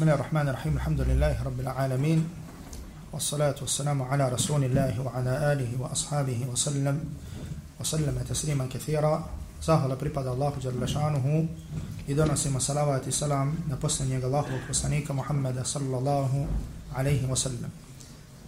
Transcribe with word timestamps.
بسم 0.00 0.08
الله 0.08 0.20
الرحمن 0.20 0.48
الرحيم. 0.48 0.74
الحمد 0.80 1.00
لله 1.00 1.44
رب 1.44 1.60
العالمين. 1.60 2.20
والصلاة 3.12 3.54
والسلام 3.60 4.02
على 4.02 4.32
رسول 4.32 4.64
الله 4.64 4.96
وعلى 4.96 5.52
آله 5.52 5.76
وأصحابه 5.76 6.40
وسلم. 6.48 6.96
وسلم 7.80 8.16
تسليما 8.24 8.64
كثيرا. 8.72 9.28
زاه 9.60 9.84
الله 9.84 9.94
بريباد 10.00 10.26
الله 10.26 10.52
جل 10.64 10.88
شانه 10.88 11.46
إذا 12.08 12.34
سيما 12.34 12.58
صلاة 12.58 13.04
السلام 13.04 13.54
نبسن 13.68 14.08
الله 14.24 14.44
وفسانيك 14.56 15.10
محمد 15.12 15.60
صلى 15.68 15.96
الله 15.98 16.48
عليه 16.96 17.28
وسلم 17.28 17.68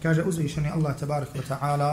كاجة 0.00 0.24
أزيشني 0.24 0.72
الله 0.72 0.92
تبارك 1.04 1.36
وتعالى 1.36 1.92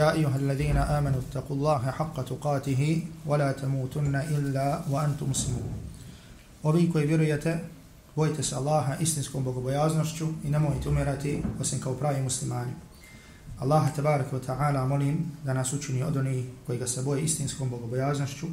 يا 0.00 0.16
أيها 0.16 0.36
الذين 0.36 0.76
آمنوا 0.80 1.20
اتقوا 1.28 1.56
الله 1.56 1.90
حق 1.90 2.16
تقاته 2.24 2.82
ولا 3.28 3.52
تموتن 3.52 4.16
إلا 4.16 4.88
وأنتم 4.88 5.28
مسلمون 5.30 5.72
وبيكو 6.64 6.98
بريته 7.04 7.58
bojite 8.16 8.42
se 8.42 8.54
Allaha 8.56 8.96
istinskom 9.00 9.44
bogobojaznošću 9.44 10.28
i 10.44 10.50
nemojte 10.50 10.88
umirati 10.88 11.42
osim 11.60 11.80
kao 11.80 11.94
pravi 11.94 12.22
muslimani. 12.22 12.72
Allaha 13.58 13.92
tabaraka 13.96 14.36
wa 14.36 14.40
ta'ala 14.46 14.86
molim 14.88 15.32
da 15.44 15.54
nas 15.54 15.72
učini 15.72 16.02
od 16.02 16.16
onih 16.16 16.44
koji 16.66 16.78
ga 16.78 16.86
se 16.86 17.02
boje 17.02 17.22
istinskom 17.22 17.70
bogobojaznošću 17.70 18.46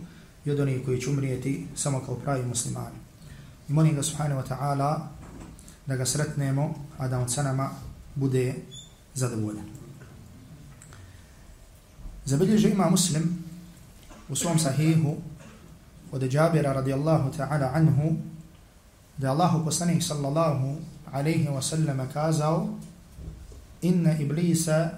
i 0.45 0.51
od 0.51 0.59
onih 0.59 0.85
koji 0.85 1.01
će 1.01 1.09
umrijeti 1.09 1.67
samo 1.75 1.99
kao 2.05 2.15
pravi 2.15 2.45
muslimani. 2.45 2.95
I 3.69 3.73
molim 3.73 3.95
ga 3.95 4.03
subhanahu 4.03 4.41
wa 4.41 4.47
ta'ala 4.47 4.99
da 5.85 5.95
ga 5.95 6.05
sretnemo, 6.05 6.75
a 6.97 7.07
da 7.07 7.19
on 7.19 7.29
sa 7.29 7.43
nama 7.43 7.69
bude 8.15 8.55
zadovoljan. 9.13 9.65
Zabilježe 12.25 12.69
ima 12.69 12.89
muslim 12.89 13.43
u 14.29 14.35
svom 14.35 14.59
sahihu 14.59 15.17
od 16.11 16.33
Jabira 16.33 16.73
radijallahu 16.73 17.31
ta'ala 17.37 17.71
anhu 17.73 18.15
da 19.19 19.27
je 19.27 19.31
Allahu 19.31 19.65
poslanih 19.65 19.99
sallallahu 19.99 20.79
alaihi 21.11 21.51
wa 21.51 21.61
sallam 21.61 21.99
kazao 22.13 22.69
inna 23.81 24.15
iblisa 24.15 24.91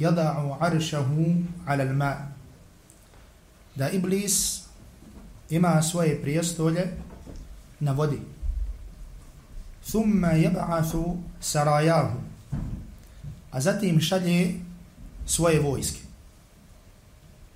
yada'u 0.00 0.56
aršahu 0.60 1.44
ala 1.66 1.84
al-ma. 1.84 2.32
Da 3.76 3.90
iblis 3.90 4.64
ima 5.50 5.82
svoje 5.82 6.22
prijestolje 6.22 6.96
na 7.80 7.92
vodi. 7.92 8.20
Thumma 9.84 10.32
yab'athu 10.32 11.16
sarayahu. 11.40 12.16
A 13.50 13.60
zatim 13.60 14.00
šalje 14.00 14.60
svoje 15.26 15.60
vojske. 15.60 16.00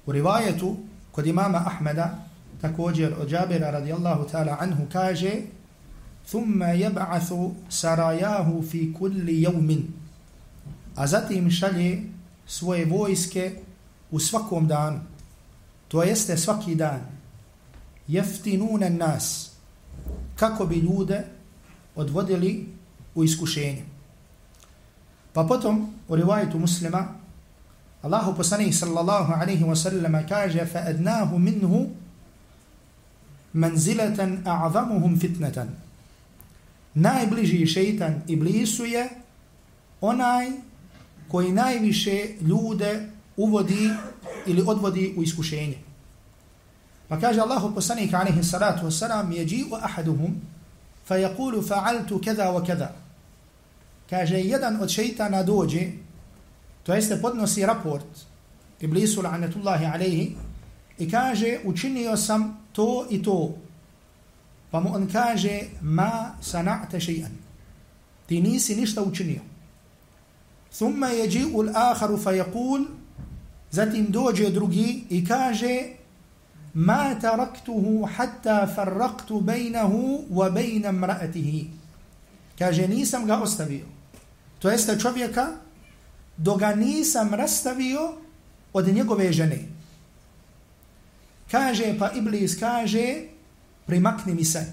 U 0.06 0.12
rivajetu 0.12 0.76
kod 1.12 1.26
imama 1.26 1.58
Ahmeda 1.66 2.18
također 2.60 3.14
od 3.20 3.30
Jabira 3.30 3.70
radijallahu 3.70 4.28
ta'ala 4.28 4.56
anhu 4.60 4.86
kaže 4.92 5.32
thumma 6.30 6.66
yab'athu 6.66 7.54
sarayahu 7.68 8.62
fi 8.62 8.92
kulli 8.92 9.42
yawmin 9.42 9.82
a 10.96 11.06
zatim 11.06 11.50
šalje 11.50 12.02
svoje 12.46 12.84
vojske 12.84 13.52
u 14.10 14.20
svakom 14.20 14.66
danu 14.68 15.00
to 15.88 16.02
jeste 16.02 16.36
svaki 16.36 16.74
dan 16.74 17.00
jeftinuna 18.08 18.88
nas 18.88 19.50
kako 20.36 20.66
bi 20.66 20.76
ljude 20.76 21.24
odvodili 21.96 22.68
u 23.14 23.24
iskušenje 23.24 23.84
pa 25.32 25.44
potom 25.44 25.94
u 26.08 26.16
rivajetu 26.16 26.58
muslima 26.58 27.06
Allahu 28.02 28.34
poslanih 28.36 28.76
sallallahu 28.76 29.32
alaihi 29.32 29.64
wa 29.64 29.76
sallam 29.76 30.28
kaže 30.28 30.66
fa 30.66 30.78
adnahu 30.88 31.38
minhu 31.38 31.86
manzilatan 33.52 34.42
a'zamuhum 34.46 35.20
fitnatan 35.20 35.68
najbliži 36.94 37.66
šeitan 37.66 38.22
iblisu 38.28 38.84
je 38.84 39.08
onaj 40.00 40.50
koji 41.28 41.52
najviše 41.52 42.28
ljude 42.40 43.08
uvodi 43.36 43.90
ili 44.46 44.62
odvodi 44.66 45.14
u 45.16 45.22
iskušenje. 45.22 45.78
Pa 47.08 47.20
kaže 47.20 47.40
Allahu 47.40 47.74
poslanik 47.74 48.14
alejhi 48.14 48.42
salatu 48.42 48.86
wasalam 48.86 49.32
jeđi'u 49.32 49.78
ahaduhum 49.82 50.34
fayaqulu 51.08 51.62
fa'altu 51.68 52.24
kada 52.24 52.52
wa 52.52 52.66
kada. 52.66 52.94
Kaže 54.10 54.38
jedan 54.38 54.82
od 54.82 54.90
šejtana 54.90 55.42
dođe, 55.42 55.92
to 56.82 56.94
jeste 56.94 57.20
podnosi 57.22 57.66
raport 57.66 58.06
iblisu 58.80 59.22
la'natullahi 59.22 59.92
alejhi 59.94 60.36
i 60.98 61.10
kaže 61.10 61.58
učinio 61.64 62.16
sam 62.16 62.58
to 62.72 63.06
i 63.10 63.22
to 63.22 63.54
Pa 64.70 64.80
mu 64.80 64.94
on 64.94 65.08
kaže, 65.10 65.60
ma 65.82 66.34
sana'te 66.42 67.00
še'an. 67.00 67.32
Ti 68.26 68.40
nisi 68.40 68.76
ništa 68.76 69.02
učinio. 69.02 69.40
Thumma 70.70 71.06
jeđi'u 71.06 71.62
l'aharu 71.62 72.22
fa 72.22 72.32
jakul, 72.32 72.84
zatim 73.70 74.06
dođe 74.10 74.50
drugi 74.50 75.04
i 75.10 75.26
kaže, 75.26 75.82
ma 76.74 77.14
taraktuhu 77.20 78.06
hatta 78.16 78.66
farraktu 78.74 79.40
bejnahu 79.40 80.24
wa 80.30 80.50
bejna 80.50 80.92
mraatihi. 80.92 81.66
Kaže, 82.58 82.88
nisam 82.88 83.26
ga 83.26 83.42
ostavio. 83.42 83.86
To 84.58 84.70
jeste 84.70 84.98
čovjeka, 85.00 85.46
do 86.36 86.56
ga 86.56 86.74
nisam 86.74 87.34
rastavio 87.34 88.12
od 88.72 88.94
njegove 88.94 89.32
žene. 89.32 89.58
Kaže, 91.50 91.98
pa 91.98 92.10
Iblis 92.10 92.58
kaže, 92.58 93.22
primakni 93.86 94.34
mi 94.34 94.44
se. 94.44 94.72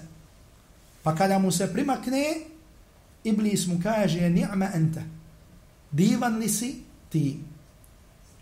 Pa 1.02 1.14
kada 1.14 1.38
mu 1.38 1.52
se 1.52 1.72
primakne, 1.72 2.34
Iblis 3.24 3.66
mu 3.66 3.80
kaže, 3.82 4.30
ni'ma 4.30 4.70
ente, 4.74 5.02
divan 5.90 6.38
li 6.38 6.48
si 6.48 6.82
ti? 7.08 7.38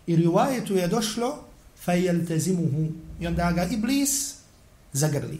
I 0.07 0.15
rivajetu 0.15 0.75
je 0.75 0.87
došlo, 0.87 1.43
fejel 1.83 2.25
tezimuhu. 2.25 2.87
I 3.19 3.27
onda 3.27 3.51
ga 3.51 3.63
Iblis 3.63 4.35
zagrli. 4.93 5.39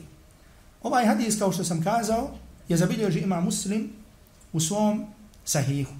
Ovaj 0.83 1.05
hadis, 1.05 1.39
kao 1.39 1.51
što 1.51 1.63
sam 1.63 1.83
kazao, 1.83 2.31
je 2.67 2.77
zabilježi 2.77 3.19
ima 3.19 3.41
muslim 3.41 3.89
u 4.53 4.59
svom 4.59 5.05
sahihu. 5.45 5.93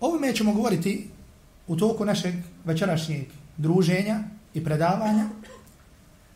Ovime 0.00 0.34
ćemo 0.34 0.52
govoriti 0.52 1.08
u 1.66 1.76
toku 1.76 2.04
našeg 2.04 2.34
večerašnjeg 2.64 3.26
druženja 3.56 4.20
i 4.54 4.64
predavanja, 4.64 5.28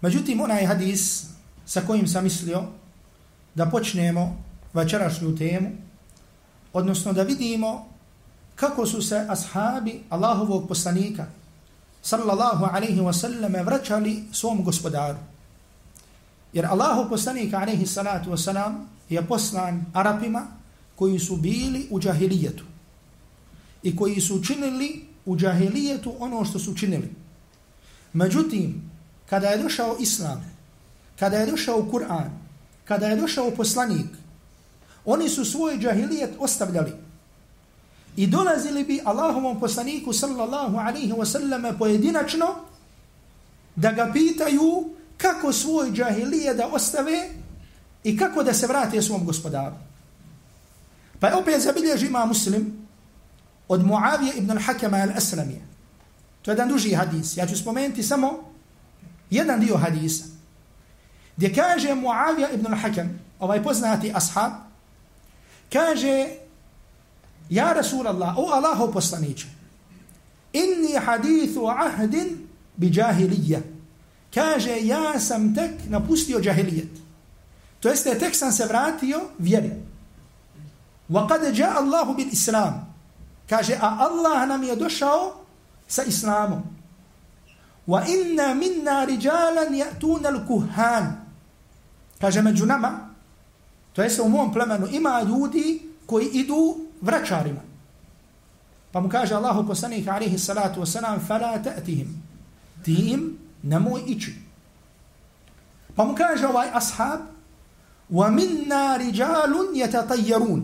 Međutim, 0.00 0.40
onaj 0.40 0.66
hadis 0.66 1.24
sa 1.66 1.80
kojim 1.80 2.08
sam 2.08 2.24
mislio 2.24 2.62
da 3.54 3.66
počnemo 3.66 4.44
večerašnju 4.74 5.36
temu, 5.36 5.70
odnosno 6.72 7.12
da 7.12 7.22
vidimo 7.22 7.88
kako 8.54 8.86
su 8.86 9.02
se 9.02 9.26
ashabi 9.28 10.02
Allahovog 10.08 10.68
poslanika 10.68 11.26
sallallahu 12.02 12.64
alaihi 12.72 13.00
wa 13.00 13.12
sallam 13.12 13.52
vraćali 13.52 14.24
svom 14.32 14.64
gospodaru. 14.64 15.18
Jer 16.52 16.66
Allahov 16.66 17.08
poslanik 17.08 17.54
alaihi 17.54 17.86
salatu 17.86 18.30
wa 18.30 18.36
salam 18.36 18.88
je 19.08 19.26
poslan 19.26 19.84
Arapima 19.92 20.46
koji 20.96 21.18
su 21.18 21.36
bili 21.36 21.86
u 21.90 22.00
džahilijetu 22.00 22.64
i 23.82 23.96
koji 23.96 24.20
su 24.20 24.42
činili 24.44 25.04
u 25.26 25.36
džahilijetu 25.36 26.14
ono 26.18 26.44
što 26.44 26.58
su 26.58 26.74
činili. 26.74 27.10
Međutim, 28.12 28.90
kada 29.30 29.48
je 29.48 29.58
došao 29.58 29.96
Islam, 30.00 30.44
kada 31.18 31.36
je 31.36 31.46
došao 31.46 31.88
Kur'an, 31.90 32.30
kada 32.84 33.06
je 33.06 33.16
došao 33.16 33.50
poslanik, 33.50 34.06
oni 35.04 35.28
su 35.28 35.44
svoj 35.44 35.78
džahilijet 35.78 36.30
ostavljali 36.38 36.92
i 38.16 38.26
dolazili 38.26 38.84
bi 38.84 39.00
Allahovom 39.04 39.60
poslaniku 39.60 40.12
sallallahu 40.12 40.76
alaihi 40.76 41.12
wa 41.12 41.26
sallam 41.26 41.78
pojedinačno 41.78 42.46
da 43.76 43.92
ga 43.92 44.10
pitaju 44.12 44.90
kako 45.16 45.52
svoj 45.52 45.90
džahilije 45.92 46.54
da 46.54 46.66
ostave 46.66 47.28
i 48.04 48.16
kako 48.16 48.42
da 48.42 48.54
se 48.54 48.66
vrate 48.66 49.02
svom 49.02 49.24
gospodaru. 49.24 49.74
Pa 51.20 51.28
je 51.28 51.34
opet 51.34 51.62
zabilježi 51.62 52.06
ima 52.06 52.24
muslim 52.24 52.86
od 53.68 53.86
Muavije 53.86 54.32
ibn 54.36 54.50
al-Hakama 54.50 55.08
al-Aslamije. 55.08 55.60
To 56.42 56.50
je 56.50 56.52
jedan 56.52 56.68
duži 56.68 56.94
hadis. 56.94 57.36
Ja 57.36 57.46
ću 57.46 57.56
spomenuti 57.56 58.02
samo 58.02 58.45
jedan 59.30 59.60
dio 59.60 59.76
hadisa, 59.76 60.24
gdje 61.36 61.54
kaže 61.54 61.94
Muavija 61.94 62.50
ibn 62.50 62.66
al-Hakam, 62.66 63.08
ovaj 63.38 63.62
poznati 63.62 64.12
ashab, 64.14 64.52
kaže, 65.72 66.28
ja 67.50 67.72
Rasulallah, 67.72 68.38
o 68.38 68.50
Allaho 68.50 68.92
poslaniće, 68.92 69.46
inni 70.52 70.96
hadithu 71.06 71.66
ahdin 71.66 72.46
bi 72.76 72.90
džahilija. 72.90 73.60
Kaže, 74.34 74.76
ja 74.82 75.20
sam 75.20 75.54
tek 75.54 75.72
napustio 75.88 76.40
džahilijet. 76.40 76.90
To 77.80 77.88
jeste, 77.88 78.18
tek 78.18 78.36
sam 78.36 78.52
se 78.52 78.66
vratio 78.66 79.20
vjeri. 79.38 79.70
Wa 81.08 81.28
kad 81.28 81.56
ja 81.58 81.74
Allahu 81.78 82.14
bil 82.14 82.28
islam. 82.32 82.94
Kaže, 83.48 83.78
a 83.80 83.96
Allah 83.98 84.48
nam 84.48 84.62
je 84.62 84.76
došao 84.76 85.34
sa 85.88 86.02
islamom 86.02 86.75
wa 87.86 88.02
inna 88.08 88.54
minna 88.54 89.04
rijalan 89.04 89.74
ya'tuna 89.74 90.28
al-kuhan 90.28 91.12
kaže 92.20 92.42
među 92.42 92.66
nama 92.66 93.06
To 93.96 94.02
jeste 94.02 94.22
u 94.22 94.28
mom 94.28 94.52
plemenu 94.52 94.86
ima 94.92 95.22
ljudi 95.28 95.82
koji 96.06 96.26
idu 96.26 96.76
vraćarima. 97.00 97.60
Pa 98.92 99.00
mu 99.00 99.08
kaže 99.08 99.34
Allahu 99.34 99.66
poslanik 99.66 100.08
alaihi 100.08 100.38
salatu 100.38 100.80
wasalam 100.80 101.26
fala 101.26 101.62
ta'tihim. 101.64 102.08
Ti 102.84 102.92
im 102.92 103.38
nemoj 103.62 104.02
ići. 104.06 104.34
Pa 105.96 106.04
mu 106.04 106.14
kaže 106.14 106.46
ovaj 106.46 106.68
ashab 106.72 107.20
wa 108.10 108.30
minna 108.30 108.96
rijalun 108.96 109.66
yatatayyarun. 109.74 110.62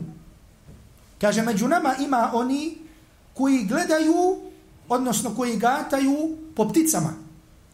Kaže 1.21 1.43
među 1.43 1.69
nama 1.69 1.95
ima 2.01 2.31
oni 2.35 2.79
koji 3.35 3.65
gledaju 3.65 4.37
odnosno 4.89 5.35
koji 5.35 5.57
gataju 5.57 6.37
po 6.56 6.70
pticama. 6.70 7.14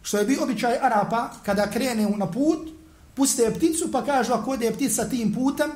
Što 0.02 0.18
je 0.18 0.24
bi 0.24 0.38
običaj 0.42 0.78
Arapa 0.82 1.30
kada 1.42 1.70
krene 1.70 2.08
na 2.16 2.26
put, 2.26 2.68
puste 3.14 3.52
pticu 3.56 3.90
pa 3.92 4.04
kažu 4.04 4.32
ako 4.32 4.50
ode 4.50 4.72
ptica 4.72 5.08
tim 5.08 5.34
putem, 5.34 5.70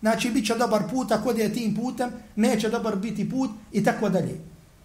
znači 0.00 0.30
bit 0.30 0.46
će 0.46 0.54
dobar 0.54 0.82
put, 0.90 1.12
ako 1.12 1.28
ode 1.28 1.48
tim 1.48 1.74
putem, 1.74 2.10
neće 2.36 2.68
dobar 2.68 2.96
biti 2.96 3.30
put 3.30 3.50
i 3.72 3.84
tako 3.84 4.08
dalje. 4.08 4.40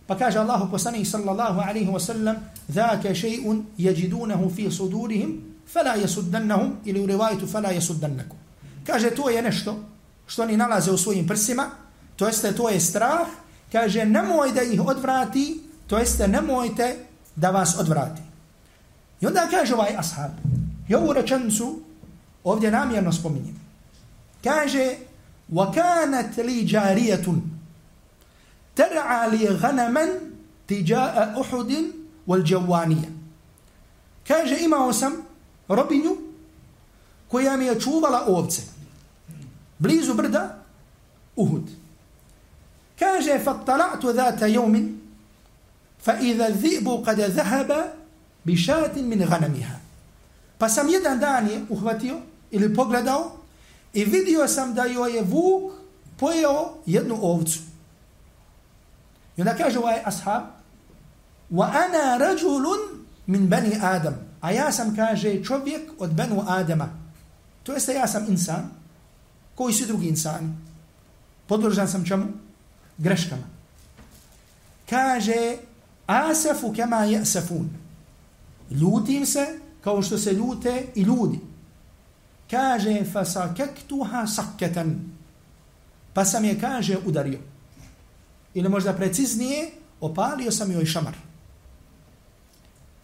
Pa 0.08 0.18
kaže 0.18 0.40
Allahu 0.40 0.72
poslanih 0.72 1.10
sallallahu 1.10 1.60
alaihi 1.60 1.92
wa 1.92 2.00
sallam, 2.00 2.36
ذاك 2.72 3.14
شيء 3.14 3.64
يجدونه 3.80 4.52
في 4.58 4.72
صدورهم 4.72 5.40
فلا 5.68 5.96
يسدنهم 5.96 6.76
ili 6.86 7.00
u 7.00 7.06
rivajtu 7.06 7.48
فلا 7.48 7.72
يسدنكم. 7.72 8.38
Kaže 8.86 9.10
to 9.10 9.30
je 9.30 9.42
nešto 9.42 9.80
što 10.28 10.44
oni 10.44 10.58
nalaze 10.58 10.92
u 10.92 10.98
svojim 10.98 11.28
prsima, 11.28 11.66
to 12.16 12.28
jeste 12.28 12.56
to 12.56 12.70
je 12.70 12.80
strah, 12.80 13.28
kaže 13.72 14.06
nemoj 14.06 14.52
da 14.52 14.62
ih 14.62 14.82
odvrati, 14.82 15.60
to 15.88 15.98
jeste 15.98 16.28
nemojte 16.28 16.96
da 17.36 17.52
vas 17.52 17.80
odvrati. 17.80 18.22
I 19.22 19.28
onda 19.28 19.48
kaže 19.52 19.76
ovaj 19.76 19.96
ashab, 19.98 20.32
i 20.88 20.96
ovu 20.96 21.14
rečencu 21.14 21.80
ovdje 22.44 22.72
namjerno 22.72 23.14
spominjem. 23.14 23.60
Kaže, 24.44 24.96
وَكَانَتْ 25.54 26.36
لِي 26.38 26.66
جَارِيَةٌ 26.66 27.28
تَرْعَى 28.76 29.30
لِي 29.30 29.48
غَنَمًا 29.48 30.06
تِجَاءَ 30.68 31.42
أُحُدٍ 31.42 31.72
وَالْجَوَّانِيَ 32.28 33.04
Kaže, 34.28 34.58
imao 34.60 34.94
sam 34.94 35.14
robinju 35.68 36.18
koja 37.28 37.58
mi 37.58 37.66
je 37.66 37.80
čuvala 37.80 38.24
ovce. 38.28 38.62
Blizu 39.80 40.14
brda, 40.14 40.58
Uhud. 41.36 41.64
Kaže, 43.00 43.40
فَطَّلَعْتُ 43.46 44.06
ذَاتَ 44.06 44.42
يَوْمٍ 44.42 44.98
فَإِذَا 46.06 46.48
الذِّئْبُ 46.48 46.88
قَدَ 47.06 47.20
ذَهَبَ 47.20 47.72
بِشَاتٍ 48.46 48.96
مِنْ 48.98 49.20
غَنَمِهَا 49.28 49.78
Pa 50.58 50.70
sam 50.70 50.90
jedan 50.90 51.20
dan 51.20 51.48
je 51.48 51.66
uhvatio 51.70 52.18
ili 52.52 52.76
pogledao 52.76 53.32
i 53.94 54.06
vidio 54.06 54.48
sam 54.48 54.74
da 54.74 54.86
joj 54.86 55.16
je 55.16 55.22
vuk 55.22 55.72
pojeo 56.20 56.74
jednu 56.86 57.18
ovcu. 57.22 57.60
I 59.38 59.42
onda 59.42 59.56
kaže 59.56 59.80
ovaj 59.80 60.02
ashab 60.06 60.44
wa 61.52 61.70
ana 61.70 62.18
rajulun 62.18 63.06
min 63.28 63.48
bani 63.48 63.80
Adam. 63.82 64.16
A 64.42 64.52
ja 64.52 64.72
sam, 64.72 64.96
kaže, 64.96 65.44
čovjek 65.44 65.92
od 66.00 66.14
benu 66.14 66.44
Adama. 66.48 66.90
To 67.64 67.74
jeste 67.74 67.94
ja 67.94 68.08
sam 68.08 68.26
insan, 68.30 68.70
koji 69.56 69.74
su 69.74 69.86
drugi 69.86 70.08
insani. 70.08 70.54
Podložan 71.48 71.88
sam 71.88 72.06
čemu? 72.06 72.26
Greškama. 72.98 73.44
Kaže, 74.90 75.58
asafu 76.07 76.73
kema 76.73 77.05
jesafun. 77.05 77.71
Ljutim 78.71 79.27
se 79.27 79.59
kao 79.81 80.03
što 80.03 80.19
se 80.19 80.33
ljute 80.33 80.87
i 80.95 81.03
ljudi. 81.03 81.41
Kaže, 82.51 83.05
fasakektuha 83.13 84.27
saketan. 84.27 85.13
Pa 86.13 86.25
sam 86.25 86.45
je, 86.45 86.61
kaže, 86.61 86.99
udario. 87.07 87.39
Ili 88.55 88.69
možda 88.69 88.93
preciznije, 88.93 89.71
opalio 90.01 90.51
sam 90.51 90.73
joj 90.73 90.87
šamar. 90.87 91.15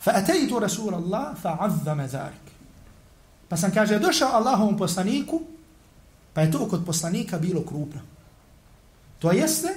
Fa 0.00 0.10
atejtu 0.14 0.58
Rasul 0.58 0.94
Allah, 0.94 1.36
fa 1.42 1.56
azzame 1.60 2.08
zarik. 2.08 2.48
Pa 3.48 3.56
sam, 3.56 3.70
kaže, 3.74 3.98
došao 3.98 4.32
Allahovom 4.32 4.76
poslaniku, 4.76 5.40
pa 6.32 6.40
je 6.40 6.52
to 6.52 6.68
kod 6.68 6.84
poslanika 6.86 7.38
bilo 7.38 7.62
krupno. 7.62 8.00
To 9.18 9.32
jeste, 9.32 9.68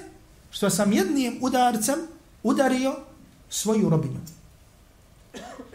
što 0.52 0.70
sam 0.70 0.94
jednim 0.94 1.38
udarcem 1.42 2.00
udario 2.44 2.96
svoju 3.51 3.89
robinju. 3.89 4.19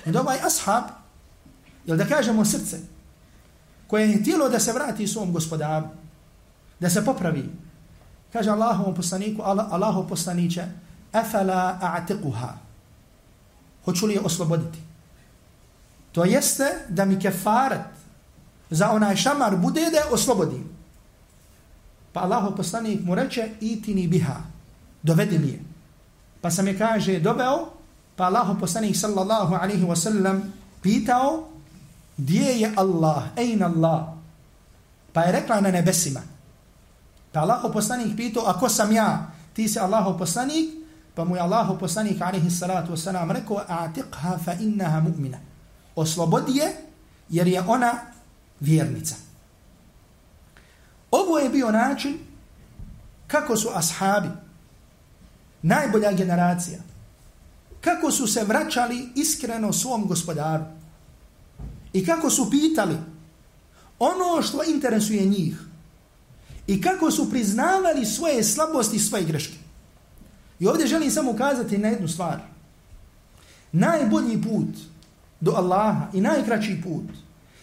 I 0.07 0.17
ovaj 0.17 0.39
ashab, 0.43 0.85
Jel 1.87 1.97
da 1.97 2.05
kažemo 2.05 2.45
srce, 2.45 2.79
koje 3.87 4.09
je 4.09 4.21
htjelo 4.21 4.49
da 4.49 4.61
se 4.61 4.73
vrati 4.73 5.07
svom 5.07 5.33
gospodaru, 5.33 5.87
da 6.81 6.91
se 6.91 7.05
popravi, 7.05 7.51
kaže 8.33 8.51
Allahovom 8.51 8.95
poslaniku, 8.95 9.43
Allahov 9.43 10.09
poslaniće, 10.09 10.65
afala 11.13 11.79
a'tiquha, 11.83 12.49
hoću 13.85 14.07
li 14.07 14.15
je 14.15 14.21
osloboditi? 14.21 14.79
To 16.13 16.25
jeste 16.25 16.65
da 16.89 17.05
mi 17.05 17.21
kefaret 17.21 17.81
za 18.71 18.91
onaj 18.91 19.17
šamar 19.17 19.57
bude 19.57 19.81
da 19.81 19.97
je 19.97 20.11
oslobodim. 20.11 20.65
Pa 22.13 22.21
Allahov 22.21 22.57
poslanik 22.57 23.01
mu 23.05 23.15
reče, 23.15 23.51
itini 23.61 24.09
biha, 24.09 24.37
dovedi 25.03 25.39
mi 25.39 25.49
je. 25.49 25.61
Pa 26.47 26.51
sam 26.51 26.69
je 26.71 26.79
kaže, 26.79 27.19
doveo, 27.19 27.75
pa 28.15 28.31
Allahu 28.31 28.55
poslanik 28.63 28.95
sallallahu 28.95 29.59
alaihi 29.59 29.83
wa 29.83 29.99
sallam 29.99 30.53
pitao, 30.79 31.51
gdje 32.15 32.63
je 32.63 32.69
Allah, 32.77 33.35
ejn 33.35 33.67
Allah, 33.67 34.15
pa 35.11 35.27
je 35.27 35.43
rekla 35.43 35.59
na 35.61 35.75
nebesima. 35.75 36.23
Pa 37.35 37.43
Allahu 37.43 37.75
poslanik 37.75 38.15
pitao, 38.15 38.47
a 38.47 38.55
ko 38.55 38.71
sam 38.71 38.95
ja? 38.95 39.27
Ti 39.59 39.67
si 39.67 39.75
Allahu 39.75 40.15
poslanik, 40.15 40.87
pa 41.19 41.27
mu 41.27 41.35
je 41.35 41.43
Allahu 41.43 41.83
poslanik, 41.83 42.23
alaihi 42.23 42.47
salatu 42.47 42.95
wasalam, 42.95 43.27
rekao, 43.27 43.67
a'tiqha 43.67 44.39
fa 44.39 44.55
innaha 44.55 45.03
mu'mina. 45.03 45.43
Oslobodi 45.99 46.63
je, 46.63 46.69
jer 47.29 47.47
je 47.47 47.61
ona 47.67 48.07
vjernica. 48.63 49.19
Ovo 51.11 51.43
je 51.43 51.51
bio 51.51 51.75
način 51.75 52.19
kako 53.27 53.57
su 53.57 53.69
ashabi, 53.75 54.46
najbolja 55.63 56.13
generacija, 56.13 56.79
kako 57.81 58.11
su 58.11 58.27
se 58.27 58.45
vraćali 58.45 59.09
iskreno 59.15 59.73
svom 59.73 60.07
gospodaru. 60.07 60.65
I 61.93 62.07
kako 62.07 62.31
su 62.31 62.51
pitali 62.51 62.97
ono 63.99 64.43
što 64.43 64.63
interesuje 64.65 65.25
njih. 65.25 65.61
I 66.67 66.81
kako 66.81 67.11
su 67.11 67.31
priznavali 67.31 68.07
svoje 68.07 68.45
slabosti 68.45 68.97
i 68.97 69.01
svoje 69.01 69.25
greške. 69.25 69.57
I 70.61 70.67
ovdje 70.67 70.87
želim 70.87 71.11
samo 71.11 71.31
ukazati 71.31 71.79
na 71.79 71.89
jednu 71.89 72.09
stvar. 72.09 72.41
Najbolji 73.73 74.43
put 74.43 74.69
do 75.41 75.53
Allaha 75.53 76.07
i 76.13 76.21
najkraći 76.21 76.81
put 76.85 77.05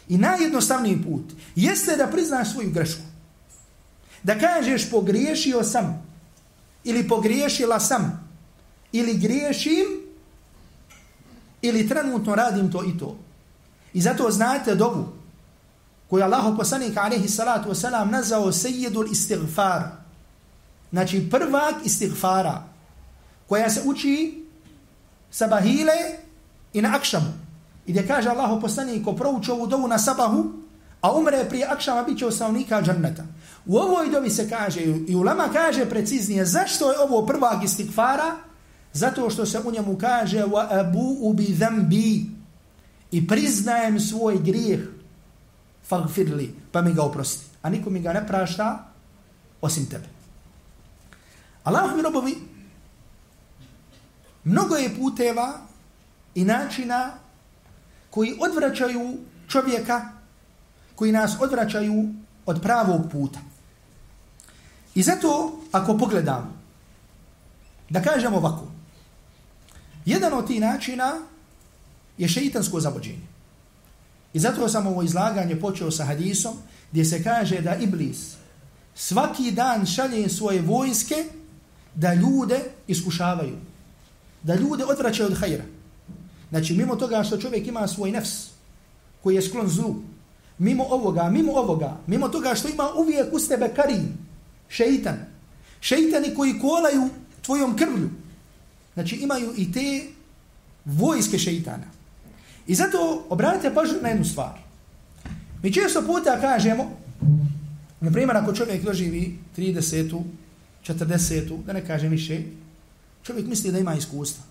i 0.09 0.17
najjednostavniji 0.17 1.03
put 1.03 1.33
jeste 1.55 1.97
da 1.97 2.07
priznaš 2.07 2.51
svoju 2.51 2.71
grešku. 2.71 3.01
Da 4.23 4.39
kažeš 4.39 4.89
pogriješio 4.91 5.63
sam 5.63 6.02
ili 6.83 7.07
pogriješila 7.07 7.79
sam 7.79 8.29
ili 8.91 9.17
griješim 9.17 9.85
ili 11.61 11.89
trenutno 11.89 12.35
radim 12.35 12.71
to 12.71 12.83
i 12.83 12.97
to. 12.97 13.17
I 13.93 14.01
zato 14.01 14.31
znate 14.31 14.75
dobu 14.75 15.07
koju 16.09 16.23
Allah 16.23 16.53
poslanik 16.57 16.97
alaihi 16.97 17.27
salatu 17.27 17.69
wasalam 17.69 18.11
nazvao 18.11 18.51
sejidul 18.51 19.11
istighfar. 19.11 19.81
Znači 20.91 21.29
prvak 21.29 21.75
istighfara 21.85 22.63
koja 23.47 23.69
se 23.69 23.81
uči 23.85 24.43
sabahile 25.31 25.93
i 26.73 26.81
na 26.81 26.95
akšamu. 26.95 27.33
I 27.85 27.91
gdje 27.91 28.07
kaže 28.07 28.29
Allah 28.29 28.61
poslanik 28.61 29.03
ko 29.03 29.13
prouči 29.13 29.51
ovu 29.51 29.67
dobu 29.67 29.87
na 29.87 29.99
sabahu, 29.99 30.62
a 31.03 31.11
umre 31.11 31.45
prije 31.49 31.67
akšama 31.67 32.03
bit 32.03 32.19
će 32.19 32.25
osnovnika 32.25 32.81
džanneta. 32.81 33.23
U 33.65 33.77
ovoj 33.77 34.09
dobi 34.09 34.29
se 34.29 34.49
kaže, 34.49 34.81
i 35.07 35.15
ulama 35.15 35.49
kaže 35.53 35.89
preciznije, 35.89 36.45
zašto 36.45 36.91
je 36.91 36.99
ovo 36.99 37.25
prvak 37.25 37.63
istikfara? 37.63 38.35
Zato 38.93 39.29
što 39.29 39.45
se 39.45 39.59
u 39.59 39.71
njemu 39.71 39.97
kaže 39.97 40.43
wa 40.43 40.79
abu 40.79 41.17
ubi 41.19 41.55
zambi 41.59 42.25
i 43.11 43.27
priznajem 43.27 43.99
svoj 43.99 44.39
grijeh, 44.39 44.79
fagfirli, 45.87 46.55
pa 46.71 46.81
mi 46.81 46.93
ga 46.93 47.03
oprosti. 47.03 47.45
A 47.61 47.69
niko 47.69 47.89
mi 47.89 47.99
ga 47.99 48.13
ne 48.13 48.27
prašta, 48.27 48.87
osim 49.61 49.85
tebe. 49.85 50.07
Allah 51.63 51.95
mi 51.95 52.01
robovi, 52.01 52.35
mnogo 54.43 54.75
je 54.75 54.95
puteva 54.95 55.59
i 56.35 56.45
načina 56.45 57.11
koji 58.09 58.37
odvraćaju 58.39 59.17
čovjeka, 59.47 60.22
koji 60.95 61.11
nas 61.11 61.37
odvraćaju 61.39 62.13
od 62.45 62.61
pravog 62.61 63.01
puta. 63.11 63.39
I 64.95 65.03
zato, 65.03 65.59
ako 65.71 65.97
pogledam, 65.97 66.63
da 67.89 68.01
kažem 68.01 68.33
ovako, 68.33 68.67
jedan 70.05 70.33
od 70.33 70.47
tih 70.47 70.61
načina 70.61 71.13
je 72.17 72.27
šeitansko 72.27 72.79
zabođenje. 72.79 73.27
I 74.33 74.39
zato 74.39 74.69
sam 74.69 74.87
ovo 74.87 75.03
izlaganje 75.03 75.59
počeo 75.59 75.91
sa 75.91 76.05
hadisom 76.05 76.53
gdje 76.91 77.05
se 77.05 77.23
kaže 77.23 77.61
da 77.61 77.75
Iblis 77.75 78.35
svaki 78.95 79.51
dan 79.51 79.85
šalje 79.85 80.29
svoje 80.29 80.61
vojske 80.61 81.15
da 81.95 82.13
ljude 82.13 82.59
iskušavaju. 82.87 83.57
Da 84.43 84.55
ljude 84.55 84.85
odvraćaju 84.85 85.29
od 85.29 85.37
hajra. 85.37 85.63
Znači, 86.49 86.73
mimo 86.73 86.95
toga 86.95 87.23
što 87.23 87.37
čovjek 87.37 87.67
ima 87.67 87.87
svoj 87.87 88.11
nefs 88.11 88.49
koji 89.23 89.35
je 89.35 89.41
sklon 89.41 89.69
zlu, 89.69 89.95
mimo 90.63 90.83
ovoga, 90.89 91.29
mimo 91.29 91.51
ovoga, 91.51 91.97
mimo 92.07 92.29
toga 92.29 92.55
što 92.55 92.67
ima 92.67 92.89
uvijek 92.97 93.33
uz 93.33 93.47
tebe 93.47 93.69
karin, 93.75 94.07
šeitan, 94.69 95.17
šeitani 95.79 96.35
koji 96.35 96.59
kolaju 96.59 97.09
tvojom 97.41 97.75
krvlju, 97.77 98.09
znači 98.93 99.15
imaju 99.15 99.53
i 99.57 99.71
te 99.71 100.03
vojske 100.85 101.37
šeitana. 101.37 101.83
I 102.67 102.75
zato 102.75 103.25
obratite 103.29 103.73
pažnju 103.73 103.97
na 104.01 104.09
jednu 104.09 104.25
stvar. 104.25 104.59
Mi 105.63 105.73
često 105.73 106.01
puta 106.01 106.41
kažemo, 106.41 106.91
na 107.99 108.11
primjer, 108.11 108.37
ako 108.37 108.53
čovjek 108.53 108.83
doživi 108.83 109.39
30 109.57 110.21
40 110.87 111.63
da 111.65 111.73
ne 111.73 111.85
kažem 111.87 112.11
više, 112.11 112.41
čovjek 113.23 113.47
misli 113.47 113.71
da 113.71 113.79
ima 113.79 113.95
iskustva. 113.95 114.43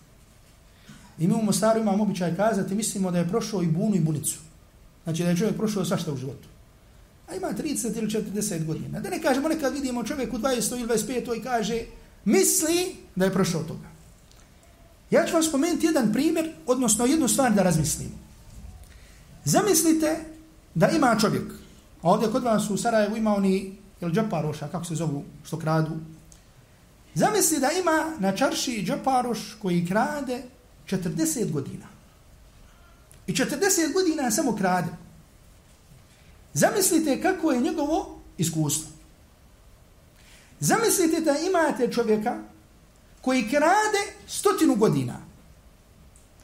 I 1.19 1.28
mi 1.28 1.35
u 1.35 1.42
Mostaru 1.42 1.81
imamo 1.81 2.02
običaj 2.02 2.37
kazati, 2.37 2.75
mislimo 2.75 3.11
da 3.11 3.19
je 3.19 3.28
prošao 3.28 3.62
i 3.62 3.66
bunu 3.66 3.97
i 3.97 4.00
bunicu. 4.00 4.38
Znači 5.04 5.23
da 5.23 5.28
je 5.28 5.37
čovjek 5.37 5.56
prošao 5.56 5.85
svašta 5.85 6.12
u 6.12 6.16
životu. 6.16 6.49
A 7.28 7.35
ima 7.35 7.49
30 7.49 7.99
ili 7.99 8.11
40 8.11 8.64
godina. 8.66 9.00
Da 9.00 9.11
ne 9.11 9.23
kažemo, 9.23 9.49
nekad 9.49 9.73
vidimo 9.73 10.04
čovjek 10.04 10.32
u 10.35 10.38
20 10.38 10.73
ili 10.73 10.88
25 10.88 11.23
i 11.23 11.26
ovaj 11.26 11.42
kaže, 11.42 11.80
misli 12.25 12.97
da 13.16 13.25
je 13.25 13.32
prošao 13.32 13.62
toga. 13.62 13.92
Ja 15.11 15.26
ću 15.26 15.32
vam 15.32 15.42
spomenuti 15.42 15.87
jedan 15.87 16.12
primjer, 16.12 16.52
odnosno 16.66 17.06
jednu 17.06 17.28
stvar 17.28 17.54
da 17.54 17.62
razmislimo. 17.62 18.18
Zamislite 19.44 20.16
da 20.75 20.88
ima 20.88 21.16
čovjek, 21.21 21.52
a 22.02 22.11
ovdje 22.11 22.30
kod 22.30 22.42
vas 22.42 22.71
u 22.71 22.76
Sarajevu 22.76 23.16
ima 23.16 23.35
oni, 23.35 23.76
jel 24.00 24.11
džeparoša, 24.11 24.68
kako 24.68 24.85
se 24.85 24.94
zovu, 24.94 25.25
što 25.44 25.59
kradu. 25.59 25.97
Zamisli 27.14 27.61
da 27.61 27.71
ima 27.71 28.12
na 28.18 28.37
čarši 28.37 28.85
džeparoš 28.87 29.56
koji 29.62 29.87
krade 29.87 30.42
40 30.87 31.50
godina. 31.50 31.92
I 33.26 33.33
40 33.33 33.93
godina 33.93 34.31
samo 34.31 34.57
krade. 34.57 34.88
Zamislite 36.55 37.23
kako 37.23 37.52
je 37.52 37.61
njegovo 37.61 38.21
iskustvo. 38.38 38.91
Zamislite 40.61 41.21
da 41.21 41.35
imate 41.38 41.93
čovjeka 41.93 42.38
koji 43.21 43.49
krade 43.49 44.02
stotinu 44.26 44.75
godina. 44.75 45.17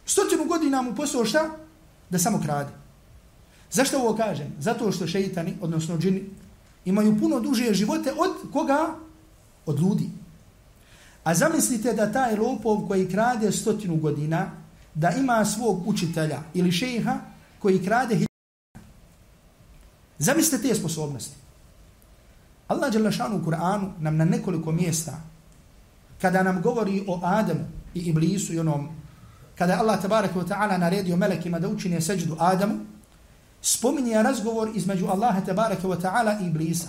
Stotinu 0.06 0.44
godina 0.44 0.82
mu 0.82 0.94
posao 0.94 1.24
šta? 1.24 1.50
Da 2.10 2.18
samo 2.18 2.40
krade. 2.44 2.70
Zašto 3.70 3.98
ovo 3.98 4.16
kažem? 4.16 4.54
Zato 4.60 4.92
što 4.92 5.06
šeitani, 5.06 5.56
odnosno 5.60 5.98
džini, 5.98 6.30
imaju 6.84 7.18
puno 7.20 7.40
duže 7.40 7.74
živote 7.74 8.12
od 8.16 8.52
koga? 8.52 8.94
Od 9.66 9.80
ljudi. 9.80 10.10
A 11.24 11.34
zamislite 11.34 11.92
da 11.92 12.12
taj 12.12 12.36
lopov 12.36 12.88
koji 12.88 13.10
krade 13.10 13.52
stotinu 13.52 13.96
godina, 13.96 14.50
da 14.98 15.10
ima 15.10 15.44
svog 15.44 15.88
učitelja 15.88 16.42
ili 16.54 16.72
šeha 16.72 17.18
koji 17.58 17.84
krade 17.84 18.14
hiljada. 18.14 18.88
Zamislite 20.18 20.68
te 20.68 20.74
sposobnosti. 20.74 21.36
Allah 22.68 22.92
Đelešanu 22.92 23.36
u 23.36 23.44
Kur'anu 23.44 23.90
nam 23.98 24.16
na 24.16 24.24
nekoliko 24.24 24.72
mjesta, 24.72 25.20
kada 26.20 26.42
nam 26.42 26.62
govori 26.62 27.04
o 27.08 27.20
Adamu 27.22 27.64
i 27.94 28.00
Iblisu 28.00 28.52
i 28.52 28.58
onom, 28.58 28.88
kada 29.58 29.72
je 29.72 29.78
Allah 29.78 30.02
tabaraka 30.02 30.34
wa 30.34 30.48
ta'ala 30.48 30.78
naredio 30.78 31.16
melekima 31.16 31.58
da 31.58 31.68
učine 31.68 32.00
seđdu 32.00 32.36
Adamu, 32.38 32.80
spominje 33.62 34.22
razgovor 34.22 34.70
između 34.74 35.06
Allaha 35.06 35.40
tabaraka 35.40 35.88
wa 35.88 36.00
ta'ala 36.00 36.42
i 36.42 36.46
Iblisa. 36.46 36.88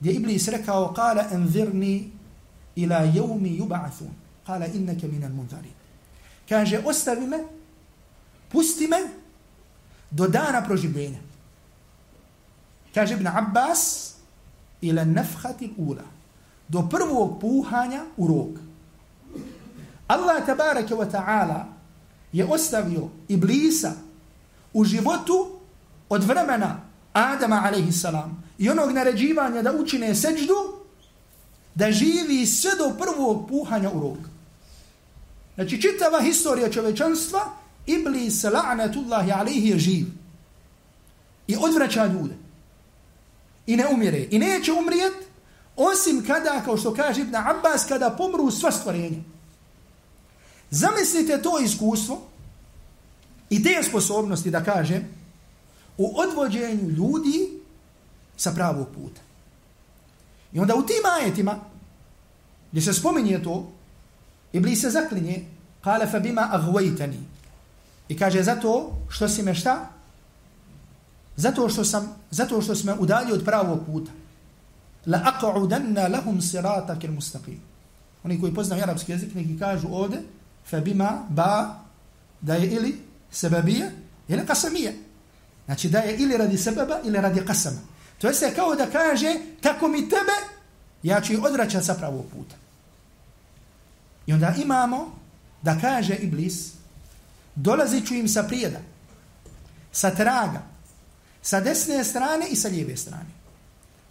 Gdje 0.00 0.12
Iblis 0.12 0.48
rekao, 0.48 0.92
kala 0.94 1.24
envirni 1.32 2.10
ila 2.76 2.96
jevmi 2.96 3.58
yuba'athun. 3.58 4.10
Kala 4.46 4.66
inneke 4.66 5.08
minan 5.08 5.32
munzarin. 5.32 5.79
Kaže, 6.50 6.82
ostavi 6.84 7.26
me, 7.26 7.38
pusti 8.48 8.86
me 8.86 8.96
do 10.10 10.26
dana 10.28 10.64
proživljenja. 10.66 11.18
Kaže 12.94 13.14
Ibn 13.14 13.26
Abbas, 13.26 14.14
ila 14.80 15.04
nafhati 15.04 15.72
ula. 15.76 16.02
Do 16.68 16.88
prvog 16.90 17.40
puhanja 17.40 18.04
u 18.16 18.26
rok. 18.26 18.58
Allah 20.06 20.46
tabaraka 20.46 20.94
wa 20.94 21.10
ta'ala 21.10 21.64
je 22.32 22.44
ostavio 22.44 23.08
Iblisa 23.28 23.92
u 24.72 24.84
životu 24.84 25.58
od 26.08 26.24
vremena 26.24 26.80
Adama 27.12 27.62
alaihi 27.66 27.92
salam 27.92 28.42
i 28.58 28.70
onog 28.70 28.92
naređivanja 28.92 29.62
da 29.62 29.72
učine 29.72 30.14
seđdu 30.14 30.54
da 31.74 31.92
živi 31.92 32.46
sve 32.46 32.70
do 32.78 32.94
prvog 32.98 33.48
puhanja 33.48 33.90
u 33.90 34.00
rok. 34.00 34.29
Znači, 35.60 35.82
čitava 35.82 36.22
historija 36.22 36.72
čovečanstva, 36.72 37.40
Iblis, 37.86 38.44
la'natullahi 38.44 39.32
alaihi, 39.40 39.68
je 39.68 39.78
živ. 39.78 40.06
I 41.46 41.56
odvraća 41.56 42.06
ljude. 42.06 42.34
I 43.66 43.76
ne 43.76 43.86
umire. 43.92 44.26
I 44.30 44.38
neće 44.38 44.72
umrijet, 44.72 45.12
osim 45.76 46.24
kada, 46.26 46.62
kao 46.64 46.76
što 46.76 46.94
kaže 46.94 47.20
Ibn 47.20 47.36
Abbas, 47.36 47.84
kada 47.88 48.10
pomru 48.10 48.50
sva 48.50 48.72
stvorenja. 48.72 49.18
Zamislite 50.70 51.42
to 51.42 51.58
iskustvo 51.58 52.22
i 53.50 53.62
te 53.62 53.82
sposobnosti, 53.82 54.50
da 54.50 54.64
kažem, 54.64 55.08
u 55.98 56.20
odvođenju 56.20 56.90
ljudi 56.90 57.60
sa 58.36 58.52
pravog 58.52 58.88
puta. 58.94 59.20
I 60.52 60.60
onda 60.60 60.74
u 60.74 60.86
tim 60.86 61.04
ajetima, 61.20 61.58
gdje 62.70 62.82
se 62.82 62.94
spominje 62.94 63.42
to, 63.42 63.72
Iblis 64.52 64.80
se 64.80 64.90
zaklinje, 64.90 65.44
kale 65.84 66.06
fa 66.06 66.18
bima 66.18 66.48
agvajtani. 66.52 67.20
I 68.08 68.16
kaže, 68.18 68.42
zato 68.42 68.92
što 69.08 69.28
si 69.28 69.42
me 69.42 69.54
šta? 69.54 69.88
Zato 71.36 71.68
što 71.68 71.84
sam, 71.84 72.16
zato 72.30 72.62
što 72.62 72.74
sam 72.74 72.96
udalio 72.98 73.34
od 73.34 73.44
pravog 73.44 73.86
puta. 73.86 74.10
La 75.06 75.18
aq'udanna 75.18 76.10
lahum 76.10 76.40
sirata 76.40 76.98
kir 76.98 77.10
mustaqim. 77.10 77.58
Oni 78.24 78.40
koji 78.40 78.54
poznaju 78.54 78.82
arapski 78.82 79.12
jezik, 79.12 79.34
neki 79.34 79.58
kažu 79.58 79.88
ovde, 79.92 80.18
fa 80.70 80.80
bima 80.80 81.26
ba, 81.28 81.80
da 82.40 82.54
je 82.54 82.70
ili 82.70 82.98
sebabija, 83.30 83.90
ili 84.28 84.46
kasamija. 84.46 84.92
Znači 85.64 85.88
da 85.88 85.98
je 85.98 86.16
ili 86.16 86.36
radi 86.36 86.58
sebaba, 86.58 87.00
ili 87.04 87.20
radi 87.20 87.44
kasama. 87.46 87.80
To 88.18 88.28
je 88.28 88.54
kao 88.56 88.74
da 88.74 88.86
kaže, 88.86 89.34
tako 89.60 89.88
mi 89.88 90.08
tebe, 90.08 90.36
ja 91.02 91.20
ću 91.20 91.32
odraćati 91.42 91.86
sa 91.86 91.94
pravog 91.94 92.26
puta. 92.32 92.59
I 94.30 94.32
onda 94.32 94.54
imamo 94.62 95.12
da 95.62 95.80
kaže 95.80 96.14
Iblis, 96.14 96.72
dolazi 97.54 98.06
ću 98.06 98.14
im 98.14 98.28
sa 98.28 98.42
prijeda, 98.42 98.78
sa 99.92 100.10
traga, 100.10 100.62
sa 101.42 101.60
desne 101.60 102.04
strane 102.04 102.46
i 102.50 102.56
sa 102.56 102.68
lijeve 102.68 102.96
strane. 102.96 103.30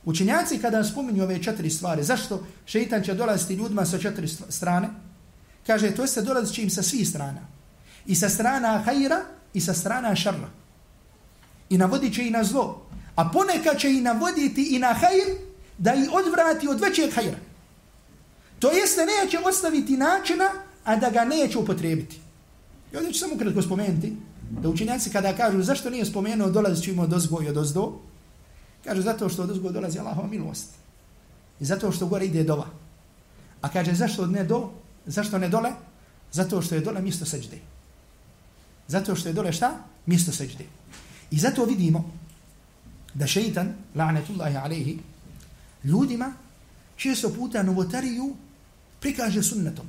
Učenjaci 0.06 0.58
kada 0.58 0.84
spominju 0.84 1.24
ove 1.24 1.44
četiri 1.44 1.70
stvari, 1.70 2.04
zašto 2.04 2.44
šeitan 2.66 3.04
će 3.04 3.14
dolaziti 3.14 3.54
ljudima 3.54 3.86
sa 3.86 3.98
četiri 3.98 4.28
strane? 4.50 4.90
Kaže, 5.68 5.96
to 5.96 6.08
se 6.08 6.22
dolazit 6.22 6.56
će 6.56 6.64
im 6.64 6.70
sa 6.70 6.84
svih 6.84 7.10
strana. 7.10 7.42
I 8.06 8.16
sa 8.16 8.30
strana 8.30 8.78
hajra 8.86 9.22
i 9.54 9.62
sa 9.62 9.74
strana 9.74 10.16
šarra. 10.16 10.50
I 11.70 11.78
navodit 11.78 12.16
će 12.16 12.28
i 12.28 12.32
na 12.32 12.44
zlo. 12.44 12.90
A 13.16 13.30
ponekad 13.30 13.80
će 13.80 13.92
i 13.92 14.02
navoditi 14.02 14.76
i 14.76 14.80
na 14.80 14.94
hajr 14.94 15.38
da 15.78 15.94
i 15.94 16.08
odvrati 16.12 16.68
od 16.68 16.80
većeg 16.80 17.14
hajra. 17.14 17.49
To 18.60 18.72
jeste 18.72 19.02
neće 19.06 19.40
ostaviti 19.40 19.98
načina, 19.98 20.50
a 20.84 20.96
da 20.96 21.10
ga 21.10 21.26
neće 21.26 21.58
upotrebiti. 21.58 22.20
I 22.94 22.98
ovdje 22.98 23.14
ću 23.14 23.20
samo 23.20 23.38
kratko 23.38 23.62
spomenuti, 23.62 24.14
da 24.50 24.70
učenjaci 24.70 25.10
kada 25.10 25.36
kažu 25.36 25.64
zašto 25.64 25.90
nije 25.90 26.06
spomenuo 26.06 26.50
dolazit 26.50 26.84
ćemo 26.84 27.02
od 27.02 27.14
ozgo 27.14 27.42
i 27.44 27.48
od 27.48 27.58
ozdo, 27.58 28.00
kažu 28.84 29.02
zato 29.02 29.30
što 29.30 29.44
od 29.44 29.52
ozgo 29.52 29.72
dolazi 29.72 30.00
Allahova 30.00 30.28
milost. 30.28 30.70
I 31.60 31.66
zato 31.66 31.92
što 31.92 32.08
gore 32.08 32.26
ide 32.26 32.44
dova. 32.44 32.68
A 33.62 33.70
kaže 33.70 33.94
zašto 33.94 34.28
ne 34.28 34.44
do, 34.44 34.72
zašto 35.06 35.38
ne 35.38 35.50
dole? 35.50 35.72
Zato 36.32 36.62
što 36.62 36.76
je 36.76 36.82
dole 36.82 37.02
mjesto 37.02 37.26
seđde. 37.26 37.58
Zato 38.88 39.16
što 39.16 39.30
je 39.30 39.34
dole 39.34 39.54
šta? 39.54 39.72
Mjesto 40.06 40.32
seđde. 40.32 40.66
I 41.32 41.40
zato 41.40 41.66
vidimo 41.66 42.12
da 43.14 43.28
šeitan, 43.28 43.74
la'netullahi 43.96 44.64
alaihi, 44.64 45.00
ljudima 45.84 46.34
često 46.96 47.30
puta 47.30 47.64
novotariju 47.64 48.36
prikaže 49.00 49.44
sunnetom. 49.44 49.86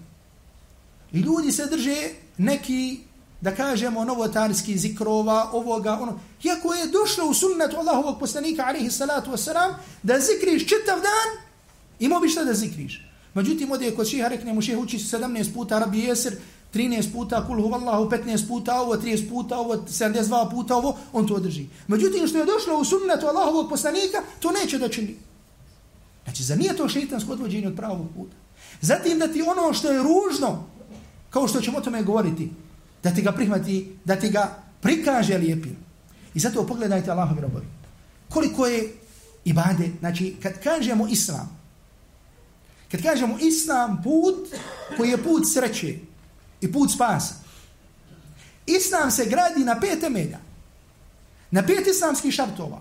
I 1.12 1.18
ljudi 1.18 1.52
se 1.52 1.66
drže 1.66 2.08
neki, 2.38 3.00
da 3.40 3.54
kažemo, 3.54 4.04
novotarski 4.04 4.78
zikrova, 4.78 5.50
ovoga, 5.52 5.98
ono. 6.00 6.20
Iako 6.44 6.74
je 6.74 6.86
došlo 6.86 7.26
u 7.26 7.34
sunnetu 7.34 7.76
Allahovog 7.76 8.18
poslanika, 8.20 8.64
alihi 8.66 8.90
salatu 8.90 9.30
wasalam, 9.30 9.74
da 10.02 10.20
zikriš 10.20 10.62
čitav 10.62 10.96
dan, 10.96 11.44
imao 11.98 12.20
bi 12.20 12.28
šta 12.28 12.44
da 12.44 12.54
zikriš. 12.54 13.06
Međutim, 13.34 13.72
ovdje 13.72 13.94
kod 13.94 14.08
šeha 14.08 14.28
rekne 14.28 14.52
mu 14.52 14.62
šeha 14.62 14.80
uči 14.80 14.98
17 14.98 15.54
puta 15.54 15.78
rabi 15.78 15.98
jesir, 15.98 16.36
13 16.74 17.12
puta, 17.12 17.46
kul 17.46 17.62
huvallahu 17.62 18.10
15 18.10 18.48
puta, 18.48 18.80
ovo 18.80 18.96
30 18.96 19.28
puta, 19.28 19.58
ovo 19.58 19.74
72 19.74 20.50
puta, 20.50 20.76
ovo, 20.76 20.98
on 21.12 21.26
to 21.26 21.38
drži. 21.38 21.66
Međutim, 21.86 22.26
što 22.26 22.38
je 22.38 22.46
došlo 22.46 22.78
u 22.78 22.84
sunnetu 22.84 23.26
Allahovog 23.26 23.68
poslanika, 23.68 24.18
to 24.40 24.50
neće 24.50 24.78
da 24.78 24.88
čini. 24.88 25.16
Znači, 26.24 26.42
za 26.42 26.56
nije 26.56 26.76
to 26.76 26.88
šeitansko 26.88 27.32
odvođenje 27.32 27.68
od 27.68 27.76
pravog 27.76 28.06
puta? 28.16 28.39
Zatim 28.80 29.18
da 29.18 29.28
ti 29.28 29.42
ono 29.42 29.72
što 29.72 29.92
je 29.92 30.02
ružno, 30.02 30.64
kao 31.30 31.48
što 31.48 31.60
ćemo 31.60 31.78
o 31.78 31.80
tome 31.80 32.02
govoriti, 32.02 32.50
da 33.02 33.10
ti 33.10 33.22
ga 33.22 33.32
prihvati, 33.32 33.96
da 34.04 34.16
ti 34.16 34.30
ga 34.30 34.62
prikaže 34.80 35.38
lijepim. 35.38 35.76
I 36.34 36.40
zato 36.40 36.66
pogledajte 36.66 37.10
Allahovi 37.10 37.40
robovi. 37.40 37.66
Koliko 38.28 38.66
je 38.66 38.92
ibade, 39.44 39.90
znači 40.00 40.36
kad 40.42 40.62
kažemo 40.62 41.08
islam, 41.08 41.60
kad 42.90 43.02
kažemo 43.02 43.38
islam 43.40 44.02
put 44.02 44.48
koji 44.96 45.10
je 45.10 45.24
put 45.24 45.42
sreće 45.52 45.98
i 46.60 46.72
put 46.72 46.92
spasa, 46.92 47.34
islam 48.66 49.10
se 49.10 49.24
gradi 49.24 49.64
na 49.64 49.80
pet 49.80 50.00
temelja. 50.00 50.38
Na 51.50 51.66
pet 51.66 51.86
islamskih 51.86 52.34
šartova. 52.34 52.80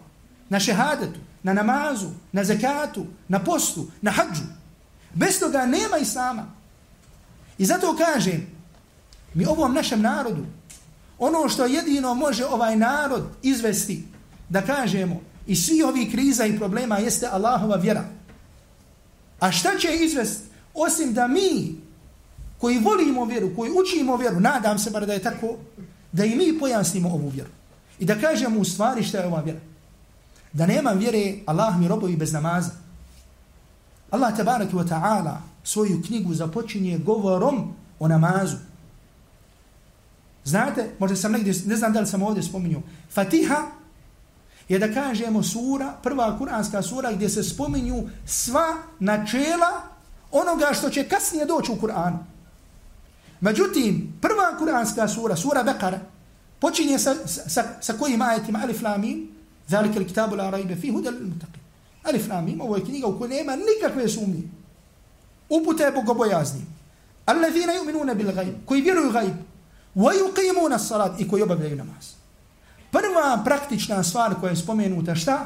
Na 0.49 0.59
šehadetu, 0.59 1.19
na 1.43 1.53
namazu, 1.53 2.09
na 2.31 2.43
zakatu, 2.43 3.05
na 3.27 3.43
postu, 3.43 3.87
na 4.01 4.11
hađu. 4.11 4.58
Bez 5.13 5.39
toga 5.39 5.65
nema 5.65 5.97
islama. 5.97 6.45
I 7.57 7.65
zato 7.65 7.97
kažem, 7.97 8.47
mi 9.33 9.45
ovom 9.45 9.73
našem 9.73 10.01
narodu, 10.01 10.45
ono 11.19 11.49
što 11.49 11.65
jedino 11.65 12.13
može 12.13 12.45
ovaj 12.45 12.75
narod 12.75 13.23
izvesti, 13.43 14.03
da 14.49 14.61
kažemo, 14.61 15.21
i 15.47 15.55
svi 15.55 15.83
ovi 15.83 16.11
kriza 16.11 16.45
i 16.45 16.57
problema 16.57 16.97
jeste 16.97 17.27
Allahova 17.27 17.75
vjera. 17.75 18.03
A 19.39 19.51
šta 19.51 19.69
će 19.79 19.95
izvesti? 19.95 20.49
Osim 20.73 21.13
da 21.13 21.27
mi, 21.27 21.75
koji 22.57 22.79
volimo 22.79 23.25
vjeru, 23.25 23.55
koji 23.55 23.71
učimo 23.71 24.17
vjeru, 24.17 24.39
nadam 24.39 24.79
se 24.79 24.89
bar 24.89 25.05
da 25.05 25.13
je 25.13 25.21
tako, 25.21 25.57
da 26.11 26.25
i 26.25 26.35
mi 26.35 26.59
pojasnimo 26.59 27.09
ovu 27.09 27.29
vjeru. 27.29 27.49
I 27.99 28.05
da 28.05 28.21
kažemo 28.21 28.59
u 28.59 28.65
stvari 28.65 29.03
šta 29.03 29.17
je 29.17 29.27
ova 29.27 29.41
vjera. 29.41 29.59
Da 30.53 30.65
nema 30.65 30.91
vjere, 30.91 31.35
Allah 31.45 31.79
mi 31.79 31.87
robovi 31.87 32.15
bez 32.15 32.33
namaza. 32.33 32.71
Allah 34.11 34.37
tabaraki 34.37 34.75
wa 34.75 34.87
ta'ala 34.87 35.37
svoju 35.63 36.01
knjigu 36.07 36.33
započinje 36.33 36.97
govorom 36.97 37.73
o 37.99 38.07
namazu. 38.07 38.57
Znate, 40.43 40.89
možda 40.99 41.15
sam 41.15 41.31
negdje, 41.31 41.53
ne 41.65 41.75
znam 41.75 41.93
da 41.93 41.99
li 41.99 42.07
sam 42.07 42.23
ovdje 42.23 42.43
spominjao, 42.43 42.81
Fatiha 43.13 43.57
je 44.69 44.79
da 44.79 44.93
kažemo 44.93 45.43
sura, 45.43 45.93
prva 46.03 46.37
kuranska 46.37 46.81
sura 46.81 47.11
gdje 47.11 47.29
se 47.29 47.43
spominju 47.43 48.09
sva 48.25 48.75
načela 48.99 49.81
onoga 50.31 50.73
što 50.73 50.89
će 50.89 51.07
kasnije 51.07 51.45
doći 51.45 51.71
u 51.71 51.75
Kur'anu. 51.75 52.17
Međutim, 53.41 54.13
prva 54.21 54.57
kuranska 54.59 55.07
sura, 55.07 55.35
sura 55.35 55.63
Bekara, 55.63 55.99
počinje 56.59 56.99
sa, 56.99 57.15
sa, 57.25 57.63
sa 57.81 57.93
kojim 57.93 58.21
ajetima 58.21 58.59
Alif 58.63 58.81
Lamim, 58.81 59.27
zalike 59.67 59.99
li 59.99 60.07
kitabu 60.07 60.35
la 60.35 60.49
rajbe 60.49 60.75
fi 60.75 60.91
hudel 60.91 61.13
mutaqim. 61.13 61.58
Alif 62.03 62.29
Lamim, 62.29 62.61
ovo 62.61 62.75
je 62.75 62.85
knjiga 62.85 63.07
u 63.07 63.17
kojoj 63.17 63.35
nema 63.35 63.55
nikakve 63.55 64.09
sumnje. 64.09 64.43
Uputa 65.49 65.83
je 65.83 65.91
bogobojazni. 65.91 66.61
Allazina 67.25 67.73
yu'minuna 67.73 68.15
bil 68.15 68.31
ghaib, 68.31 68.53
koji 68.65 68.81
vjeruju 68.81 69.11
ghaib, 69.11 69.35
wa 69.95 70.11
yuqimuna 70.13 70.75
as-salat 70.75 71.19
i 71.19 71.27
koji 71.29 71.43
obavljaju 71.43 71.75
namaz. 71.75 72.13
Prva 72.91 73.41
praktična 73.45 74.03
stvar 74.03 74.39
koja 74.39 74.49
je 74.49 74.55
spomenuta 74.55 75.15
šta? 75.15 75.45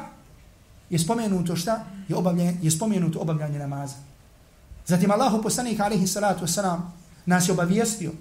Je 0.90 0.98
spomenuto 0.98 1.56
šta? 1.56 1.84
Je, 2.08 2.16
obavljanje, 2.16 2.56
je 2.62 2.70
spomenuto 2.70 3.18
obavljanje 3.18 3.58
namaza. 3.58 3.94
Zatim 4.86 5.10
Allahu 5.10 5.42
poslanik 5.42 5.80
alejhi 5.80 6.06
salatu 6.06 6.40
vesselam 6.40 6.92
nas 7.26 7.48
je 7.48 7.52
obavijestio 7.52 8.12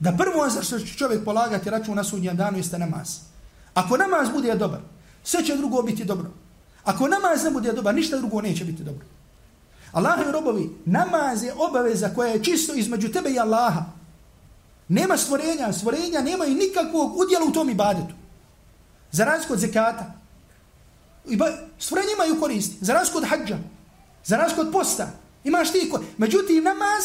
da 0.00 0.12
prvo 0.12 0.48
za 0.48 0.62
što 0.62 0.78
će 0.78 0.94
čovjek 0.94 1.24
polagati 1.24 1.70
račun 1.70 1.96
na 1.96 2.04
sudnjem 2.04 2.36
danu 2.36 2.56
jeste 2.56 2.78
namaz. 2.78 3.18
Ako 3.74 3.96
namaz 3.96 4.28
bude 4.32 4.54
dobar, 4.54 4.80
sve 5.24 5.44
će 5.44 5.56
drugo 5.56 5.82
biti 5.82 6.04
dobro. 6.04 6.30
Ako 6.88 7.08
namaz 7.08 7.44
ne 7.44 7.50
bude 7.50 7.72
dobar, 7.72 7.94
ništa 7.94 8.16
drugo 8.16 8.40
neće 8.40 8.64
biti 8.64 8.82
dobro. 8.82 9.04
Allah 9.92 10.20
i 10.28 10.32
robovi, 10.32 10.70
namaz 10.84 11.42
je 11.44 11.54
obaveza 11.54 12.08
koja 12.14 12.32
je 12.32 12.44
čisto 12.44 12.74
između 12.74 13.12
tebe 13.12 13.30
i 13.30 13.38
Allaha. 13.38 13.84
Nema 14.88 15.16
stvorenja, 15.16 15.72
stvorenja 15.72 16.20
nemaju 16.20 16.54
nikakvog 16.54 17.16
udjela 17.16 17.44
u 17.48 17.52
tom 17.52 17.70
ibadetu. 17.70 18.14
Za 19.12 19.24
razliku 19.24 19.52
od 19.52 19.58
zekata. 19.58 20.14
Stvorenja 21.78 22.08
imaju 22.14 22.40
koristi. 22.40 22.76
Za 22.80 22.92
razliku 22.92 23.18
od 23.18 23.24
hađa. 23.28 23.58
Za 24.24 24.36
razliku 24.36 24.60
od 24.60 24.72
posta. 24.72 25.10
Imaš 25.44 25.72
ti 25.72 25.88
koji. 25.92 26.06
Međutim, 26.18 26.64
namaz 26.64 27.04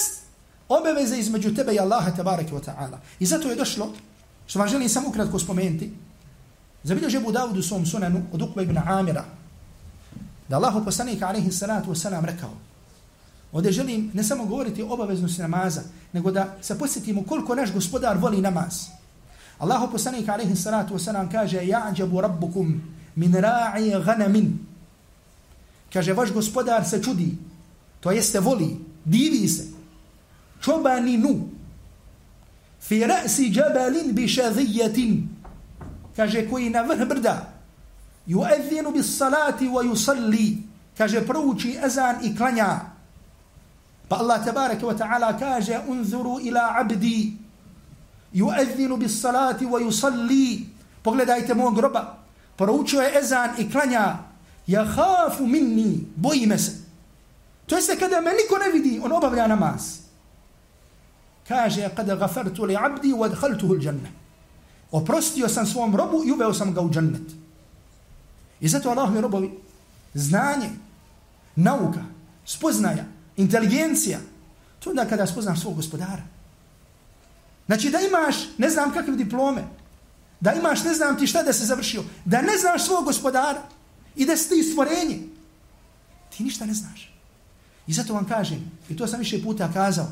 obaveza 0.70 1.16
između 1.16 1.56
tebe 1.56 1.74
i 1.74 1.80
Allaha 1.80 2.12
tabaraka 2.12 2.52
wa 2.52 2.64
ta'ala. 2.66 2.98
I 3.20 3.26
zato 3.26 3.50
je 3.50 3.56
došlo, 3.56 3.94
što 4.48 4.60
vam 4.60 4.68
želim 4.68 4.90
samo 4.90 5.10
ukratko 5.10 5.40
spomenuti, 5.40 5.92
zabilježe 6.84 7.20
žebu 7.20 7.34
u 7.60 7.62
svom 7.62 7.86
sunanu 7.86 8.24
od 8.32 8.42
Ukba 8.42 8.62
ibn 8.62 8.78
Amira, 8.78 9.26
da 10.54 10.58
Allahu 10.58 10.86
poslanik 10.86 11.22
alaihi 11.22 11.52
salatu 11.52 11.90
wasalam 11.90 12.26
rekao, 12.26 12.54
Ovdje 13.52 13.72
želim 13.72 14.12
ne 14.14 14.24
samo 14.24 14.46
govoriti 14.46 14.84
o 14.84 14.94
obaveznosti 14.94 15.42
namaza, 15.42 15.82
nego 16.14 16.32
da 16.32 16.56
se 16.62 16.78
posjetimo 16.80 17.24
koliko 17.24 17.56
naš 17.56 17.74
gospodar 17.74 18.18
voli 18.18 18.42
namaz. 18.42 18.86
Allahu 19.58 19.92
poslanik 19.92 20.30
alaihi 20.30 20.56
salatu 20.56 20.94
wasalam 20.94 21.32
kaže 21.32 21.58
Ja'đabu 21.58 22.22
rabbukum 22.22 22.82
min 23.16 23.34
ra'i 23.34 24.06
ganamin. 24.06 24.60
Kaže, 25.94 26.14
vaš 26.14 26.32
gospodar 26.32 26.86
se 26.86 27.04
čudi, 27.04 27.38
to 28.00 28.12
jeste 28.12 28.40
voli, 28.40 28.78
divi 29.06 29.48
se. 29.48 29.64
Čobaninu 30.62 31.50
fi 32.82 33.00
ra'si 33.00 33.52
džabalin 33.54 34.14
bi 34.14 34.28
šadijetin. 34.28 35.30
Kaže, 36.16 36.50
koji 36.50 36.70
na 36.70 36.82
vrh 36.82 37.08
brda 37.08 37.53
yu'adhinu 38.28 38.92
bis 38.92 39.18
salati 39.18 39.68
wa 39.68 39.84
yusalli. 39.84 40.64
Kaže, 40.98 41.26
prouči 41.26 41.78
ezan 41.84 42.24
i 42.24 42.36
klanja. 42.36 42.80
Pa 44.10 44.16
Allah 44.18 44.46
tabaraka 44.46 44.86
wa 44.86 44.94
ta'ala 44.94 45.34
kaže 45.40 45.80
unzuru 45.88 46.40
ila 46.40 46.78
abdi. 46.80 47.34
Yu'adhinu 48.34 48.98
bis 48.98 49.22
salati 49.22 49.66
wa 49.66 49.80
yusalli. 49.80 50.68
Pogledajte 51.04 51.54
mog 51.54 51.76
groba 51.76 52.18
poručio 52.58 53.02
je 53.02 53.18
ezan 53.20 53.50
i 53.58 53.72
klanja. 53.72 54.18
Ja 54.68 54.86
khafu 54.86 55.48
minni. 55.48 56.08
Boji 56.16 56.48
me 56.48 56.58
se. 56.58 56.72
To 57.66 57.76
jeste 57.76 58.00
kada 58.00 58.22
me 58.22 58.32
niko 58.32 58.58
ne 58.58 58.72
vidi. 58.72 59.00
On 59.04 59.12
obavlja 59.12 59.48
namaz. 59.48 60.00
Kaže 61.48 61.90
kada 61.96 62.16
gafartu 62.16 62.66
li 62.66 62.76
abdi 62.76 63.14
wa 63.14 63.26
adkhaltuhu 63.26 63.76
l'janna 63.76 64.24
oprostio 64.94 65.50
sam 65.50 65.66
svom 65.66 65.96
robu 65.96 66.24
i 66.26 66.32
uveo 66.32 66.54
sam 66.54 66.74
ga 66.74 66.82
u 66.82 66.90
džennet 66.90 67.43
i 68.64 68.70
zato 68.70 68.90
Allah 68.90 69.12
mi 69.12 69.22
robovi 69.22 69.52
znanje 70.14 70.70
nauka 71.56 72.04
spoznaja 72.46 73.06
inteligencija, 73.38 74.20
to 74.80 74.90
onda 74.90 75.06
kada 75.06 75.28
spoznaš 75.28 75.62
svog 75.62 75.76
gospodara. 75.76 76.24
Znači 77.66 77.90
da 77.90 78.00
imaš 78.00 78.36
ne 78.58 78.70
znam 78.70 78.94
kakve 78.94 79.16
diplome, 79.16 79.64
da 80.40 80.54
imaš 80.54 80.84
ne 80.84 80.94
znam 80.94 81.20
ti 81.20 81.28
šta 81.28 81.44
da 81.44 81.54
se 81.54 81.66
završio, 81.66 82.04
da 82.26 82.42
ne 82.42 82.58
znaš 82.58 82.86
svog 82.86 83.06
gospodara 83.06 83.62
i 84.16 84.26
da 84.26 84.38
si 84.38 84.50
ti 84.50 84.64
stvorenje, 84.64 85.20
ti 86.38 86.44
ništa 86.44 86.66
ne 86.66 86.74
znaš. 86.74 87.14
I 87.88 87.94
zato 87.94 88.14
vam 88.14 88.26
kažem, 88.26 88.72
i 88.90 88.98
to 88.98 89.08
sam 89.08 89.20
više 89.20 89.44
puta 89.44 89.74
kazao, 89.74 90.08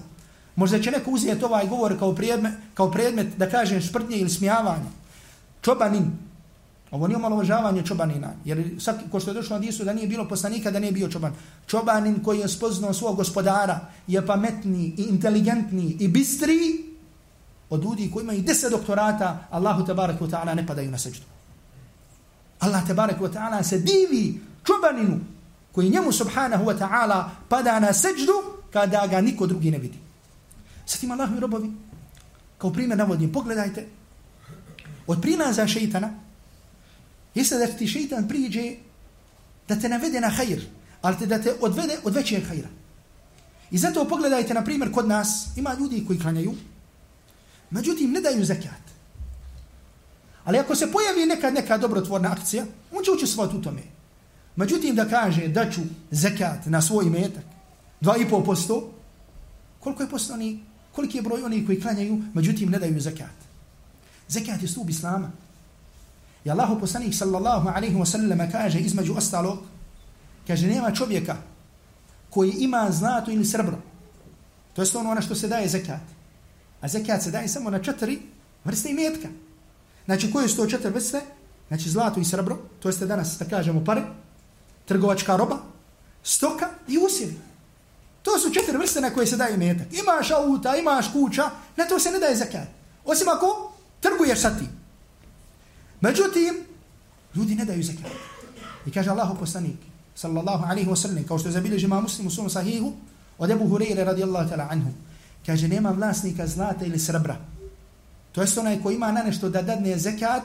možda 0.56 0.82
će 0.82 0.92
neko 0.92 1.12
uzeti 1.12 1.46
ovaj 1.46 1.68
govor 1.68 2.00
kao 2.00 2.16
predmet, 2.16 2.54
kao 2.74 2.92
predmet 2.92 3.38
da 3.38 3.50
kažem 3.50 3.82
šprtnje 3.82 4.18
ili 4.18 4.30
smijavanje. 4.30 4.90
Čobanin, 5.62 6.12
Ovo 6.92 7.08
nije 7.08 7.18
omalovažavanje 7.18 7.84
čobanina, 7.86 8.34
jer 8.46 8.76
sad, 8.80 9.00
ko 9.12 9.20
što 9.20 9.30
je 9.30 9.34
došlo 9.34 9.60
na 9.60 9.66
Isu, 9.66 9.84
da 9.84 9.94
nije 9.94 10.08
bilo 10.08 10.28
poslanika, 10.28 10.72
da 10.72 10.80
nije 10.80 10.92
bio 10.92 11.10
čoban. 11.10 11.34
Čobanin 11.68 12.24
koji 12.24 12.40
je 12.40 12.48
spoznao 12.48 12.94
svog 12.94 13.16
gospodara 13.16 13.80
je 14.08 14.26
pametni 14.28 14.94
i 14.98 15.04
inteligentni 15.04 15.98
i 16.00 16.08
bistri 16.08 16.92
od 17.70 17.84
ljudi 17.84 18.12
koji 18.14 18.24
imaju 18.24 18.42
deset 18.42 18.72
doktorata, 18.72 19.48
Allahu 19.50 19.86
tabarak 19.86 20.22
wa 20.22 20.30
ta'ala 20.30 20.56
ne 20.56 20.68
padaju 20.68 20.92
na 20.92 20.98
seđu. 20.98 21.22
Allah 22.60 22.88
tabarak 22.88 23.20
wa 23.20 23.32
ta'ala 23.34 23.64
se 23.64 23.80
divi 23.80 24.42
čobaninu 24.64 25.20
koji 25.72 25.90
njemu 25.90 26.12
subhanahu 26.12 26.66
wa 26.66 26.78
ta'ala 26.78 27.30
pada 27.50 27.80
na 27.80 27.94
seđu 27.94 28.60
kada 28.74 29.08
ga 29.08 29.22
niko 29.22 29.48
drugi 29.48 29.72
ne 29.72 29.78
vidi. 29.78 29.98
Sad 30.86 31.04
ima 31.04 31.14
Allah 31.14 31.32
mi 31.32 31.40
robovi, 31.40 31.72
kao 32.58 32.74
primjer 32.74 32.98
navodim, 32.98 33.32
pogledajte, 33.32 33.88
od 35.08 35.22
prinaza 35.22 35.68
šeitana, 35.68 36.10
jeste 37.36 37.58
da 37.58 37.68
ti 37.68 37.88
šeitan 37.88 38.28
priđe 38.28 38.76
da 39.68 39.76
te 39.76 39.90
navede 39.90 40.22
na 40.22 40.30
hajr, 40.30 40.62
ali 41.02 41.18
te 41.18 41.26
da 41.26 41.42
te 41.42 41.54
odvede 41.62 41.98
od 42.04 42.16
većeg 42.16 42.48
hajra. 42.48 42.70
I 43.72 43.78
zato 43.78 44.08
pogledajte, 44.08 44.54
na 44.54 44.64
primjer, 44.64 44.92
kod 44.92 45.08
nas 45.08 45.48
ima 45.56 45.76
ljudi 45.80 46.04
koji 46.08 46.20
klanjaju, 46.20 46.54
međutim 47.70 48.12
ne 48.12 48.22
daju 48.22 48.46
zakat. 48.46 48.92
Ali 50.44 50.58
ako 50.58 50.76
se 50.76 50.92
pojavi 50.92 51.26
neka, 51.26 51.52
neka 51.52 51.78
dobrotvorna 51.78 52.32
akcija, 52.32 52.66
on 52.92 53.04
će 53.04 53.12
učestvovati 53.12 53.58
u 53.58 53.62
tome. 53.62 53.82
Međutim, 54.56 54.96
da 54.96 55.10
kaže 55.10 55.48
da 55.48 55.72
ću 55.72 55.82
zakat 56.12 56.66
na 56.66 56.82
svoj 56.82 57.06
metak, 57.06 57.44
2,5%, 58.02 58.84
koliko 59.80 60.04
je 60.04 60.10
posto 60.10 60.34
oni 60.34 60.60
Koliki 60.92 61.18
je 61.18 61.22
broj 61.22 61.44
onih 61.44 61.66
koji 61.66 61.82
klanjaju, 61.82 62.22
međutim 62.34 62.70
ne 62.70 62.80
daju 62.80 63.00
zakat. 63.00 63.36
Zakat 64.28 64.62
je 64.62 64.68
stup 64.68 64.90
Islama. 64.90 65.32
I 66.46 66.50
Allahu 66.50 66.80
poslanik 66.80 67.16
sallallahu 67.16 67.70
alaihi 67.70 67.96
wa 67.96 68.06
sallam 68.06 68.52
kaže 68.52 68.80
između 68.80 69.14
ostalog, 69.18 69.58
kaže 70.48 70.68
nema 70.68 70.92
čovjeka 70.92 71.36
koji 72.30 72.52
ima 72.52 72.88
zlato 72.92 73.32
ili 73.32 73.46
srebro. 73.46 73.78
To 74.74 74.82
je 74.82 74.88
ono 74.96 75.14
na 75.14 75.22
što 75.22 75.36
se 75.36 75.48
daje 75.48 75.68
zekat. 75.68 76.02
A 76.82 76.88
zekat 76.88 77.24
se 77.24 77.32
daje 77.32 77.48
samo 77.48 77.70
na 77.70 77.84
četiri 77.84 78.20
vrste 78.64 78.90
imetka. 78.90 79.28
Znači 80.06 80.32
koje 80.32 80.50
su 80.50 80.58
to 80.58 80.68
četiri 80.68 80.90
vrste? 80.90 81.22
Znači 81.68 81.90
zlato 81.90 82.20
i 82.20 82.26
srebro, 82.26 82.58
to 82.80 82.90
jeste 82.90 83.06
danas 83.06 83.38
da 83.40 83.46
kažemo 83.46 83.86
pare, 83.86 84.02
trgovačka 84.86 85.36
roba, 85.36 85.58
stoka 86.24 86.70
i 86.88 86.98
usjevi. 86.98 87.40
To 88.24 88.40
su 88.40 88.54
četiri 88.54 88.78
vrste 88.78 89.02
na 89.02 89.10
koje 89.10 89.28
se 89.28 89.38
daje 89.38 89.54
imetak. 89.54 89.88
Imaš 89.94 90.32
auta, 90.32 90.76
imaš 90.76 91.12
kuća, 91.14 91.50
na 91.78 91.86
to 91.86 92.00
se 92.00 92.12
ne 92.12 92.20
daje 92.20 92.36
zekat. 92.36 92.68
Osim 93.06 93.28
ako 93.30 93.72
trguješ 94.00 94.42
sa 94.42 94.50
tim. 94.58 94.81
Međutim, 96.02 96.66
ljudi 97.36 97.56
ne 97.56 97.66
daju 97.66 97.84
zekat. 97.84 98.12
I 98.86 98.92
kaže 98.92 99.10
Allahu 99.10 99.38
poslanik, 99.40 99.78
sallallahu 100.16 100.66
alaihi 100.66 100.90
wa 100.90 100.96
sallam, 100.96 101.24
kao 101.24 101.40
što 101.40 101.48
je 101.48 101.52
zabilježi 101.52 101.88
ma 101.88 102.02
muslim 102.02 102.28
u 102.28 102.32
svom 102.32 102.50
sahihu, 102.50 102.94
od 103.38 103.50
Ebu 103.50 103.66
Hureyre 103.66 104.04
radijallahu 104.04 104.50
ta'la 104.50 104.68
anhu, 104.70 104.92
kaže, 105.46 105.68
nema 105.68 105.90
vlasnika 105.90 106.48
zlata 106.48 106.86
ili 106.86 107.00
srebra. 107.00 107.38
To 108.32 108.42
jest 108.42 108.58
onaj 108.58 108.82
ko 108.82 108.92
ima 108.92 109.12
na 109.12 109.24
nešto 109.24 109.50
da 109.50 109.62
dadne 109.62 109.98
zekat, 109.98 110.44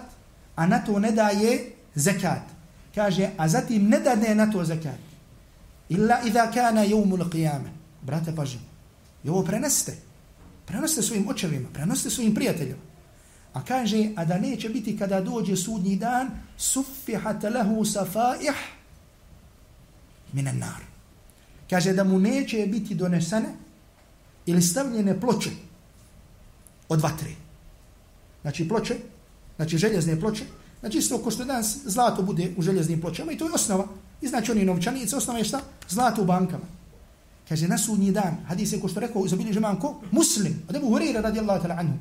a 0.57 0.67
na 0.67 0.79
to 0.85 0.99
ne 0.99 1.13
daje 1.13 1.73
zekat. 1.95 2.43
Kaže, 2.95 3.31
a 3.37 3.49
zatim 3.49 3.89
ne 3.89 4.01
dadne 4.01 4.35
na 4.35 4.51
to 4.51 4.65
zekat. 4.65 4.99
Illa 5.89 6.21
idha 6.25 6.51
kana 6.55 6.83
jevmul 6.83 7.29
qiyame. 7.31 7.71
Brate, 8.03 8.35
pažimo. 8.37 8.65
I 9.25 9.29
ovo 9.29 9.43
prenesite. 9.43 9.97
Prenosite 10.67 11.03
svojim 11.03 11.29
očevima, 11.29 11.69
prenosite 11.73 12.11
svojim 12.11 12.35
prijateljima. 12.35 12.81
A 13.57 13.65
kaže, 13.65 14.13
a 14.17 14.25
da 14.25 14.39
neće 14.39 14.69
biti 14.69 14.99
kada 14.99 15.21
dođe 15.21 15.57
sudnji 15.57 15.97
dan, 15.97 16.31
suffihat 16.57 17.43
lahu 17.43 17.85
safaih 17.85 18.53
minan 20.33 20.59
nar. 20.59 20.85
Kaže 21.71 21.93
da 21.93 22.05
mu 22.05 22.19
neće 22.19 22.67
biti 22.67 22.95
donesene 22.95 23.49
ili 24.47 24.63
stavljene 24.63 25.21
ploče 25.21 25.51
od 26.89 27.01
vatre. 27.01 27.31
Znači 28.43 28.69
ploče, 28.69 28.97
znači 29.57 29.79
željezne 29.79 30.21
ploče, 30.21 30.45
znači 30.81 30.99
isto 30.99 31.19
ko 31.19 31.31
što 31.31 31.45
danas 31.45 31.79
zlato 31.85 32.23
bude 32.23 32.53
u 32.57 32.63
željeznim 32.63 33.01
pločama 33.01 33.33
i 33.33 33.39
to 33.39 33.45
je 33.45 33.55
osnova. 33.55 33.87
I 34.21 34.29
znači 34.29 34.53
oni 34.53 34.65
novčanice, 34.65 35.17
osnova 35.17 35.39
je 35.39 35.45
šta? 35.45 35.61
Zlato 35.89 36.23
u 36.23 36.27
bankama. 36.27 36.65
Kaže 37.49 37.69
na 37.69 37.79
sudnji 37.79 38.13
dan, 38.13 38.37
hadis 38.49 38.73
je 38.73 38.81
ko 38.81 38.89
što 38.89 39.01
rekao, 39.01 39.27
izabili 39.27 39.53
žeman 39.53 39.81
ko? 39.81 40.01
Muslim, 40.11 40.63
od 40.69 40.77
Ebu 40.77 40.89
Hurira 40.89 41.21
radijallahu 41.21 41.65
ta'la 41.65 41.79
anhu 41.79 41.97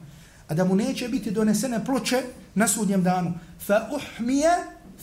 a 0.47 0.53
da 0.53 0.65
mu 0.65 0.75
neće 0.75 1.07
biti 1.07 1.31
donesene 1.31 1.85
ploče 1.85 2.21
na 2.55 2.67
sudnjem 2.67 3.03
danu. 3.03 3.33
Fa 3.65 3.89
uhmije 3.95 4.49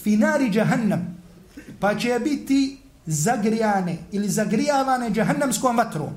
fi 0.03 0.17
nari 0.17 0.51
jahannam. 0.55 1.23
Pa 1.81 1.99
će 1.99 2.21
biti 2.25 2.79
zagrijane 3.07 3.99
ili 4.13 4.29
zagrijavane 4.29 5.11
jahannamskom 5.15 5.77
vatrom. 5.77 6.11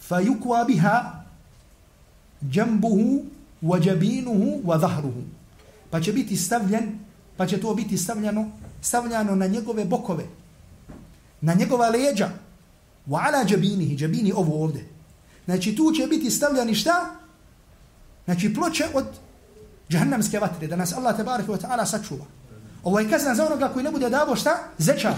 Fa 0.00 0.20
yukwa 0.22 0.66
biha 0.66 1.24
jambuhu 2.52 3.24
wa 3.62 3.86
jabinuhu 3.86 4.62
wa 4.64 4.80
zahruhu. 4.80 5.22
Pa 5.90 6.00
će 6.00 6.12
biti 6.12 6.36
stavljen, 6.36 6.98
pa 7.36 7.46
će 7.46 7.60
to 7.60 7.74
biti 7.74 7.98
stavljeno, 7.98 8.50
stavljano 8.82 9.34
na 9.34 9.46
njegove 9.46 9.84
bokove, 9.84 10.24
na 11.40 11.54
njegova 11.54 11.88
leđa, 11.88 12.30
wa 13.08 13.20
ala 13.26 13.44
jabinihi, 13.48 13.96
jabini 14.00 14.32
ovo 14.32 14.64
ovde. 14.64 14.84
Znači 15.44 15.76
tu 15.76 15.92
će 15.92 16.06
biti 16.06 16.30
stavljani 16.30 16.74
šta? 16.74 17.19
Znači 18.30 18.54
ploče 18.54 18.84
od 18.94 19.06
džahannamske 19.90 20.38
vatre, 20.38 20.66
da 20.66 20.76
nas 20.76 20.92
Allah 20.92 21.16
tebareke 21.16 21.50
wa 21.50 21.58
ta'ala 21.58 21.86
sačuva. 21.86 22.24
Ovo 22.84 23.00
je 23.00 23.10
kazna 23.10 23.34
za 23.34 23.46
onoga 23.46 23.68
koji 23.68 23.84
ne 23.84 23.90
bude 23.90 24.10
davo 24.10 24.36
šta? 24.36 24.58
Zeča. 24.78 25.14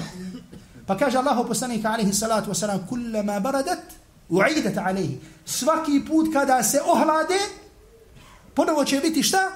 Pa 0.86 0.96
kaže 0.98 1.18
Allah 1.18 1.44
poslanika 1.48 1.88
alaihi 1.88 2.12
salatu 2.12 2.50
wa 2.50 2.54
salam, 2.54 2.86
kullama 2.88 3.40
baradat, 3.40 3.78
u'idat 4.28 4.78
alaihi. 4.78 5.18
Svaki 5.44 6.00
put 6.08 6.32
kada 6.32 6.62
se 6.62 6.80
ohlade, 6.86 7.38
ponovo 8.54 8.84
će 8.84 9.00
biti 9.00 9.22
šta? 9.22 9.52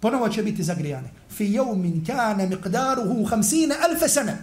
Ponovo 0.00 0.28
će 0.28 0.42
biti 0.42 0.62
zagrijane. 0.62 1.10
Fi 1.30 1.44
jevmin 1.44 2.04
kane 2.06 2.48
miqdaruhu 2.48 3.28
hamsine 3.30 3.74
alfe 3.82 4.08
sana. 4.08 4.36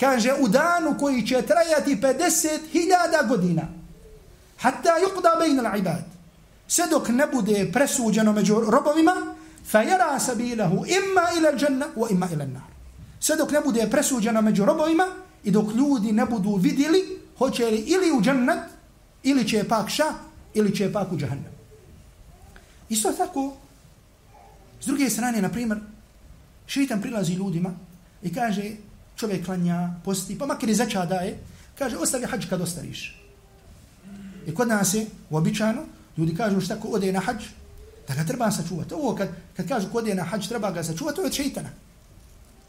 Kaže 0.00 0.32
u 0.40 0.48
danu 0.48 0.94
koji 0.98 1.26
će 1.26 1.42
trajati 1.42 1.96
50.000 1.96 3.28
godina. 3.28 3.62
Hatta 4.58 4.90
yuqda 5.02 5.38
bejna 5.40 5.62
l'ibad 5.62 6.17
sve 6.68 6.86
dok 6.90 7.08
ne 7.08 7.26
bude 7.26 7.70
presuđeno 7.72 8.32
među 8.32 8.54
robovima, 8.54 9.34
fa 9.70 9.78
yara 9.78 10.18
sabilahu 10.18 10.76
imma 10.76 11.22
ila 11.38 11.50
al-janna 11.52 11.86
wa 11.96 12.10
imma 12.10 12.28
ila 12.32 12.44
an-nar. 12.44 12.62
Sve 13.20 13.36
dok 13.36 13.50
ne 13.50 13.60
bude 13.60 13.88
presuđeno 13.90 14.42
među 14.42 14.64
robovima 14.64 15.06
i 15.44 15.50
dok 15.50 15.74
ljudi 15.74 16.12
ne 16.12 16.26
budu 16.26 16.54
vidjeli 16.54 17.18
hoće 17.38 17.66
li 17.66 17.78
ili 17.78 18.12
u 18.12 18.22
džennet, 18.22 18.58
ili 19.22 19.48
će 19.48 19.68
pak 19.68 19.88
ša, 19.90 20.04
ili 20.54 20.76
će 20.76 20.92
pak 20.92 21.12
u 21.12 21.16
džahannam. 21.16 21.52
Isto 22.88 23.12
tako, 23.12 23.56
s 24.80 24.86
druge 24.86 25.10
strane, 25.10 25.42
na 25.42 25.48
primjer, 25.48 25.78
šitan 26.66 27.00
prilazi 27.00 27.32
ljudima 27.32 27.70
i 28.22 28.34
kaže, 28.34 28.70
čovjek 29.16 29.44
klanja, 29.44 29.90
posti, 30.04 30.38
pa 30.38 30.46
makar 30.46 30.68
i 30.68 30.74
zača 30.74 31.06
daje, 31.06 31.38
kaže, 31.78 31.96
ostavi 31.96 32.26
hađ 32.26 32.48
kad 32.48 32.60
ostariš. 32.60 33.22
I 34.46 34.54
kod 34.54 34.68
nas 34.68 34.94
je, 34.94 35.06
uobičajno, 35.30 35.82
Ljudi 36.18 36.34
kažu 36.36 36.60
šta 36.60 36.80
ko 36.80 36.88
ode 36.88 37.12
na 37.12 37.20
hađ, 37.20 37.44
da 38.08 38.14
ga 38.14 38.24
treba 38.24 38.50
sačuvati. 38.50 38.94
Ovo 38.94 39.14
kad, 39.14 39.28
kad 39.56 39.68
kažu 39.68 39.88
ko 39.92 39.98
ode 39.98 40.14
na 40.14 40.24
hađ, 40.24 40.48
treba 40.48 40.70
ga 40.70 40.82
sačuvati, 40.82 41.16
to 41.16 41.24
je 41.24 41.32
šeitana. 41.32 41.68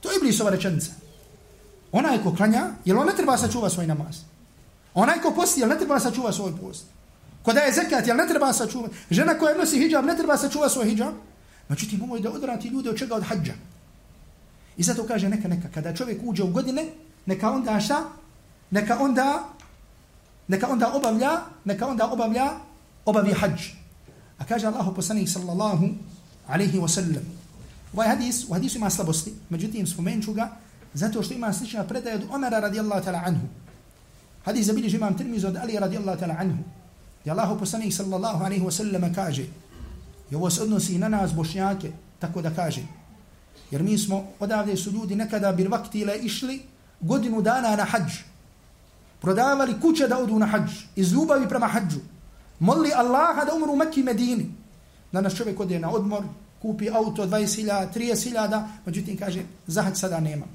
To 0.01 0.11
je 0.11 0.17
iblisova 0.17 0.49
rečenica. 0.49 0.91
Onaj 1.91 2.23
ko 2.23 2.35
klanja, 2.35 2.67
jel 2.85 2.99
on 2.99 3.07
ne 3.07 3.15
treba 3.17 3.37
sačuvati 3.37 3.73
svoj 3.73 3.87
namaz? 3.87 4.21
Onaj 4.93 5.21
ko 5.21 5.31
posti, 5.31 5.61
jel 5.61 5.69
ne 5.69 5.77
treba 5.77 5.99
sačuvati 5.99 6.35
svoj 6.35 6.53
post? 6.61 6.85
Ko 7.43 7.53
daje 7.53 7.73
zekat, 7.73 8.07
jel 8.07 8.17
ne 8.17 8.27
treba 8.27 8.53
sačuvati? 8.53 8.95
Žena 9.09 9.33
koja 9.39 9.57
nosi 9.57 9.79
hijab, 9.79 10.05
ne 10.05 10.17
treba 10.17 10.37
sačuvati 10.37 10.73
svoj 10.73 10.85
hijab? 10.85 11.13
Znači 11.67 11.89
ti 11.89 11.97
mogu 11.97 12.19
da 12.19 12.31
odvrati 12.31 12.67
ljude 12.67 12.89
od 12.89 12.97
čega 12.97 13.15
od 13.15 13.23
hađa. 13.23 13.53
I 14.77 14.83
zato 14.83 15.03
kaže 15.03 15.29
neka, 15.29 15.47
neka, 15.47 15.67
kada 15.73 15.95
čovjek 15.95 16.21
uđe 16.23 16.43
u 16.43 16.51
godine, 16.51 16.85
neka 17.25 17.51
onda 17.51 17.79
šta? 17.79 18.03
Neka 18.71 18.97
onda, 18.99 19.43
neka 20.47 20.67
onda 20.67 20.93
obavlja, 20.93 21.31
neka 21.65 21.87
onda 21.87 22.07
obavlja 22.07 22.68
obavi 23.09 23.33
hađ. 23.33 23.61
A 24.37 24.45
kaže 24.45 24.67
Allahu 24.67 24.95
poslanik 24.95 25.29
sallallahu 25.29 25.89
alaihi 26.47 26.77
wa 26.79 26.87
sallam. 26.87 27.25
Ovaj 27.93 28.07
hadis, 28.07 28.45
u 28.49 28.53
hadisu 28.53 28.77
ima 28.77 28.89
slabosti, 28.89 29.33
međutim 29.49 29.87
spomenut 29.87 30.35
ga 30.35 30.49
zato 30.93 31.23
što 31.23 31.33
ima 31.33 31.53
slična 31.53 31.83
predaja 31.83 32.15
od 32.15 32.23
Omera 32.31 32.59
radijallahu 32.59 33.05
ta'ala 33.05 33.21
anhu. 33.25 33.47
Hadis 34.45 34.65
zabilježi 34.65 34.97
imam 34.97 35.17
Tirmizu 35.17 35.47
od 35.47 35.57
Ali 35.57 35.79
radijallahu 35.79 36.19
ta'ala 36.19 36.39
anhu. 36.39 36.63
Gdje 37.21 37.31
Allahu 37.31 37.59
poslanik 37.59 37.93
sallallahu 37.93 38.43
alaihi 38.45 38.63
wa 38.63 38.71
sallam 38.71 39.13
kaže 39.13 39.45
i 40.31 40.35
ovo 40.35 40.49
se 40.49 40.63
odnosi 40.63 40.97
na 40.97 41.09
nas 41.09 41.33
bošnjake, 41.33 41.91
tako 42.19 42.41
da 42.41 42.55
kaže. 42.55 42.81
Jer 43.71 43.83
mi 43.83 43.97
smo, 43.97 44.25
odavde 44.39 44.77
su 44.77 44.91
ljudi 44.91 45.15
nekada 45.15 45.51
bir 45.51 45.67
vaktile 45.67 46.17
išli 46.17 46.61
godinu 47.01 47.41
dana 47.41 47.75
na 47.75 47.83
hađ. 47.83 48.11
Prodavali 49.21 49.81
kuće 49.81 50.07
da 50.07 50.17
odu 50.17 50.39
na 50.39 50.45
hađ. 50.45 50.71
Iz 50.95 51.13
ljubavi 51.13 51.49
prema 51.49 51.67
hađu 51.67 51.99
molili 52.59 52.93
Allaha 52.93 53.45
da 53.45 53.55
umru 53.55 53.73
u 53.73 53.75
Mekki 53.75 54.03
Medini. 54.03 54.51
Danas 55.11 55.35
čovjek 55.35 55.59
ode 55.59 55.79
na 55.79 55.91
odmor, 55.91 56.23
kupi 56.61 56.89
auto 56.89 57.25
20.000, 57.25 57.87
30.000, 57.95 58.67
međutim 58.85 59.17
kaže, 59.17 59.43
zahad 59.67 59.97
sada 59.97 60.19
nema. 60.19 60.45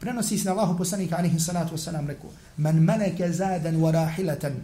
Prenosi 0.00 0.38
se 0.38 0.44
na 0.44 0.52
Allahu 0.52 0.78
poslanika, 0.78 1.16
alihi 1.16 1.40
salatu 1.40 1.74
wasalam, 1.74 2.06
rekao, 2.06 2.30
man 2.56 2.76
meleke 2.76 3.32
zadan 3.32 3.76
wa 3.76 3.90
rahilatan, 3.90 4.54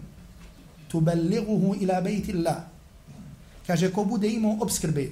tubelliguhu 0.88 1.74
ila 1.80 2.00
bejti 2.00 2.32
Allah. 2.32 2.56
Kaže, 3.66 3.92
ko 3.92 4.04
bude 4.04 4.28
imao 4.28 4.56
obskrbe, 4.60 5.10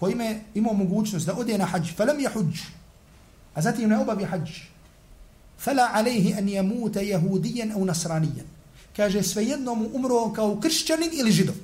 ko 0.00 0.08
ime 0.08 0.40
imao 0.54 0.74
mogućnost 0.74 1.26
da 1.26 1.34
ode 1.34 1.58
na 1.58 1.64
hađ, 1.64 1.94
falam 1.96 2.20
je 2.20 2.28
hađ, 2.28 2.60
a 3.54 3.62
zatim 3.62 3.88
ne 3.88 3.98
obavi 3.98 4.24
hađ, 4.24 4.50
fala 5.58 5.90
alejhi 5.92 6.34
an 6.38 6.48
yamuta 6.48 7.00
jehudijen 7.00 7.72
au 7.72 7.84
nasranijen 7.84 8.46
kaže 8.96 9.22
svejedno 9.22 9.74
mu 9.74 9.90
umro 9.92 10.32
kao 10.32 10.60
kršćanin 10.60 11.10
ili 11.12 11.32
židov. 11.32 11.54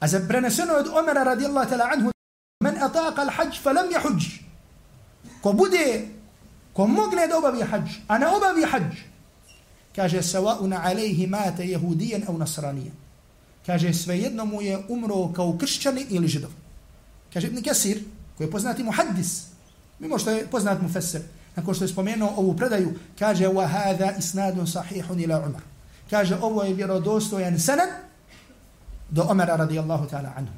A 0.00 0.08
za 0.08 0.20
preneseno 0.28 0.74
od 0.74 0.88
Omera 0.88 1.24
radijallahu 1.24 1.70
ta'la 1.70 1.88
anhu 1.92 2.10
men 2.64 2.76
ataqa 2.76 3.22
al-hajj 3.22 3.62
fa 3.62 3.72
lam 3.72 3.88
yahuj. 3.88 4.20
Ko 5.42 5.52
bude 5.52 6.08
ko 6.72 6.86
mogne 6.86 7.26
da 7.26 7.38
obavi 7.38 7.62
hađ, 7.62 7.88
a 8.08 8.18
ne 8.18 8.26
obavi 8.26 8.64
hađ, 8.64 8.96
kaže 9.96 10.18
sawa'un 10.18 10.72
alayhi 10.72 11.26
mata 11.26 11.62
yahudiyan 11.62 12.26
aw 12.26 12.38
nasraniyan. 12.38 12.96
Kaže 13.66 13.94
svejedno 13.94 14.44
mu 14.44 14.62
je 14.62 14.78
umro 14.88 15.32
kao 15.32 15.58
kršćanin 15.58 16.06
ili 16.10 16.28
židov. 16.28 16.50
Kaže 17.32 17.46
Ibn 17.46 17.62
Kasir, 17.62 18.04
koji 18.36 18.46
je 18.46 18.50
poznati 18.50 18.82
muhaddis, 18.82 19.46
mimo 19.98 20.18
što 20.18 20.30
je 20.30 20.46
poznat 20.46 20.82
mu 20.82 20.88
fesir, 20.88 21.22
nakon 21.56 21.74
što 21.74 21.84
je 21.84 21.88
spomenuo 21.88 22.34
ovu 22.36 22.56
predaju, 22.56 22.94
kaže 23.18 23.46
wa 23.46 23.66
hadha 23.66 24.12
isnadun 24.18 24.66
sahihun 24.66 25.20
ila 25.20 25.38
Umar. 25.38 25.62
kaže 26.10 26.38
ovo 26.40 26.62
je 26.62 26.74
vjerodostojan 26.74 27.58
sanad 27.58 27.88
do 29.10 29.22
Omera 29.28 29.56
radijallahu 29.56 30.06
ta'ala 30.08 30.32
anhu. 30.36 30.52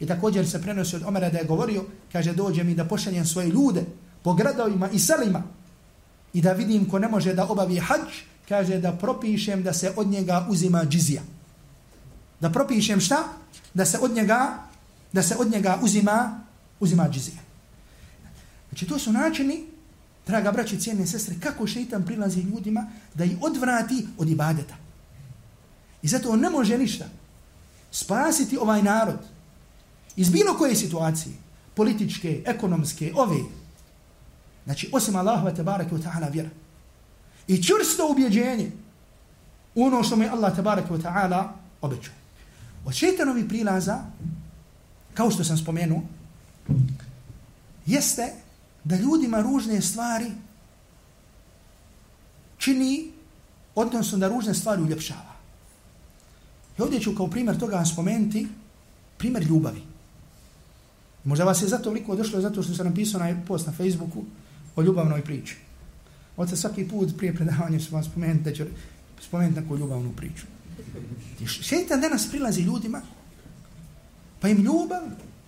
I 0.00 0.06
također 0.06 0.48
se 0.48 0.62
prenosi 0.62 0.96
od 0.96 1.02
Omera 1.06 1.30
da 1.30 1.38
je 1.38 1.44
govorio, 1.44 1.84
kaže 2.12 2.32
dođe 2.32 2.64
mi 2.64 2.74
da 2.74 2.84
pošaljem 2.84 3.26
svoje 3.26 3.48
ljude 3.48 3.84
po 4.22 4.34
gradovima 4.34 4.90
i 4.90 4.98
selima 4.98 5.42
i 6.32 6.40
da 6.40 6.52
vidim 6.52 6.88
ko 6.88 6.98
ne 6.98 7.08
može 7.08 7.34
da 7.34 7.46
obavi 7.46 7.78
hađ, 7.78 8.12
kaže 8.48 8.78
da 8.78 8.92
propišem 8.92 9.62
da 9.62 9.72
se 9.72 9.92
od 9.96 10.06
njega 10.06 10.46
uzima 10.50 10.84
džizija. 10.84 11.22
Da 12.40 12.50
propišem 12.50 13.00
šta? 13.00 13.24
Da 13.74 13.84
se 13.84 13.98
od 13.98 14.10
njega, 14.10 14.58
da 15.12 15.22
se 15.22 15.36
od 15.38 15.50
njega 15.50 15.78
uzima, 15.82 16.40
uzima 16.80 17.08
džizija. 17.08 17.40
Znači 18.68 18.86
to 18.86 18.98
su 18.98 19.12
načini, 19.12 19.64
draga 20.26 20.52
braći, 20.52 20.80
cijene 20.80 21.06
sestre, 21.06 21.34
kako 21.40 21.66
šeitan 21.66 22.06
prilazi 22.06 22.40
ljudima 22.40 22.86
da 23.14 23.24
ih 23.24 23.36
odvrati 23.40 24.06
od 24.18 24.28
ibadeta. 24.28 24.74
I 26.02 26.08
zato 26.08 26.30
on 26.30 26.40
ne 26.40 26.50
može 26.50 26.78
ništa 26.78 27.04
spasiti 27.90 28.58
ovaj 28.58 28.82
narod 28.82 29.18
iz 30.16 30.30
bilo 30.30 30.58
koje 30.58 30.74
situacije, 30.74 31.34
političke, 31.74 32.42
ekonomske, 32.46 33.12
ove. 33.16 33.38
Znači, 34.64 34.90
osim 34.92 35.16
Allahova 35.16 35.54
tabaraka 35.54 35.96
wa 35.96 36.02
ta'ala 36.02 36.32
vjera. 36.32 36.50
I 37.48 37.62
čvrsto 37.62 38.08
ubjeđenje 38.10 38.70
ono 39.74 40.02
što 40.02 40.16
mi 40.16 40.24
je 40.24 40.30
Allah 40.30 40.56
tabaraka 40.56 40.94
wa 40.94 41.02
ta'ala 41.02 41.48
obećao. 41.80 42.14
Od 42.84 42.94
šeitanovi 42.94 43.48
prilaza, 43.48 43.98
kao 45.14 45.30
što 45.30 45.44
sam 45.44 45.58
spomenuo, 45.58 46.02
jeste 47.86 48.32
da 48.86 48.96
ljudima 48.96 49.40
ružne 49.40 49.80
stvari 49.82 50.30
čini, 52.58 53.10
odnosno 53.74 54.18
da 54.18 54.28
ružne 54.28 54.54
stvari 54.54 54.82
uljepšava. 54.82 55.34
I 56.78 56.82
ovdje 56.82 57.00
ću 57.00 57.14
kao 57.16 57.26
primjer 57.26 57.58
toga 57.58 57.84
spomenuti 57.84 58.46
primjer 59.18 59.44
ljubavi. 59.44 59.82
Možda 61.24 61.44
vas 61.44 61.62
je 61.62 61.68
zato 61.68 61.84
toliko 61.84 62.16
došlo 62.16 62.40
zato 62.40 62.62
što 62.62 62.74
sam 62.74 62.86
napisao 62.86 63.20
na 63.20 63.42
post 63.46 63.66
na 63.66 63.72
Facebooku 63.72 64.24
o 64.76 64.82
ljubavnoj 64.82 65.22
priči. 65.22 65.56
Ote 66.36 66.56
svaki 66.56 66.88
put 66.88 67.16
prije 67.16 67.34
predavanja 67.34 67.78
ću 67.78 67.94
vam 67.94 68.04
spomenuti 68.04 68.44
da 68.44 68.54
ću 68.54 68.64
spomenuti 69.20 69.60
neku 69.60 69.76
ljubavnu 69.76 70.12
priču. 70.16 70.46
Šeitan 71.46 72.00
danas 72.00 72.28
prilazi 72.30 72.62
ljudima 72.62 73.02
pa 74.40 74.48
im 74.48 74.62
ljubav 74.62 75.02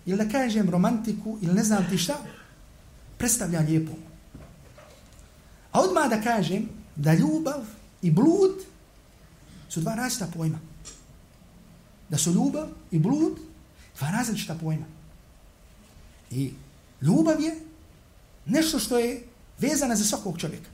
ili 0.07 0.18
da 0.24 0.29
kažem 0.29 0.70
romantiku 0.70 1.38
ili 1.42 1.55
ne 1.55 1.64
znam 1.64 1.87
ti 1.90 1.98
šta 1.98 2.14
predstavlja 3.18 3.61
lijepo. 3.61 3.92
A 5.72 5.81
odmah 5.81 6.11
da 6.11 6.22
kažem 6.22 6.68
da 6.96 7.14
ljubav 7.14 7.64
i 8.02 8.11
blud 8.11 8.52
su 9.68 9.81
dva 9.81 9.94
različita 9.94 10.26
pojma. 10.37 10.59
Da 12.09 12.18
su 12.18 12.33
ljubav 12.33 12.68
i 12.90 12.98
blud 12.98 13.38
dva 13.98 14.11
različita 14.11 14.54
pojma. 14.54 14.87
I 16.31 16.52
ljubav 17.02 17.40
je 17.40 17.54
nešto 18.46 18.78
što 18.78 18.98
je 18.98 19.24
vezana 19.59 19.96
za 19.96 20.04
svakog 20.04 20.38
čovjeka. 20.38 20.70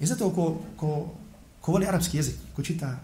I 0.00 0.06
zato 0.06 0.30
ko, 0.30 0.60
ko, 0.76 1.14
ko 1.60 1.72
voli 1.72 1.86
arapski 1.86 2.16
jezik, 2.16 2.36
ko 2.56 2.62
čita 2.62 2.98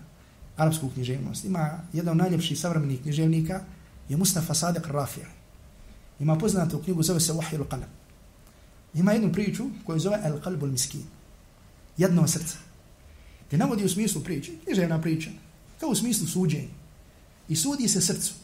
arapsku 0.57 0.91
književnost, 0.95 1.45
ima 1.45 1.81
jedan 1.93 2.11
od 2.11 2.17
najljepših 2.17 2.61
savremenih 2.61 3.03
književnika, 3.03 3.61
je 4.09 4.17
Mustafa 4.17 4.55
Sadek 4.55 4.87
Rafija. 4.87 5.27
Ima 6.21 6.39
poznatu 6.39 6.83
knjigu, 6.83 7.03
zove 7.03 7.21
se 7.21 7.33
Wahil 7.33 7.65
Qalab. 7.65 8.00
Ima 8.95 9.13
jednu 9.13 9.33
priču 9.33 9.65
koju 9.87 10.01
zove 10.01 10.21
El 10.25 10.41
Qalbul 10.41 10.71
Miskin. 10.71 11.03
Jedno 11.97 12.29
srce. 12.29 12.57
Te 13.51 13.59
navodi 13.59 13.85
u 13.85 13.89
smislu 13.89 14.23
priče, 14.23 14.53
književna 14.65 15.01
priča, 15.01 15.31
kao 15.81 15.89
u 15.89 15.95
smislu 15.95 16.27
suđenja. 16.27 16.69
I 17.49 17.57
sudi 17.57 17.89
se 17.89 18.01
srcu. 18.01 18.35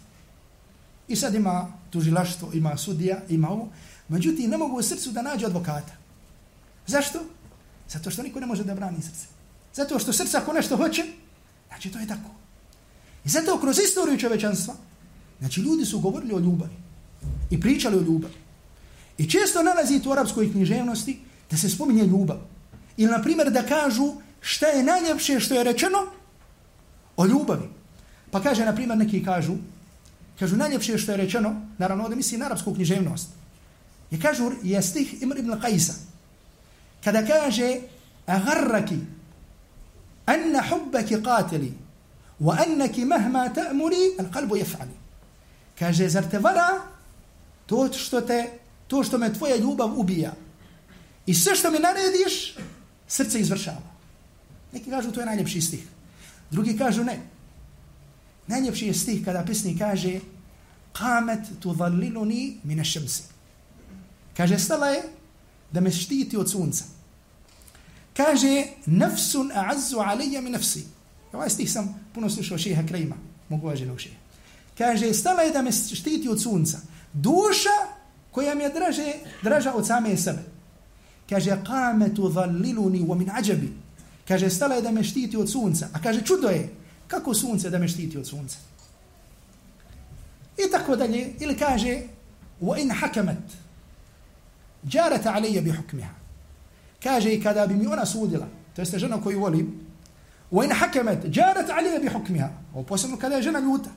I 1.09 1.17
sad 1.17 1.35
ima 1.35 1.73
tužilaštvo, 1.91 2.51
ima 2.53 2.77
sudija, 2.77 3.21
ima 3.29 3.51
ovo. 3.51 3.69
Međutim, 4.09 4.51
ne 4.51 4.59
mogu 4.59 4.77
u 4.79 4.83
srcu 4.83 5.13
da 5.13 5.23
nađe 5.23 5.47
advokata. 5.47 5.93
Zašto? 6.87 7.21
Zato 7.89 8.11
što 8.11 8.23
niko 8.23 8.41
ne 8.41 8.47
može 8.47 8.65
da 8.65 8.75
brani 8.75 9.03
srce. 9.03 9.27
Zato 9.75 9.99
što 9.99 10.13
srce 10.13 10.37
ako 10.37 10.53
nešto 10.53 10.77
hoće, 10.77 11.05
znači 11.69 11.91
to 11.91 11.99
je 11.99 12.07
tako. 12.07 12.31
I 13.25 13.29
zato 13.29 13.61
kroz 13.61 13.79
istoriju 13.79 14.19
čovečanstva, 14.19 14.75
znači 15.39 15.61
ljudi 15.61 15.85
su 15.85 16.01
govorili 16.01 16.35
o 16.35 16.39
ljubavi 16.39 16.77
i 17.51 17.61
pričali 17.61 17.97
o 17.97 18.01
ljubavi. 18.01 18.35
I 19.18 19.31
često 19.31 19.62
nalazite 19.62 20.09
u 20.09 20.12
arapskoj 20.12 20.52
književnosti 20.52 21.18
da 21.50 21.57
se 21.57 21.70
spominje 21.70 22.05
ljubav. 22.05 22.38
Ili, 22.96 23.11
na 23.11 23.22
primjer, 23.22 23.50
da 23.50 23.62
kažu 23.62 24.12
šta 24.40 24.66
je 24.66 24.83
najljepše 24.83 25.40
što 25.40 25.55
je 25.55 25.64
rečeno 25.64 25.98
o 27.16 27.26
ljubavi. 27.26 27.68
Pa 28.31 28.40
kaže, 28.40 28.64
na 28.64 28.74
primjer, 28.74 28.98
neki 28.98 29.24
kažu, 29.24 29.55
kažu 30.38 30.57
najljepše 30.57 30.98
što 30.98 31.12
je 31.12 31.16
rečeno, 31.16 31.62
naravno 31.79 32.05
ovdje 32.05 32.16
misli 32.16 32.38
na 32.38 32.46
arapsku 32.46 32.74
književnost, 32.74 33.29
je 34.11 34.20
kažu, 34.20 34.50
je 34.62 34.83
stih 34.83 35.22
Imr 35.22 35.38
ibn 35.38 35.50
Qajsa, 35.50 35.92
kada 37.05 37.26
kaže, 37.26 37.81
agarraki, 38.26 38.98
anna 40.26 40.62
hubbaki 40.70 41.16
qatili, 41.16 41.72
wa 42.40 42.57
annaki 42.66 43.05
mahma 43.05 43.48
ta'muri, 43.55 44.18
al 44.18 44.26
qalbu 44.33 44.57
jef'ali. 44.57 44.96
Kaže, 45.79 46.09
zar 46.09 46.24
te 46.31 46.38
vara 46.38 46.83
to 47.66 47.92
što 47.92 48.20
te 48.20 48.59
to 48.88 49.05
što 49.05 49.18
me 49.18 49.35
tvoja 49.35 49.57
ljubav 49.57 50.01
ubija. 50.01 50.35
I 51.27 51.35
sve 51.35 51.57
što 51.57 51.70
mi 51.70 51.79
narediš, 51.79 52.55
srce 53.09 53.40
izvršava. 53.40 53.96
Neki 54.72 54.90
kažu 54.90 55.12
to 55.12 55.20
je 55.20 55.27
najljepši 55.27 55.61
stih. 55.61 55.87
Drugi 56.51 56.79
kažu 56.79 57.05
ne. 57.05 57.20
Najljepši 58.46 58.87
je 58.87 58.94
stih 58.94 59.25
kada 59.25 59.44
pisni 59.44 59.79
kaže 59.79 60.20
Kamet 60.92 61.61
tu 61.61 61.75
dhalliluni 61.75 62.61
mine 62.64 62.85
šemsi. 62.85 63.22
Kaže, 64.37 64.59
stala 64.59 64.87
je 64.87 65.03
da 65.72 65.81
me 65.81 65.90
štiti 65.90 66.37
od 66.37 66.51
sunca. 66.51 66.85
Kaže, 68.16 68.64
nafsun 68.87 69.51
a'azzu 69.55 70.01
alija 70.01 70.40
mi 70.40 70.51
nafsi. 70.51 70.85
Ovaj 71.33 71.51
stih 71.51 71.72
sam 71.72 72.01
puno 72.14 72.31
slušao 72.31 72.59
šeha 72.59 72.83
Krejma, 72.88 73.16
mogu 73.49 73.66
važenog 73.66 74.01
šeha. 74.01 74.16
Kaže, 74.79 75.12
stala 75.14 75.42
je 75.42 75.53
da 75.53 75.62
me 75.62 75.72
štiti 75.72 76.29
od 76.29 76.42
sunca. 76.42 76.79
Duša 77.12 77.77
koja 78.37 78.55
mi 78.55 78.62
je 78.62 78.68
draže, 78.70 79.12
draža 79.42 79.72
od 79.75 79.87
same 79.87 80.16
sebe. 80.16 80.42
Kaže, 81.29 81.57
kametu 81.64 82.29
dhalliluni 82.29 83.01
wa 83.01 83.16
min 83.16 83.31
ađabi. 83.33 83.72
Kaže, 84.29 84.51
stala 84.51 84.75
je 84.75 84.83
da 84.83 84.90
me 84.92 85.05
štiti 85.05 85.37
od 85.37 85.51
sunca. 85.51 85.88
A 85.92 86.03
kaže, 86.03 86.20
čudo 86.20 86.49
je, 86.49 86.68
kako 87.09 87.35
sunce 87.35 87.70
da 87.70 87.79
me 87.79 87.88
štiti 87.88 88.18
od 88.18 88.27
sunca? 88.27 88.59
I 90.59 90.70
tako 90.70 90.96
dalje, 90.96 91.33
ili 91.40 91.57
kaže, 91.57 92.03
wa 92.61 92.77
in 92.83 92.92
hakamat, 92.92 93.57
džarata 94.85 95.33
alija 95.33 95.62
bi 95.62 95.72
hukmiha. 95.72 96.12
Kaže, 97.03 97.33
i 97.33 97.42
kada 97.42 97.66
bi 97.66 97.75
mi 97.75 97.87
ona 97.87 98.05
sudila, 98.07 98.49
to 98.75 98.83
jeste 98.83 98.99
žena 98.99 99.22
koju 99.22 99.40
volim, 99.40 99.72
wa 100.53 100.64
in 100.64 100.77
hakamat, 100.77 101.25
džarata 101.25 101.72
alija 101.77 101.99
bi 102.05 102.12
hukmiha. 102.12 102.51
Ovo 102.75 102.85
posebno 102.85 103.16
kada 103.16 103.37
je 103.37 103.49
žena 103.49 103.61
ljuta. 103.61 103.90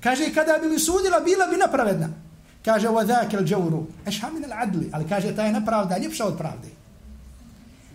Kaže, 0.00 0.26
i 0.26 0.34
kada 0.34 0.58
bi 0.62 0.68
mi 0.68 0.78
sudila, 0.78 1.20
bila 1.20 1.46
bi 1.46 1.56
napravedna. 1.56 2.23
Kaže, 2.64 2.88
wa 2.88 3.04
dhaka 3.04 3.38
al-jawru 3.38 3.86
ashha 4.06 4.30
min 4.30 4.44
al-adl, 4.44 4.88
ali 4.92 5.04
kaže 5.08 5.36
ta 5.36 5.44
je 5.44 5.52
nepravda 5.52 5.98
ljepša 5.98 6.24
od 6.24 6.38
pravde. 6.38 6.68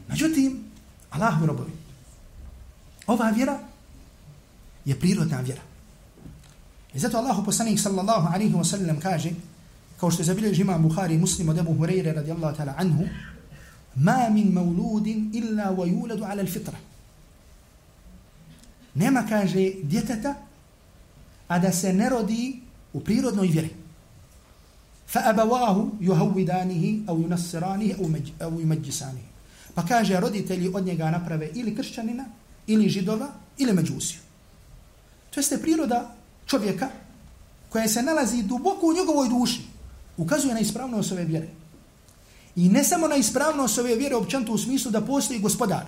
Međutim, 0.07 0.63
Allah 1.09 1.41
mi 1.41 1.47
robovi. 1.47 1.71
Ova 3.07 3.29
vjera 3.29 3.59
je 4.85 4.99
prirodna 4.99 5.41
vjera. 5.41 5.61
I 6.93 6.99
zato 6.99 7.17
Allah 7.17 7.37
poslanik 7.45 7.79
sallallahu 7.79 8.27
alaihi 8.33 8.53
wa 8.53 8.63
sallam 8.63 8.99
kaže, 8.99 9.31
kao 9.99 10.11
što 10.11 10.21
je 10.21 10.25
zabilježi 10.25 10.61
imam 10.61 10.83
Bukhari 10.83 11.17
muslim 11.17 11.49
od 11.49 11.57
Ebu 11.57 11.73
Hureyre 11.73 12.13
radijallahu 12.13 12.57
ta'ala 12.57 12.73
anhu, 12.77 13.05
ma 13.95 14.29
min 14.29 14.53
mauludin 14.53 15.31
illa 15.33 15.71
wa 15.71 15.85
yuladu 15.85 16.23
ala 16.23 16.41
al-fitra. 16.41 16.77
Nema, 18.93 19.25
kaže, 19.29 19.71
djeteta, 19.83 20.35
a 21.47 21.59
da 21.59 21.71
se 21.71 21.93
ne 21.93 22.09
rodi 22.09 22.61
u 22.93 22.99
prirodnoj 22.99 23.47
vjeri. 23.47 23.78
فأبواه 25.08 25.88
يهودانه 26.00 27.00
أو 27.08 27.20
ينصرانه 27.20 27.94
أو, 27.98 28.08
مج 28.08 28.28
أو 28.42 28.60
يمجسانه 28.60 29.24
Pa 29.74 29.82
kaže, 29.82 30.20
roditelji 30.20 30.70
od 30.74 30.86
njega 30.86 31.10
naprave 31.10 31.50
ili 31.54 31.76
kršćanina, 31.76 32.24
ili 32.66 32.88
židova, 32.88 33.28
ili 33.58 33.72
međusiju. 33.72 34.20
To 35.30 35.40
jeste 35.40 35.58
priroda 35.58 36.14
čovjeka 36.46 36.88
koja 37.68 37.88
se 37.88 38.02
nalazi 38.02 38.42
duboko 38.42 38.86
u 38.86 38.92
njegovoj 38.92 39.28
duši. 39.28 39.60
Ukazuje 40.16 40.54
na 40.54 40.60
ispravnost 40.60 41.12
ove 41.12 41.24
vjere. 41.24 41.48
I 42.56 42.68
ne 42.68 42.84
samo 42.84 43.08
na 43.08 43.16
ispravnost 43.16 43.78
ove 43.78 43.96
vjere 43.96 44.16
općanto 44.16 44.52
u 44.52 44.58
smislu 44.58 44.90
da 44.90 45.00
postoji 45.00 45.40
gospodar, 45.40 45.86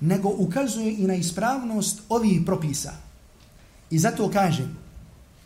nego 0.00 0.28
ukazuje 0.28 0.94
i 0.94 1.06
na 1.06 1.14
ispravnost 1.14 2.00
ovih 2.08 2.40
propisa. 2.46 2.92
I 3.90 3.98
zato 3.98 4.30
kažem, 4.30 4.78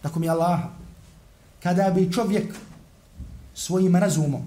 tako 0.03 0.21
mi 0.21 0.29
Allah, 0.29 0.61
kada 1.64 1.90
bi 1.90 2.12
čovjek 2.12 2.56
svojim 3.54 3.96
razumom 3.96 4.42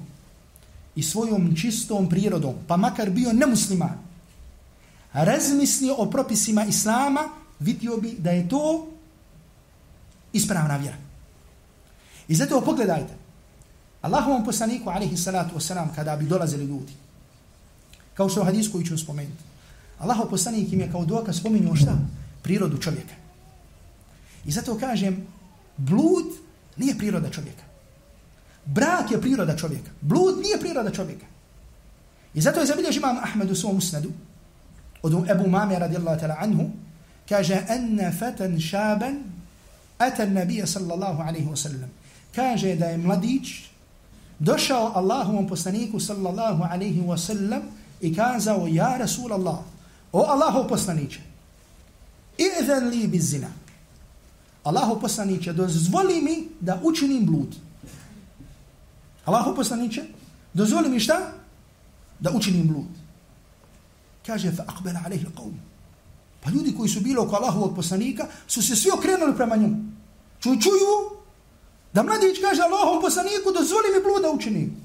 i 0.95 1.03
svojom 1.03 1.57
čistom 1.57 2.09
prirodom, 2.09 2.55
pa 2.67 2.77
makar 2.77 3.11
bio 3.11 3.33
nemusliman, 3.33 3.99
razmislio 5.13 5.95
o 5.99 6.11
propisima 6.11 6.65
Islama, 6.65 7.29
vidio 7.61 7.97
bi 7.97 8.17
da 8.19 8.31
je 8.31 8.49
to 8.49 8.89
ispravna 10.33 10.77
vjera. 10.77 10.97
I 12.29 12.35
zato 12.35 12.61
pogledajte, 12.61 13.13
Allahovom 14.03 14.45
poslaniku, 14.45 14.91
alaihi 14.91 15.17
salatu 15.17 15.57
wasalam, 15.57 15.95
kada 15.95 16.17
bi 16.17 16.27
dolazili 16.27 16.65
ljudi, 16.65 16.93
kao 18.15 18.29
što 18.29 18.41
u 18.41 18.45
hadisku 18.45 18.83
ću 18.83 18.99
spomenuti, 18.99 19.43
Allahov 19.99 20.31
poslanik 20.31 20.73
im 20.73 20.81
je 20.81 20.91
kao 20.93 21.05
dokaz 21.05 21.39
spominio 21.39 21.75
šta? 21.75 21.99
Prirodu 22.43 22.79
čovjeka. 22.79 23.15
I 24.45 24.51
zato 24.51 24.79
kažem, 24.79 25.27
blud 25.77 26.27
nije 26.77 26.99
priroda 26.99 27.31
čovjeka. 27.31 27.63
Brak 28.65 29.11
je 29.11 29.21
priroda 29.21 29.57
čovjeka. 29.57 29.91
Blud 30.01 30.39
nije 30.43 30.61
priroda 30.61 30.91
čovjeka. 30.91 31.27
I 32.35 32.41
zato 32.41 32.61
je 32.61 32.67
zabilježi 32.67 32.99
imam 32.99 33.19
Ahmed 33.19 33.51
u 33.51 33.55
svom 33.55 33.77
usnadu, 33.77 34.11
od 35.03 35.31
Ebu 35.31 35.49
Mame 35.49 35.79
radijallahu 35.79 36.21
ta'la 36.21 36.37
anhu, 36.41 36.71
kaže, 37.29 37.63
enne 37.69 38.13
fatan 38.19 38.61
šaben, 38.61 39.23
atan 39.99 40.33
nabija 40.33 40.67
sallallahu 40.67 41.23
alaihi 41.23 41.49
wa 41.49 41.57
sallam. 41.57 41.91
Kaže 42.35 42.75
da 42.75 42.87
je 42.87 42.99
mladić 42.99 43.49
došao 44.39 44.93
Allahovom 44.95 45.49
poslaniku 45.49 46.01
sallallahu 46.01 46.63
alaihi 46.71 47.01
wa 47.01 47.19
sallam 47.19 47.63
i 48.01 48.15
kazao, 48.17 48.67
ja 48.67 48.97
Rasul 48.99 49.33
Allah, 49.33 49.59
o 50.13 50.25
Allahov 50.29 50.69
poslaniće, 50.69 51.21
i'zan 52.39 52.89
li 52.89 53.07
bi 53.07 53.19
zina. 53.19 53.49
Allahov 54.65 55.01
poslaniće, 55.01 55.53
dozvoli 55.53 56.23
mi 56.23 56.49
da 56.61 56.81
učinim 56.83 57.27
blud. 57.27 57.57
Allahov 59.25 59.55
poslaniće, 59.57 60.03
dozvoli 60.55 60.89
mi 60.89 61.01
šta? 61.01 61.33
Da 62.21 62.31
učinim 62.31 62.69
blud. 62.69 62.93
Kaže, 64.27 64.53
fa 64.53 64.65
akbela 64.67 65.01
alaihi 65.05 65.27
qavm. 65.27 65.59
Pa 66.41 66.51
ljudi 66.51 66.75
koji 66.77 66.89
su 66.89 67.01
bili 67.01 67.19
oko 67.19 67.37
Allahovog 67.37 67.77
poslanika 67.77 68.27
su 68.47 68.63
se 68.63 68.77
svi 68.77 68.91
okrenuli 68.99 69.37
prema 69.37 69.57
njemu. 69.57 69.77
Čuju, 70.41 70.61
čuju 70.61 71.23
da 71.93 72.03
mladić 72.03 72.41
kaže 72.41 72.63
Allahom 72.63 73.03
poslaniku 73.03 73.53
dozvoli 73.55 73.89
mi 73.95 74.03
blud 74.03 74.23
da 74.23 74.31
učinim. 74.31 74.77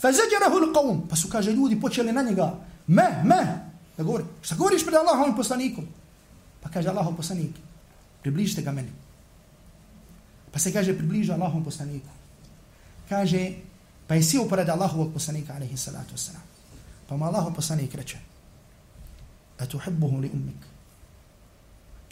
Fa 0.00 0.12
zađerahu 0.12 0.58
l'qavm. 0.58 1.00
Pa 1.08 1.16
su, 1.16 1.28
kaže, 1.28 1.52
ljudi 1.52 1.80
počeli 1.80 2.12
na 2.12 2.22
njega. 2.22 2.54
Meh, 2.86 3.24
meh. 3.24 3.48
Da 3.96 4.04
govori. 4.04 4.24
Šta 4.42 4.54
govoriš 4.54 4.84
pred 4.84 4.94
Allahovim 4.94 5.36
poslanikom? 5.36 5.84
Pa 6.60 6.68
kaže 6.68 6.88
Allahov 6.88 7.16
poslanik, 7.16 7.50
približite 8.22 8.62
ga 8.62 8.72
meni. 8.72 8.88
Pa 10.52 10.58
se 10.58 10.72
kaže, 10.72 10.96
približio 10.96 11.34
Allahom 11.34 11.64
poslaniku. 11.64 12.08
Kaže, 13.08 13.52
pa 14.06 14.14
je 14.14 14.22
sio 14.22 14.44
pored 14.44 14.68
Allahovog 14.68 15.12
poslanika, 15.12 15.54
alaihi 15.54 15.76
salatu 15.76 16.14
wasalam. 16.14 16.42
Pa 17.08 17.16
mu 17.16 17.24
Allahov 17.24 17.54
poslanik 17.54 17.94
reče, 17.94 18.18
a 19.58 19.66
tu 19.66 19.80
li 20.20 20.30
ummik. 20.32 20.62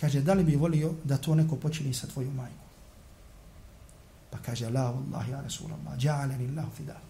Kaže, 0.01 0.21
da 0.21 0.35
li 0.35 0.45
bi 0.45 0.57
volio 0.57 0.95
da 1.05 1.17
to 1.17 1.35
neko 1.35 1.57
počini 1.57 1.95
sa 1.95 2.07
tvoju 2.07 2.31
majkom? 2.31 2.69
Pa 4.31 4.39
kaže, 4.39 4.71
la 4.71 4.87
Allah, 4.87 5.29
ja 5.29 5.41
Rasulallah, 5.41 5.99
ja'alani 5.99 6.49
Allahu 6.51 6.71
fidak. 6.77 7.09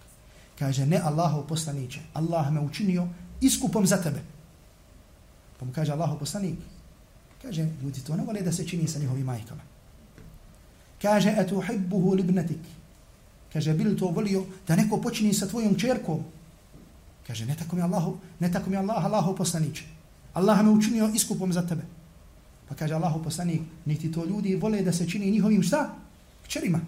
Kaže, 0.58 0.86
ne 0.86 0.96
Allahov 0.96 1.46
poslaniće, 1.46 2.00
Allah 2.14 2.50
me 2.52 2.60
učinio 2.60 3.08
iskupom 3.40 3.86
za 3.86 3.96
tebe. 3.96 4.22
Pa 5.58 5.66
mu 5.66 5.72
kaže 5.72 5.92
Allahov 5.92 6.18
poslanik, 6.18 6.58
kaže, 7.42 7.68
ljudi 7.82 8.00
to 8.00 8.16
ne 8.16 8.24
vole 8.24 8.42
da 8.42 8.52
se 8.52 8.66
čini 8.68 8.88
sa 8.88 8.98
njihovim 8.98 9.26
majkama. 9.26 9.67
Kaže, 11.02 11.34
etu 11.38 11.60
hibbuhu 11.60 12.14
libnatik. 12.14 12.60
Kaže, 13.52 13.74
bil 13.74 13.96
to 13.98 14.08
volio 14.08 14.44
da 14.68 14.76
neko 14.76 15.00
počini 15.00 15.34
sa 15.34 15.46
tvojom 15.46 15.74
čerkom? 15.78 16.24
Kaže, 17.26 17.46
ne 17.46 17.56
tako 17.56 17.76
mi 17.76 17.82
Allahu, 17.82 18.16
ne 18.40 18.52
tako 18.52 18.70
mi 18.70 18.76
Allah, 18.76 19.04
Allahu 19.04 19.36
poslaniće. 19.36 19.84
Allah 20.34 20.62
me 20.64 20.70
učinio 20.70 21.10
iskupom 21.14 21.52
za 21.52 21.66
tebe. 21.66 21.82
Pa 22.68 22.74
kaže 22.74 22.94
Allahu 22.94 23.22
poslanik, 23.24 23.60
niti 23.84 24.12
to 24.12 24.24
ljudi 24.24 24.56
vole 24.56 24.82
da 24.82 24.92
se 24.92 25.08
čini 25.08 25.30
njihovim 25.30 25.62
šta? 25.62 25.94
Kćerima. 26.44 26.80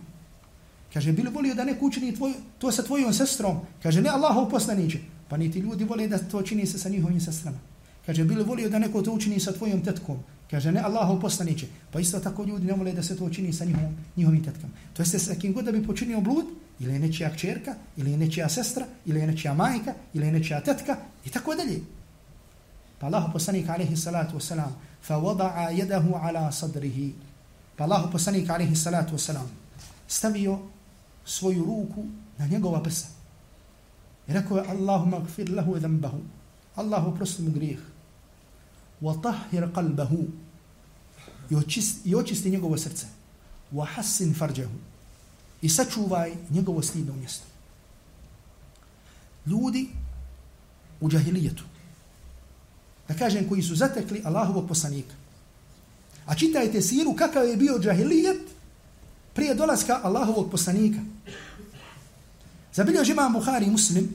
Kaže, 0.93 1.13
bilo 1.13 1.31
volio 1.31 1.55
da 1.55 1.65
neko 1.65 1.87
učini 1.87 2.15
tvoj, 2.17 2.33
to 2.59 2.73
sa 2.73 2.83
tvojom 2.83 3.13
sestrom? 3.13 3.61
Kaže, 3.83 4.03
ne 4.03 4.09
Allahov 4.09 4.51
poslaniće. 4.51 4.99
Pa 5.29 5.37
niti 5.37 5.59
ljudi 5.59 5.85
vole 5.85 6.09
da 6.09 6.19
to 6.19 6.43
čini 6.43 6.67
se 6.67 6.79
sa 6.79 6.89
njihovim 6.89 7.21
sestrama. 7.21 7.59
Kaže, 8.07 8.25
bilo 8.25 8.45
volio 8.45 8.69
da 8.69 8.79
neko 8.79 9.03
to 9.03 9.13
učini 9.13 9.41
sa 9.41 9.53
tvojom 9.53 9.85
tetkom? 9.85 10.19
Kaže, 10.51 10.73
ne 10.73 10.81
Allahov 10.81 11.21
poslaniće. 11.21 11.67
Pa 11.93 12.01
isto 12.01 12.21
tako 12.21 12.45
ljudi 12.45 12.67
ne 12.67 12.73
vole 12.73 12.93
da 12.93 13.03
se 13.03 13.17
to 13.17 13.25
učini 13.25 13.53
sa 13.53 13.65
njihovom, 13.65 13.97
njihovim 14.17 14.45
tetkom. 14.45 14.71
To 14.93 15.03
jeste 15.03 15.19
sa 15.19 15.35
kim 15.35 15.53
god 15.53 15.65
da 15.65 15.73
bi 15.73 15.87
počinio 15.87 16.21
blud, 16.21 16.47
ili 16.81 16.93
je 16.93 16.99
nečija 16.99 17.31
kćerka, 17.31 17.75
ili 17.97 18.11
je 18.11 18.17
nečija 18.17 18.49
sestra, 18.49 18.87
ili 19.07 19.21
je 19.21 19.27
nečija 19.27 19.55
majka, 19.55 19.95
ili 20.15 20.27
je 20.27 20.33
nečija 20.33 20.61
tetka, 20.61 20.97
i 21.25 21.31
tako 21.31 21.55
dalje. 21.55 21.81
Pa 22.99 23.07
Allah 23.07 23.31
poslanik 23.33 23.69
alaihi 23.69 23.97
salatu 23.97 24.39
wasalam, 24.39 24.73
fa 25.03 25.15
wada'a 25.15 25.71
jedahu 25.79 26.15
ala 26.15 26.53
sadrihi. 26.53 27.15
Pa 27.77 27.85
Allah 27.85 28.09
poslanik 28.13 28.51
alaihi 28.51 28.77
salatu 28.77 29.17
wasalam, 29.17 29.47
stavio 30.09 30.59
svoju 31.25 31.65
ruku 31.65 32.05
na 32.39 32.47
njegova 32.47 32.83
prsa. 32.83 33.07
I 34.29 34.33
rekao 34.33 34.59
je, 34.59 34.69
Allahumma 34.69 35.21
gfir 35.21 35.51
lahu 35.51 35.79
dhambahu. 35.79 36.19
Allahu 36.77 37.17
prosti 37.17 37.43
mu 37.43 37.51
grijeh. 37.51 37.79
وطهر 39.03 39.65
قلبه 39.67 39.73
qalbahu. 39.75 40.29
I 42.05 42.15
očisti, 42.15 42.51
njegovo 42.51 42.79
srce. 42.79 43.07
وحسن 43.75 44.33
فرجه. 44.33 44.69
I 45.63 45.69
sačuvaj 45.69 46.33
njegovo 46.51 46.83
stidno 46.83 47.15
mjesto. 47.15 47.45
Ljudi 49.47 49.89
u 51.01 51.09
džahilijetu 51.09 51.65
da 53.11 53.17
kažem, 53.19 53.49
koji 53.49 53.63
su 53.63 53.75
zatekli 53.75 54.23
Allahovog 54.25 54.69
poslanika. 54.69 55.15
A 56.27 56.35
čitajte 56.35 56.83
siru 56.83 57.15
kakav 57.15 57.49
je 57.49 57.57
bio 57.57 57.79
džahilijet 57.79 58.41
prije 59.35 59.55
dolaska 59.55 60.01
Allahovog 60.03 60.51
poslanika. 60.51 61.01
Zabilio 62.75 63.05
žima 63.05 63.31
Buhari 63.33 63.67
muslim, 63.67 64.15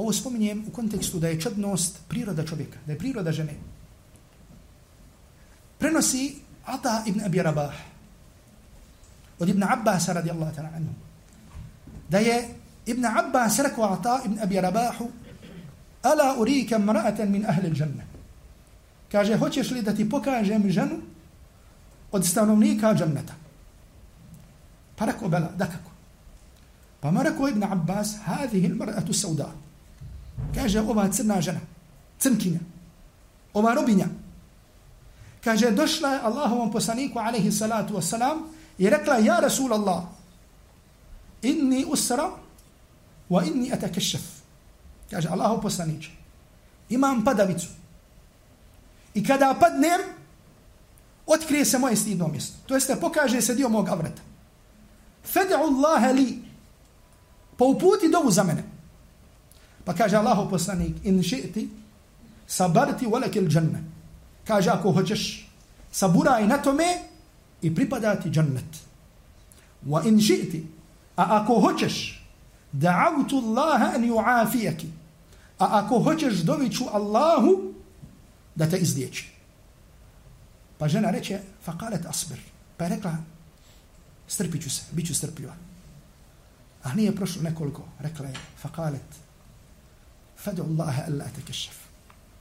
ovo 0.00 0.12
spominjem 0.12 0.64
u 0.68 0.72
kontekstu 0.72 1.18
da 1.18 1.28
je 1.28 1.40
čadnost 1.40 1.98
priroda 2.08 2.46
čovjeka, 2.46 2.78
da 2.86 2.92
je 2.92 2.98
priroda 2.98 3.32
žene. 3.32 3.54
Prenosi 5.78 6.34
Ata 6.64 7.02
ibn 7.06 7.24
Abi 7.24 7.42
Rabah 7.42 7.74
od 9.38 9.48
ibn 9.48 9.62
Abbas 9.62 10.08
radijallahu 10.08 10.56
ta'ala 10.56 10.70
anhu. 10.76 10.92
Da 12.08 12.18
je 12.18 12.48
ibn 12.86 13.04
Abbas 13.06 13.58
rekao 13.58 13.84
Ata 13.84 14.20
ibn 14.24 14.38
Abi 14.42 14.60
Rabahu 14.60 15.08
Ala 16.02 16.34
urika 16.38 16.78
mra'atan 16.78 17.28
min 17.28 17.44
ahli 17.46 17.70
džanne. 17.70 18.04
Kaže, 19.12 19.36
hoćeš 19.36 19.70
li 19.70 19.82
da 19.82 19.94
ti 19.94 20.08
pokažem 20.08 20.70
ženu 20.70 20.96
od 22.12 22.26
stanovnika 22.26 22.94
džanneta? 22.94 23.34
Pa 24.96 25.04
rekao, 25.04 25.28
bela, 25.28 25.52
da 25.56 25.66
kako? 25.66 25.90
Pa 27.00 27.10
ma 27.10 27.22
rekao 27.22 27.48
Ibn 27.48 27.64
Abbas, 27.64 28.16
hadihi 28.24 28.68
mra'atu 28.68 29.12
sauda. 29.12 29.52
Kaže, 30.54 30.80
ova 30.80 31.08
crna 31.12 31.40
žena, 31.40 31.60
crnkinja, 32.18 32.60
ova 33.54 33.74
robinja. 33.74 34.06
Kaže, 35.44 35.70
došla 35.70 36.08
je 36.08 36.20
Allahovom 36.22 36.72
poslaniku, 36.72 37.18
alaihi 37.18 37.52
salatu 37.52 37.94
wasalam, 37.94 38.42
i 38.78 38.90
rekla, 38.90 39.16
ja 39.18 39.40
Rasul 39.40 39.72
Allah, 39.72 40.04
inni 41.42 41.84
usra, 41.84 42.30
wa 43.30 43.46
inni 43.46 43.72
atakešef. 43.72 44.22
Kaže, 45.10 45.28
Allahov 45.28 45.60
poslaniče, 45.60 46.10
imam 46.88 47.24
padavicu. 47.24 47.66
I 49.14 49.24
kada 49.24 49.54
padnem, 49.60 50.00
otkrije 51.26 51.64
se 51.64 51.78
moje 51.78 51.96
stidno 51.96 52.28
mjesto. 52.28 52.56
To 52.66 52.74
jeste, 52.74 52.96
pokaže 53.00 53.40
se 53.42 53.54
dio 53.54 53.68
mog 53.68 53.88
avrata. 53.88 54.22
Fed'u 55.24 55.54
Allahe 55.54 56.12
li, 56.12 56.42
pa 57.50 57.56
pouputi 57.58 58.08
dovu 58.08 58.30
za 58.30 58.42
mene. 58.42 58.64
Pa 59.84 59.94
kaže 59.94 60.16
Allahu 60.16 60.50
poslanik, 60.50 60.96
in 61.04 61.22
ši'ti, 61.22 61.68
sabarti 62.46 63.06
walakil 63.06 63.48
džanne. 63.48 63.82
Kaže, 64.44 64.70
ako 64.70 64.92
hoćeš, 64.92 65.48
saburaj 65.92 66.46
na 66.46 66.58
tome 66.58 66.84
i 67.62 67.74
pripadati 67.74 68.30
džannet. 68.30 68.76
Wa 69.86 70.06
in 70.06 70.18
ši'ti, 70.18 70.62
a 71.16 71.40
ako 71.42 71.60
hoćeš, 71.60 72.20
da'avtu 72.72 73.42
Allaha 73.44 73.92
an 73.94 74.02
ju'afijaki. 74.02 74.88
A 75.58 75.84
ako 75.84 75.98
hoćeš 75.98 76.34
doviću 76.34 76.84
Allahu 76.92 77.72
da 78.54 78.70
te 78.70 78.78
izliječi. 78.78 79.28
Pa 80.78 80.88
žena 80.88 81.10
reče, 81.10 81.40
faqalet 81.66 82.08
asbir. 82.08 82.38
Pa 82.76 82.84
je 82.84 82.90
rekla, 82.90 83.16
strpit 84.28 84.62
ću 84.62 84.70
se, 84.70 84.82
bit 84.92 85.06
ću 85.06 85.14
strpljiva. 85.14 85.54
A 86.82 86.94
nije 86.94 87.16
prošlo 87.16 87.42
nekoliko. 87.42 87.82
Rekla 87.98 88.26
je, 88.26 88.34
faqalet, 88.62 89.10
fadu 90.42 90.62
Allahe 90.62 91.02
alla 91.02 91.24
te. 91.24 91.52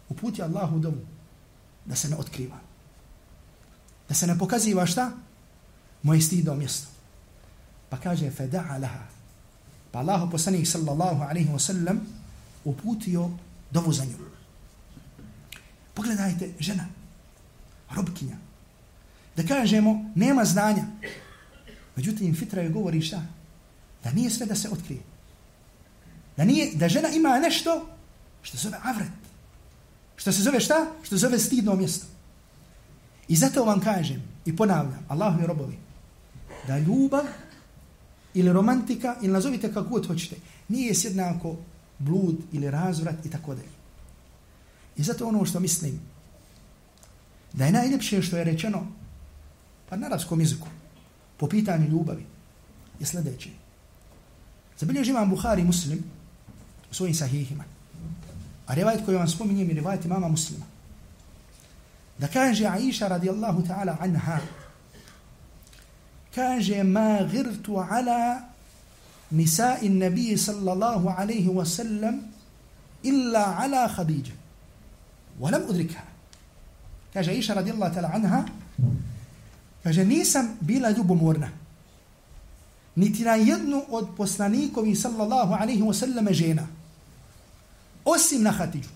Uputi 0.09 0.41
Allahu 0.41 0.79
domu 0.79 1.05
da 1.85 1.95
se 1.95 2.09
ne 2.09 2.15
otkriva. 2.15 2.59
Da 4.09 4.15
se 4.15 4.27
ne 4.27 4.37
pokaziva 4.37 4.85
šta? 4.85 5.11
Moje 6.03 6.21
stido 6.21 6.55
mjesto. 6.55 6.87
Pa 7.89 7.97
kaže, 7.97 8.31
fada'a 8.31 8.81
laha. 8.81 9.07
Pa 9.91 9.99
Allahu 9.99 10.31
poslanik 10.31 10.67
sallallahu 10.67 11.23
alaihi 11.23 11.49
wa 11.49 11.59
sallam 11.59 11.99
uputio 12.63 13.29
dovu 13.71 13.93
za 13.93 14.05
nju. 14.05 14.17
Pogledajte, 15.93 16.53
žena, 16.59 16.85
robkinja. 17.95 18.37
Da 19.35 19.43
kažemo, 19.43 20.11
nema 20.15 20.45
znanja. 20.45 20.85
Međutim, 21.95 22.35
fitra 22.35 22.61
je 22.61 22.69
govori 22.69 23.01
šta? 23.01 23.23
Da 24.03 24.11
nije 24.11 24.29
sve 24.29 24.45
da 24.45 24.55
se 24.55 24.69
otkrije. 24.69 25.01
Da, 26.39 26.45
nije, 26.45 26.71
da 26.75 26.87
žena 26.89 27.09
ima 27.09 27.39
nešto 27.39 27.89
što 28.41 28.57
se 28.57 28.63
zove 28.63 28.77
avret. 28.83 29.11
Što 30.15 30.31
se 30.31 30.43
zove 30.43 30.59
šta? 30.59 30.85
Što 31.03 31.17
se 31.17 31.19
zove 31.19 31.39
stidno 31.39 31.75
mjesto. 31.75 32.05
I 33.27 33.35
zato 33.35 33.63
vam 33.65 33.79
kažem 33.79 34.23
i 34.45 34.55
ponavljam, 34.55 35.05
Allahu 35.07 35.41
mi 35.41 35.47
robovi, 35.47 35.77
da 36.67 36.77
ljubav 36.79 37.25
ili 38.33 38.53
romantika, 38.53 39.15
ili 39.21 39.33
nazovite 39.33 39.73
kako 39.73 39.89
god 39.89 40.07
hoćete, 40.07 40.35
nije 40.67 40.95
sjednako 40.95 41.55
blud 41.99 42.37
ili 42.51 42.71
razvrat 42.71 43.25
i 43.25 43.29
tako 43.29 43.55
dalje. 43.55 43.75
I 44.97 45.03
zato 45.03 45.27
ono 45.27 45.45
što 45.45 45.59
mislim, 45.59 45.99
da 47.53 47.65
je 47.65 47.71
najljepše 47.71 48.21
što 48.21 48.37
je 48.37 48.43
rečeno, 48.43 48.87
pa 49.89 49.95
na 49.95 50.07
arabskom 50.07 50.39
jeziku, 50.39 50.67
po 51.37 51.47
pitanju 51.47 51.89
ljubavi, 51.89 52.25
je 52.99 53.05
sljedeće. 53.05 53.49
Zabilježi 54.77 55.11
imam 55.11 55.29
Buhari 55.29 55.63
muslim 55.63 56.18
u 56.91 56.93
svojim 56.93 57.15
sahihima. 57.15 57.63
A 58.67 58.73
revajt 58.73 59.05
koji 59.05 59.17
vam 59.17 59.27
spominjem 59.27 59.69
je 59.69 59.75
revajt 59.75 60.05
imama 60.05 60.27
muslima. 60.27 60.65
Da 62.17 62.27
kaže 62.27 62.65
Aisha 62.65 63.07
radijallahu 63.07 63.63
ta'ala 63.67 63.97
anha, 63.99 64.39
kaže 66.35 66.83
ma 66.83 67.23
girtu 67.31 67.77
ala 67.77 68.41
nisa'i 69.31 69.89
nabiji 69.89 70.37
sallallahu 70.37 71.09
alaihi 71.17 71.49
wa 71.49 71.65
sallam 71.65 72.21
illa 73.03 73.55
ala 73.59 73.87
Khadija. 73.95 74.33
Walam 75.39 75.69
udrikha. 75.69 76.01
Kaže 77.13 77.31
Aisha 77.31 77.53
radijallahu 77.53 77.93
ta'ala 77.93 78.11
anha, 78.13 78.45
kaže 79.83 80.05
nisam 80.05 80.57
bila 80.61 80.89
ljubomorna. 80.91 81.49
Niti 82.95 83.23
na 83.23 83.35
jednu 83.35 83.83
od 83.89 84.09
poslanikovi 84.17 84.95
sallallahu 84.95 85.53
alaihi 85.53 85.81
wa 85.81 85.93
sallam 85.93 86.33
žena. 86.33 86.67
Osim 88.08 88.42
na 88.42 88.52
Khadiju. 88.52 88.88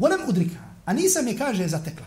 Walam 0.00 0.28
udrikha. 0.28 0.60
A 0.86 0.92
nisam 0.92 1.26
je, 1.28 1.36
kaže, 1.38 1.68
zatekla. 1.68 2.06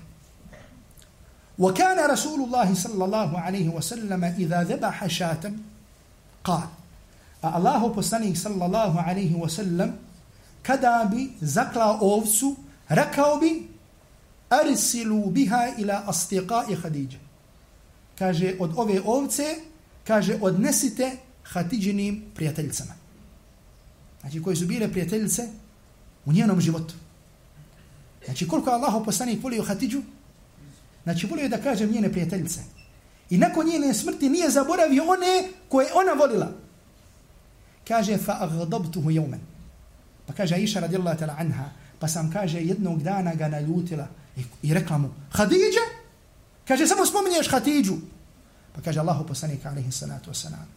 وكان 1.60 2.10
رسول 2.10 2.50
الله 2.50 2.74
صلى 2.74 3.06
الله 3.06 3.40
عليه 3.40 3.70
وسلم 3.70 4.24
إذا 4.24 4.64
ذبح 4.64 5.08
شاة 5.08 5.54
قال 6.44 6.68
الله 7.46 7.94
بسنه 7.94 8.34
صلى 8.34 8.66
الله 8.66 9.02
عليه 9.02 9.34
وسلم 9.38 9.94
kada 10.64 11.06
bi 11.12 11.30
zakla 11.42 12.00
ovcu, 12.02 12.56
rekao 12.90 13.38
bi 13.38 13.68
arsilu 14.50 15.32
biha 15.32 15.76
ila 15.78 16.04
astiqai 16.08 16.76
Khadija. 16.82 17.20
Kaže, 18.20 18.56
od 18.60 18.72
ove 18.76 19.02
ovce, 19.06 19.56
kaže, 20.08 20.38
odnesite 20.42 21.12
Khadidžinim 21.44 22.24
prijateljicama. 22.36 22.94
Znači, 24.21 24.43
koje 24.43 24.57
su 24.57 24.67
bile 24.67 24.91
prijateljice 24.91 25.49
u 26.25 26.33
njenom 26.33 26.61
životu. 26.61 26.95
Znači, 28.25 28.49
koliko 28.49 28.71
Allah 28.71 29.03
poslanik 29.05 29.43
volio 29.43 29.65
Hatidžu? 29.65 30.03
Znači, 31.03 31.27
volio 31.27 31.49
da 31.49 31.63
kažem 31.63 31.93
njene 31.93 32.13
prijateljice. 32.13 32.61
I 33.31 33.39
nakon 33.39 33.67
njene 33.67 33.95
smrti 33.95 34.29
nije 34.29 34.51
zaboravio 34.51 35.05
one 35.05 35.49
koje 35.69 35.93
ona 35.95 36.13
volila. 36.13 36.53
Kaže, 37.89 38.19
fa 38.19 38.37
agdabtuhu 38.41 39.11
jaumen. 39.11 39.41
Pa 40.27 40.33
kaže 40.33 40.55
Aisha 40.55 40.81
radijallahu 40.81 41.19
ta'la 41.19 41.35
anha, 41.39 41.71
pa 41.99 42.09
sam, 42.09 42.33
kaže, 42.33 42.61
jednog 42.61 43.03
dana 43.03 43.35
ga 43.35 43.49
naljutila 43.49 44.07
i, 44.37 44.45
i 44.63 44.75
rekla 44.75 44.99
mu, 44.99 45.11
Hadidža? 45.31 45.85
Kaže, 46.69 46.87
samo 46.87 47.07
spominješ 47.07 47.51
Hatidžu. 47.51 47.97
Pa 48.75 48.81
kaže 48.81 49.01
Allah 49.01 49.25
poslanik 49.29 49.67
alaihi 49.67 49.93
salatu 49.93 50.31
wasalam, 50.31 50.69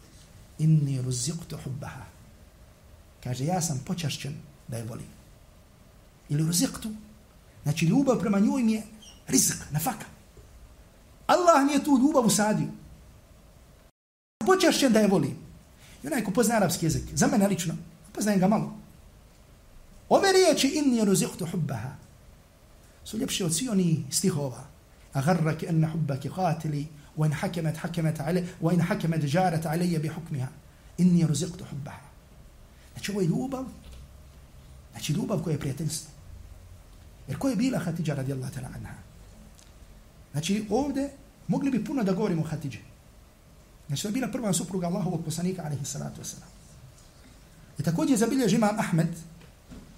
inni 0.58 1.02
ruziktu 1.02 1.58
hubbaha. 1.64 2.11
Kaže, 3.24 3.44
ja 3.44 3.60
sam 3.60 3.82
počašćen 3.86 4.34
da 4.68 4.76
je 4.76 4.84
volim. 4.84 5.06
Ili 6.28 6.46
ruziktu, 6.46 6.90
Znači, 7.62 7.86
ljubav 7.86 8.18
prema 8.20 8.38
njoj 8.38 8.62
mi 8.62 8.72
je 8.72 8.82
rizik, 9.28 9.56
nafaka. 9.70 10.06
Allah 11.26 11.66
mi 11.66 11.72
je 11.72 11.84
tu 11.84 11.98
ljubav 11.98 12.26
usadio. 12.26 12.68
Počašćen 14.46 14.92
da 14.92 15.00
je 15.00 15.08
volim. 15.08 15.36
I 16.02 16.06
onaj 16.06 16.24
ko 16.24 16.30
pozna 16.30 16.56
arapski 16.56 16.86
jezik, 16.86 17.02
za 17.14 17.26
mene 17.26 17.48
lično, 17.48 17.74
poznajem 18.12 18.40
ga 18.40 18.48
malo. 18.48 18.74
Ove 20.08 20.32
riječi 20.32 20.68
inni 20.68 21.04
ruziktu 21.04 21.46
hubbaha 21.46 21.90
su 23.04 23.18
ljepše 23.18 23.44
od 23.44 23.54
svi 23.54 23.68
oni 23.68 24.04
stihova. 24.10 24.64
Agarrake 25.12 25.66
enna 25.68 25.88
hubbake 25.88 26.30
qatili 26.30 26.84
wa 27.16 27.26
in 27.26 27.32
hakemet 27.32 27.76
hakemet 27.76 28.20
ale 28.20 28.44
wa 28.62 28.74
in 28.74 28.80
hakemet 28.80 29.34
jarat 29.34 29.66
aleje 29.66 29.98
bi 29.98 30.08
hukmiha. 30.08 30.48
Inni 30.98 31.26
ruziktu 31.26 31.64
hubbaha. 31.70 32.11
Znači, 32.93 33.11
ovo 33.11 33.21
je 33.21 33.27
ljubav. 33.27 33.65
Znači, 34.91 35.13
ljubav 35.13 35.43
koja 35.43 35.53
je 35.53 35.59
prijateljstvo. 35.59 36.11
Jer 37.27 37.37
ko 37.37 37.49
je 37.49 37.55
bila 37.55 37.79
Hatidža 37.79 38.13
radijallahu 38.13 38.53
ta'la 38.53 38.67
anha? 38.75 38.93
Znači 40.31 40.65
ovdje 40.69 41.09
mogli 41.47 41.71
bi 41.71 41.85
puno 41.85 42.03
da 42.03 42.13
govorimo 42.13 42.41
o 42.41 42.45
Hatidži. 42.45 42.79
Znači 43.87 44.01
to 44.01 44.07
je 44.07 44.11
bila 44.11 44.27
prva 44.27 44.53
supruga 44.53 44.87
Allahovog 44.87 45.25
poslanika 45.25 45.63
alaihi 45.63 45.85
salatu 45.85 46.21
wasalam. 46.21 46.51
I 47.79 47.83
također 47.83 48.17
zabilježi 48.17 48.55
imam 48.55 48.79
Ahmed 48.79 49.07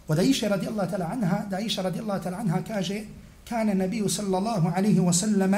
od 0.08 0.20
Aisha 0.20 0.48
radijallahu 0.48 0.92
ta'la 0.92 1.12
anha, 1.12 1.46
da 1.50 1.58
Aisha 1.58 1.82
radijallahu 1.82 2.24
ta'la 2.24 2.38
anha 2.38 2.62
kaže 2.68 3.04
كان 3.50 3.70
النبي 3.70 4.08
صلى 4.08 4.38
الله 4.38 4.70
عليه 4.70 5.00
وسلم 5.00 5.54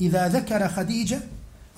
إذا 0.00 0.28
ذكر 0.28 0.68
خديجة 0.68 1.20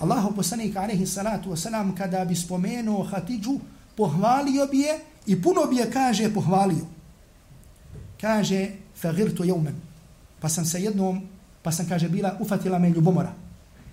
الله 0.01 0.33
poslanik 0.37 0.77
عليه 0.77 1.03
الصلاة 1.03 1.41
والسلام 1.41 1.95
kada 1.97 2.25
bi 2.25 2.35
spomenuo 2.35 3.03
Hatidžu 3.03 3.59
pohvalio 4.00 4.66
bi 4.66 4.78
je 4.78 4.98
i 5.26 5.42
puno 5.42 5.66
bi 5.70 5.76
je 5.76 5.90
kaže 5.92 6.30
pohvalio. 6.34 6.86
Kaže 8.20 8.68
fagirtu 8.96 9.44
jeumen. 9.44 9.74
Pa 10.40 10.48
sam 10.48 10.64
se 10.64 10.80
jednom, 10.80 11.20
pa 11.62 11.72
sam, 11.72 11.88
kaže, 11.88 12.08
bila, 12.08 12.36
ufatila 12.40 12.78
me 12.78 12.90
ljubomora. 12.90 13.32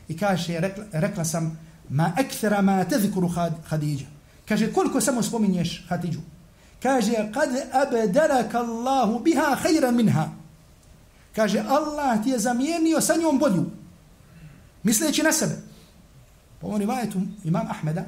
I 0.07 0.17
kaže, 0.17 0.59
rekla, 0.59 0.83
rekla 0.91 1.25
sam, 1.25 1.59
ma 1.89 2.13
ekthera 2.17 2.61
ma 2.61 2.83
tezikuru 2.83 3.27
Hadidja. 3.67 4.07
Kaže, 4.47 4.71
koliko 4.73 5.01
samo 5.01 5.23
spominješ 5.23 5.85
Hadidju? 5.89 6.21
Kaže, 6.83 7.11
kad 7.33 7.49
abedaraka 7.71 8.59
Allahu 8.59 9.19
biha 9.19 9.57
khayran 9.63 9.95
minha. 9.95 10.29
Kaže, 11.35 11.59
Allah 11.67 12.23
ti 12.23 12.29
je 12.29 12.39
zamijenio 12.39 13.01
sa 13.01 13.15
njom 13.15 13.39
bolju. 13.39 13.65
Misleći 14.83 15.23
na 15.23 15.31
sebe. 15.31 15.55
Po 16.61 16.67
ovom 16.67 16.79
rivajetu 16.79 17.21
imam 17.43 17.67
Ahmeda, 17.69 18.05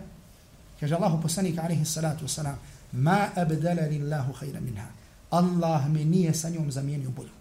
kaže 0.79 0.95
Allahu 0.95 1.21
poslanik 1.21 1.59
alaihi 1.59 1.85
salatu 1.85 2.25
wasalam, 2.25 2.55
ma 2.93 3.29
abdelani 3.35 4.01
Allahu 4.01 4.33
khayran 4.33 4.63
minha. 4.63 4.87
Allah 5.31 5.87
mi 5.89 6.05
nije 6.05 6.33
sa 6.33 6.49
njom 6.49 6.71
zamijenio 6.71 7.09
bolju. 7.09 7.35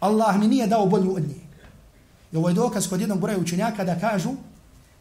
Allah 0.00 0.38
mi 0.38 0.48
nije 0.48 0.66
dao 0.66 0.86
bolju 0.86 1.16
od 1.16 1.22
nje. 1.22 1.40
I 2.32 2.36
ovo 2.36 2.48
je 2.48 2.54
dokaz 2.54 2.88
kod 2.88 3.00
jednog 3.00 3.20
broja 3.20 3.38
učenjaka 3.38 3.84
da 3.84 3.98
kažu 4.00 4.30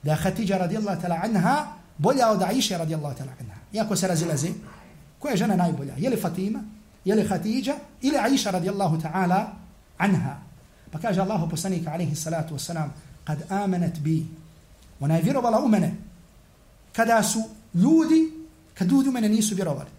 da 0.04 0.12
je 0.12 0.18
Hatidja 0.18 0.58
radijallahu 0.58 1.02
ta'la 1.02 1.20
anha 1.24 1.66
bolja 1.98 2.32
od 2.32 2.42
Aisha 2.42 2.78
radijallahu 2.78 3.16
ta'la 3.16 3.32
anha. 3.40 3.60
Iako 3.74 3.96
se 3.96 4.08
razilaze, 4.08 4.50
koja 5.20 5.32
je 5.32 5.38
žena 5.38 5.56
najbolja? 5.56 5.94
Je 5.98 6.10
li 6.10 6.22
Fatima? 6.22 6.64
Je 7.06 7.16
li 7.16 7.28
Hatidja? 7.28 7.76
Ili 8.02 8.18
Aisha 8.18 8.52
radijallahu 8.52 9.02
ta'ala 9.02 9.48
anha? 9.98 10.36
Pa 10.92 11.00
kaže 11.00 11.22
Allahu 11.22 11.50
poslanika 11.50 11.92
alaihi 11.92 12.16
salatu 12.16 12.56
wasalam 12.56 12.90
kad 13.24 13.52
amenet 13.52 14.00
bi 14.00 14.26
ona 15.00 15.16
je 15.16 15.22
vjerovala 15.22 15.60
u 15.60 15.68
mene 15.68 15.96
kada 16.98 17.24
su 17.24 17.44
ljudi 17.74 18.32
kad 18.74 18.92
ljudi 18.92 19.10
u 19.10 19.12
mene 19.12 19.30
nisu 19.30 19.56
vjerovali 19.56 19.90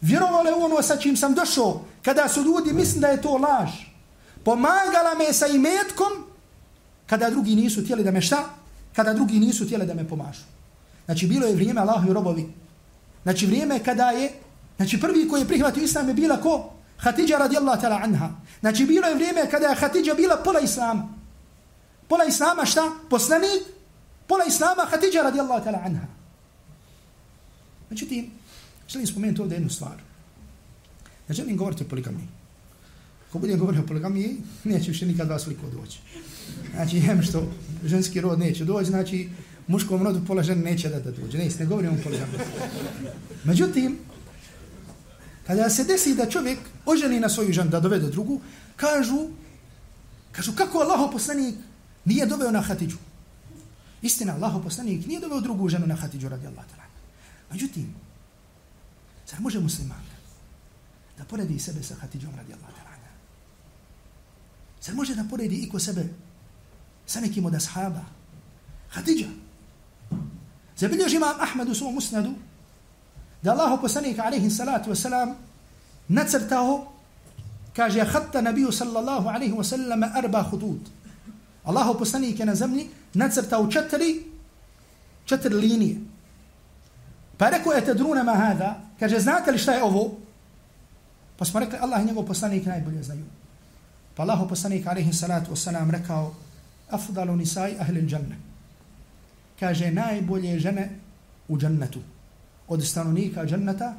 Vjerovali 0.00 0.50
u 0.56 0.64
ono 0.64 0.82
sa 0.82 0.96
čim 0.96 1.16
sam 1.16 1.34
došao, 1.34 1.84
kada 2.04 2.28
su 2.28 2.42
ljudi 2.42 2.72
mislim 2.72 3.00
da 3.00 3.08
je 3.08 3.22
to 3.22 3.36
laž. 3.36 3.70
Pomagala 4.44 5.14
me 5.18 5.32
sa 5.32 5.46
imetkom, 5.46 6.12
kada 7.06 7.30
drugi 7.30 7.54
nisu 7.54 7.84
tijeli 7.86 8.04
da 8.04 8.10
me 8.10 8.20
šta? 8.20 8.44
Kada 8.96 9.12
drugi 9.12 9.38
nisu 9.38 9.68
tijeli 9.68 9.86
da 9.86 9.94
me 9.94 10.08
pomažu. 10.08 10.40
Znači, 11.04 11.26
bilo 11.26 11.46
je 11.46 11.54
vrijeme 11.54 11.80
Allahu 11.80 12.10
i 12.10 12.12
robovi. 12.12 12.52
Znači, 13.22 13.46
vrijeme 13.46 13.78
kada 13.84 14.10
je, 14.10 14.32
znači, 14.76 15.00
prvi 15.00 15.28
koji 15.28 15.40
je 15.40 15.48
prihvatio 15.48 15.82
islam 15.82 16.08
je 16.08 16.14
bila 16.14 16.40
ko? 16.40 16.72
Hatidja 16.96 17.38
radijallahu 17.38 17.82
ta'ala 17.82 18.04
anha. 18.04 18.28
Znači, 18.60 18.84
bilo 18.84 19.06
je 19.06 19.14
vrijeme 19.14 19.50
kada 19.50 19.66
je 19.66 19.74
Hatidja 19.74 20.14
bila 20.14 20.36
pola 20.36 20.60
islama. 20.60 21.08
Pola 22.08 22.24
islama 22.24 22.64
šta? 22.64 22.90
Poslanik? 23.10 23.79
Pola 24.30 24.44
islama 24.46 24.86
Hatidža 24.86 25.22
radijallahu 25.22 25.64
ta'ala 25.64 25.80
anha. 25.86 26.06
Međutim, 27.90 28.30
Želim 28.88 29.06
spomenuti 29.06 29.40
ovdje 29.40 29.54
jednu 29.54 29.70
stvar. 29.70 29.96
Ne 31.28 31.34
želim 31.34 31.56
govoriti 31.56 31.84
o 31.84 31.88
poligamiji. 31.88 32.28
Ko 33.32 33.38
budem 33.38 33.58
govorio 33.58 33.82
o 33.82 33.86
poligamiji, 33.86 34.36
neće 34.64 34.90
više 34.90 35.06
nikad 35.06 35.28
vas 35.28 35.46
liko 35.46 35.66
doći. 35.70 35.98
Znači, 36.74 36.96
jem 37.06 37.22
što 37.22 37.52
ženski 37.84 38.20
rod 38.20 38.38
neće 38.38 38.64
doći, 38.64 38.90
znači, 38.90 39.28
muškom 39.66 40.02
rodu 40.02 40.26
pola 40.26 40.42
žene 40.42 40.62
neće 40.62 40.88
da, 40.88 41.00
da 41.00 41.10
dođe. 41.10 41.38
Ne, 41.38 41.48
ne 41.58 41.66
govorim 41.66 41.92
o 41.92 42.02
poligamiji. 42.02 42.40
Međutim, 43.44 43.98
Kada 45.46 45.70
se 45.70 45.84
desi 45.84 46.14
da 46.14 46.30
čovjek 46.30 46.58
oženi 46.86 47.20
na 47.20 47.28
svoju 47.28 47.52
ženu 47.52 47.70
da 47.70 47.80
dovede 47.80 48.06
drugu, 48.06 48.40
kažu, 48.76 49.28
kažu 50.32 50.52
kako 50.54 50.78
Allah 50.78 51.10
poslanik 51.12 51.54
nije 52.04 52.26
doveo 52.26 52.50
na 52.50 52.60
Hatidžu. 52.60 52.96
Istina, 54.02 54.34
Allah 54.34 54.60
poslanik 54.64 55.06
nije 55.06 55.20
doveo 55.20 55.40
drugu 55.40 55.68
ženu 55.68 55.86
na 55.86 55.94
Hatidžu 55.94 56.28
radi 56.28 56.46
Allah. 56.46 56.64
Međutim, 57.50 57.94
zar 59.30 59.40
može 59.40 59.60
musliman 59.60 60.02
da 61.18 61.24
poredi 61.24 61.58
sebe 61.58 61.82
sa 61.82 61.94
Hatidžom 61.94 62.34
radi 62.36 62.52
Allah? 62.52 62.80
Zar 64.82 64.94
može 64.94 65.14
da 65.14 65.24
poredi 65.30 65.56
iko 65.56 65.78
sebe 65.78 66.08
sa 67.06 67.20
nekim 67.20 67.44
od 67.44 67.54
ashaba? 67.54 68.04
Hatidža. 68.90 69.28
Zabilježi 70.76 71.16
imam 71.16 71.40
Ahmed 71.40 71.68
u 71.68 71.74
svom 71.74 71.94
musnadu 71.94 72.32
da 73.42 73.52
Allah 73.52 73.78
poslanik 73.80 74.18
alaihi 74.18 74.50
salatu 74.50 74.90
wasalam 74.90 75.34
nacrtao 76.08 76.92
kaže 77.76 78.04
hatta 78.04 78.40
nabiju 78.40 78.72
sallallahu 78.72 79.28
alaihi 79.28 79.52
wasallam 79.52 80.10
arba 80.14 80.42
hudud. 80.42 80.80
Allahov 81.64 81.98
poslanik 81.98 82.40
je 82.40 82.46
na 82.46 82.54
zemlji 82.54 82.88
nacrtao 83.14 83.70
četiri 83.70 84.30
četiri 85.24 85.54
linije. 85.54 85.96
Pa 87.36 87.50
rekao 87.50 87.72
ete 87.72 87.94
druna 87.94 88.22
ma 88.22 88.34
hada, 88.34 88.80
kaže 88.98 89.18
znate 89.18 89.52
li 89.52 89.58
šta 89.58 89.72
je 89.72 89.82
ovo? 89.82 90.18
Pa 91.36 91.44
smo 91.44 91.60
rekli 91.60 91.78
Allah 91.80 92.02
i 92.02 92.06
njegov 92.06 92.26
poslanik 92.26 92.66
najbolje 92.66 93.02
znaju. 93.02 93.24
Pa 94.16 94.22
Allahov 94.22 94.48
poslanik 94.48 94.86
alaihi 94.86 95.12
salatu 95.12 95.54
wasalam 95.54 95.90
rekao 95.90 96.34
afdalu 96.90 97.36
nisaj 97.36 97.78
ahlil 97.80 98.06
džanne. 98.06 98.36
Kaže 99.60 99.90
najbolje 99.90 100.58
žene 100.58 100.90
u 101.48 101.58
džannetu. 101.58 102.00
Od 102.68 102.86
stanovnika 102.86 103.46
džanneta 103.46 103.94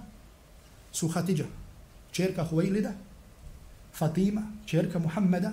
su 0.91 1.07
Hatidža, 1.07 1.45
čerka 2.11 2.43
Huvejlida, 2.43 2.91
Fatima, 3.93 4.41
čerka 4.65 4.99
Muhammeda, 4.99 5.51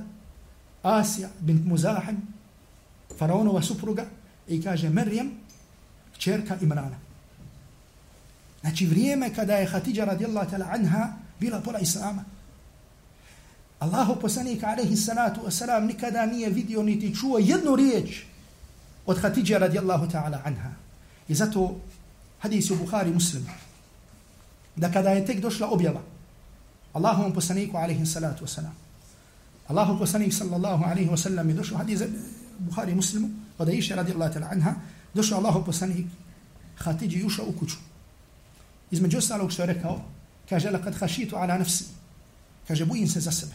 Asija 0.82 1.28
bint 1.40 1.66
Muzahim, 1.66 2.22
faraonova 3.18 3.62
supruga 3.62 4.06
i 4.48 4.62
kaže 4.62 4.88
Merjem, 4.88 5.30
čerka 6.18 6.56
Imrana. 6.60 6.98
Znači 8.60 8.86
vrijeme 8.86 9.34
kada 9.34 9.56
je 9.56 9.66
Hatidža 9.66 10.04
radijallahu 10.04 10.50
ta'la 10.50 10.66
anha 10.72 11.12
bila 11.40 11.60
pola 11.60 11.78
Islama. 11.78 12.24
Allahu 13.78 14.20
poslanik 14.20 14.62
alaihi 14.62 14.96
salatu 14.96 15.40
wasalam 15.40 15.86
nikada 15.86 16.26
nije 16.26 16.50
vidio 16.50 16.82
niti 16.82 17.14
čuo 17.14 17.38
jednu 17.38 17.76
riječ 17.76 18.22
od 19.06 19.18
Hatidža 19.18 19.58
radijallahu 19.58 20.06
ta'ala 20.06 20.42
anha. 20.44 20.70
I 21.28 21.34
zato 21.34 21.80
hadis 22.38 22.70
u 22.70 22.76
Bukhari 22.76 23.10
muslim 23.10 23.46
da 24.76 24.92
kada 24.92 25.10
je 25.10 25.26
tek 25.26 25.40
došla 25.40 25.68
objava 25.70 26.00
Allahu 26.92 27.34
poslaniku 27.34 27.76
alaihi 27.76 28.06
salatu 28.06 28.44
wasalam 28.44 28.87
Allahu 29.68 29.98
poslanik 29.98 30.34
sallallahu 30.34 30.84
alaihi 30.84 31.10
wasallam 31.10 31.48
je 31.48 31.54
došao 31.54 31.78
hadis 31.78 32.02
Buhari 32.58 32.94
muslimu 32.94 33.28
od 33.58 33.68
Aisha 33.68 33.94
radijallahu 33.94 34.34
ta'ala 34.34 34.48
anha 34.52 34.74
došao 35.14 35.38
Allahu 35.38 35.64
poslanik 35.64 36.06
Hatidži 36.76 37.24
ušao 37.24 37.46
u 37.48 37.52
kuću. 37.52 37.76
Između 38.90 39.18
ostalog 39.18 39.52
što 39.52 39.62
je 39.62 39.66
rekao 39.66 40.00
kaže 40.48 40.70
lakad 40.70 40.94
hašitu 40.94 41.36
ala 41.36 41.58
nafsi 41.58 41.84
kaže 42.68 42.84
bojim 42.84 43.08
se 43.08 43.20
za 43.20 43.30
sebe 43.30 43.52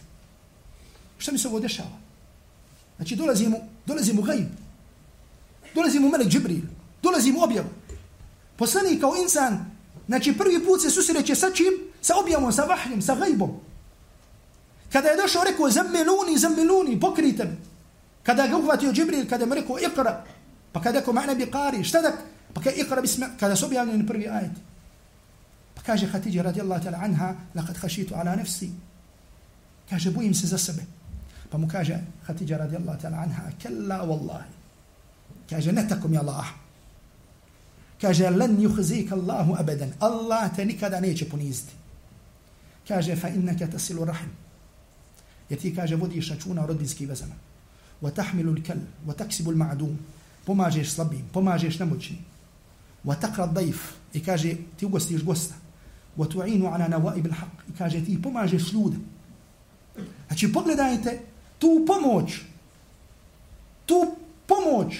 Šta 1.18 1.32
mi 1.32 1.38
se 1.38 1.48
ovo 1.48 1.60
dešava? 1.60 1.98
Znači, 2.96 3.16
dolazi 3.16 3.48
mu, 3.48 3.58
dolazi 3.86 4.12
mu 4.12 4.22
gajb. 4.22 4.48
Dolazi 5.74 5.98
mu 5.98 6.08
melek 6.08 6.28
Džibril. 6.28 6.62
Dolazi 7.02 7.32
mu 7.32 7.42
objav. 7.42 7.64
Poslanik 8.56 9.00
kao 9.00 9.14
insan, 9.22 9.70
znači 10.06 10.38
prvi 10.38 10.64
put 10.64 10.82
se 10.82 10.90
susreće 10.90 11.34
sa 11.34 11.50
čim? 11.54 11.72
Sa 12.02 12.14
objavom, 12.20 12.52
sa 12.52 12.64
vahljom, 12.64 13.02
sa 13.02 13.14
gajbom. 13.14 13.60
Kada 14.94 15.08
je 15.08 15.16
došao, 15.16 15.44
rekao, 15.44 15.70
zambeluni, 15.70 16.38
zambeluni, 16.38 17.00
pokrite 17.00 17.44
me. 17.44 17.56
Kada 18.22 18.46
ga 18.46 18.56
uhvatio 18.56 18.92
Džibril, 18.92 19.26
kada 19.28 19.46
mu 19.46 19.54
rekao, 19.54 19.78
ikra. 19.78 20.24
Pa 20.72 20.80
kada 20.80 21.00
ko 21.02 21.12
ma'na 21.12 21.34
bi 21.34 21.48
qari, 21.50 21.82
šta 21.84 22.00
da? 22.00 22.12
Pa 22.54 22.62
kada 22.62 22.76
ikra 22.76 23.02
bisma, 23.02 23.26
kada 23.40 23.56
su 23.56 23.66
objavljeni 23.66 24.06
prvi 24.06 24.28
ajet. 24.28 24.52
Pa 25.74 25.82
kaže 25.82 26.06
Hatidja 26.06 26.42
radijallahu 26.42 26.82
ta'ala 26.82 26.98
anha, 27.02 27.34
lakad 27.54 27.76
hašitu 27.76 28.14
ala 28.14 28.36
nefsi. 28.36 28.70
Kaže, 29.90 30.10
bojim 30.10 30.34
se 30.34 30.46
za 30.46 30.58
sebe. 30.58 30.86
Pa 31.50 31.58
mu 31.58 31.68
kaže 31.68 31.98
Hatidja 32.26 32.58
radijallahu 32.58 33.00
ta'ala 33.00 33.16
anha, 33.16 33.50
kella 33.62 33.98
wallahi. 34.06 34.46
Kaže, 35.50 35.72
ne 35.72 35.88
tako 35.88 36.08
mi 36.08 36.18
Allah. 36.18 36.46
Kaže, 38.00 38.30
len 38.30 38.62
juhzika 38.62 39.14
Allahu 39.14 39.56
abadan. 39.58 39.92
Allah 40.00 40.56
te 40.56 40.64
nikada 40.64 41.00
neće 41.00 41.28
poniziti. 41.28 41.72
Kaže, 42.88 43.16
fa 43.16 43.28
innaka 43.28 43.66
tasilu 43.66 44.04
rahim. 44.04 44.43
Jer 45.50 45.60
ti, 45.60 45.74
kaže, 45.74 45.96
vodiš 45.96 46.30
računa 46.30 46.64
o 46.64 46.66
rodbinskih 46.66 47.08
vezama. 47.08 47.34
Wa 48.02 48.10
tahmilu 48.10 48.52
al-kal, 48.52 48.78
wa 49.06 49.14
taksibu 49.14 49.50
al-ma'dum. 49.50 49.96
Pomažeš 50.44 50.90
slabim, 50.90 51.24
pomažeš 51.32 51.78
nemoćnim. 51.78 52.18
Wa 53.04 53.16
taqra 53.20 53.46
dajf. 53.46 53.92
I 54.12 54.20
kaže, 54.20 54.56
ti 54.76 54.86
ugostiš 54.86 55.24
gosta. 55.24 55.54
Wa 56.16 56.28
tu'inu 56.28 56.66
ala 56.66 56.88
nawaib 56.88 57.26
al-haq, 57.26 57.68
I 57.68 57.76
kaže, 57.78 58.04
ti 58.04 58.22
pomažeš 58.22 58.72
ljude. 58.72 58.96
Znači, 60.26 60.52
pogledajte, 60.52 61.20
tu 61.58 61.84
pomoć, 61.86 62.40
tu 63.86 64.16
pomoć 64.46 64.96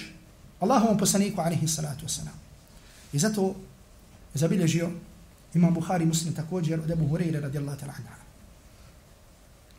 Allahovom 0.59 0.97
poslaniku 0.97 1.41
alaihi 1.41 1.67
salatu 1.67 2.05
wasalam. 2.05 2.37
I 3.13 3.19
zato 3.19 3.55
zabilježio 4.33 4.89
imam 5.53 5.73
Buhari 5.73 6.05
muslim 6.05 6.33
također 6.33 6.79
od 6.79 6.91
Ebu 6.91 7.07
Hureyre 7.07 7.41
radijallahu 7.41 7.79
ta'ala 7.79 7.93
anha. 7.97 8.24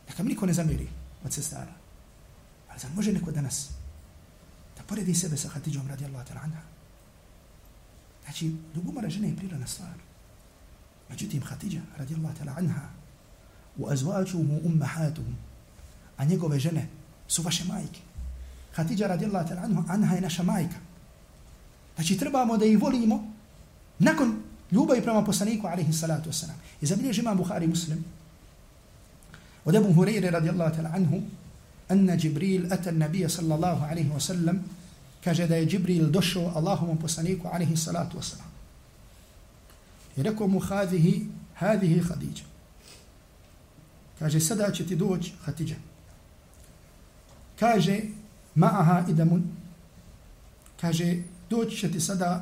Neka 0.09 0.23
mi 0.23 0.29
niko 0.29 0.45
ne 0.45 0.53
zamiri 0.53 0.87
od 1.25 1.33
sestara. 1.33 1.73
Ali 2.69 2.79
zar 2.79 2.91
može 2.95 3.13
neko 3.13 3.31
danas 3.31 3.69
da 4.77 4.83
poredi 4.83 5.15
sebe 5.15 5.37
sa 5.37 5.49
Hatidžom 5.49 5.87
radijallahu 5.87 6.27
ta'la 6.27 6.43
anha? 6.43 6.61
Znači, 8.23 8.55
ljubomora 8.75 9.09
žene 9.09 9.29
je 9.29 9.35
prirodna 9.35 9.67
stvar. 9.67 9.97
Međutim, 11.09 11.43
Hatidža 11.43 11.81
radijallahu 11.97 12.35
ta'la 12.37 12.57
anha 12.57 12.89
u 13.77 13.89
azvačuhu 13.89 14.59
ummahatuhum 14.63 15.35
a 16.17 16.25
njegove 16.25 16.59
žene 16.59 16.87
su 17.27 17.41
vaše 17.41 17.63
majke. 17.63 17.99
Hatidja 18.73 19.07
radijallahu 19.07 19.49
ta'ala 19.49 19.63
anha, 19.63 19.83
anha 19.93 20.15
je 20.15 20.21
naša 20.21 20.43
majka. 20.43 20.75
Znači 21.95 22.17
trebamo 22.17 22.57
da 22.57 22.65
ih 22.65 22.81
volimo 22.81 23.33
nakon 23.99 24.41
ljubavi 24.71 25.01
prema 25.01 25.23
poslaniku 25.23 25.67
alaihi 25.67 25.93
salatu 25.93 26.29
wasalam. 26.29 26.57
I 26.81 26.85
zabilježi 26.85 27.21
imam 27.21 27.37
Bukhari 27.37 27.67
muslim 27.67 28.05
ولأبو 29.67 30.01
هريرة 30.01 30.37
رضي 30.37 30.49
الله 30.49 30.69
تعالى 30.69 30.87
عنه 30.87 31.21
أن 31.91 32.17
جبريل 32.17 32.73
أتى 32.73 32.89
النبي 32.89 33.27
صلى 33.27 33.55
الله 33.55 33.85
عليه 33.85 34.09
وسلم 34.15 34.63
كجد 35.21 35.67
جبريل 35.67 36.11
دشو 36.11 36.57
اللهم 36.59 36.93
بوسانيكو 36.95 37.47
عليه 37.47 37.71
الصلاة 37.73 38.09
والسلام. 38.15 38.47
يركم 40.17 40.57
هذه 40.57 41.25
هذه 41.55 42.01
خديجة. 42.01 42.43
كاجة 44.19 44.37
سدى 44.37 44.95
دوج 44.95 45.31
خديجة. 45.45 45.77
كاجا 47.57 48.03
معها 48.55 48.99
آدم 48.99 49.45
كاجا 50.79 51.21
دوج 51.51 51.85
تسدى 51.85 52.39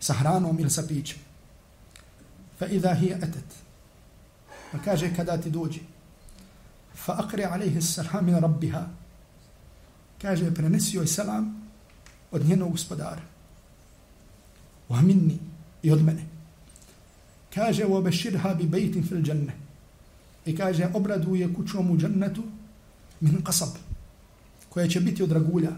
سهران 0.00 0.44
وميل 0.44 0.70
سبيج. 0.70 1.12
فإذا 2.60 2.94
هي 2.94 3.14
أتت. 3.14 3.50
فكاجا 4.72 5.08
كدا 5.08 5.36
تدوجي 5.36 5.91
fa 6.94 7.12
akri 7.12 7.44
alaihi 7.44 7.82
salam 7.82 8.24
min 8.24 8.34
rabbiha 8.34 8.86
kaže 10.22 10.54
prenesi 10.54 10.96
joj 10.96 11.06
salam 11.06 11.68
od 12.30 12.46
njenog 12.46 12.72
gospodara 12.72 13.22
wa 14.88 15.02
minni 15.02 15.38
i 15.82 15.90
od 15.90 16.02
mene 16.02 16.26
kaže 17.54 17.84
wa 17.84 18.02
beširha 18.02 18.54
bi 18.54 18.66
bejtin 18.66 19.08
fil 19.08 19.22
džanne 19.22 19.52
i 20.46 20.56
kaže 20.56 20.90
obraduje 20.94 21.54
kućom 21.54 21.90
u 21.90 21.96
džannetu 21.98 22.42
min 23.20 23.42
qasab 23.44 23.92
koja 24.72 24.88
će 24.88 25.00
biti 25.00 25.22
od 25.22 25.32
ragulja. 25.32 25.70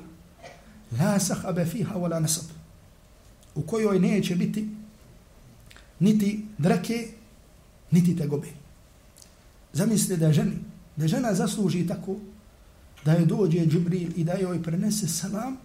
La 0.98 1.18
sahabe 1.18 1.64
fiha 1.66 1.94
wala 1.94 2.20
nasab. 2.20 2.44
U 3.54 3.62
kojoj 3.62 3.98
neće 3.98 4.36
biti 4.36 4.68
niti 6.00 6.46
drake, 6.58 7.08
niti 7.90 8.16
tegobe. 8.16 8.46
Zamislite 9.72 10.16
da 10.16 10.32
ženi, 10.32 10.56
da 10.96 11.08
žena 11.08 11.34
zasluži 11.34 11.86
tako 11.86 12.16
da 13.04 13.12
je 13.12 13.26
dođe 13.26 13.66
Džibril 13.66 14.12
i 14.16 14.24
da 14.24 14.32
joj 14.32 14.62
prenese 14.62 15.08
salam 15.08 15.56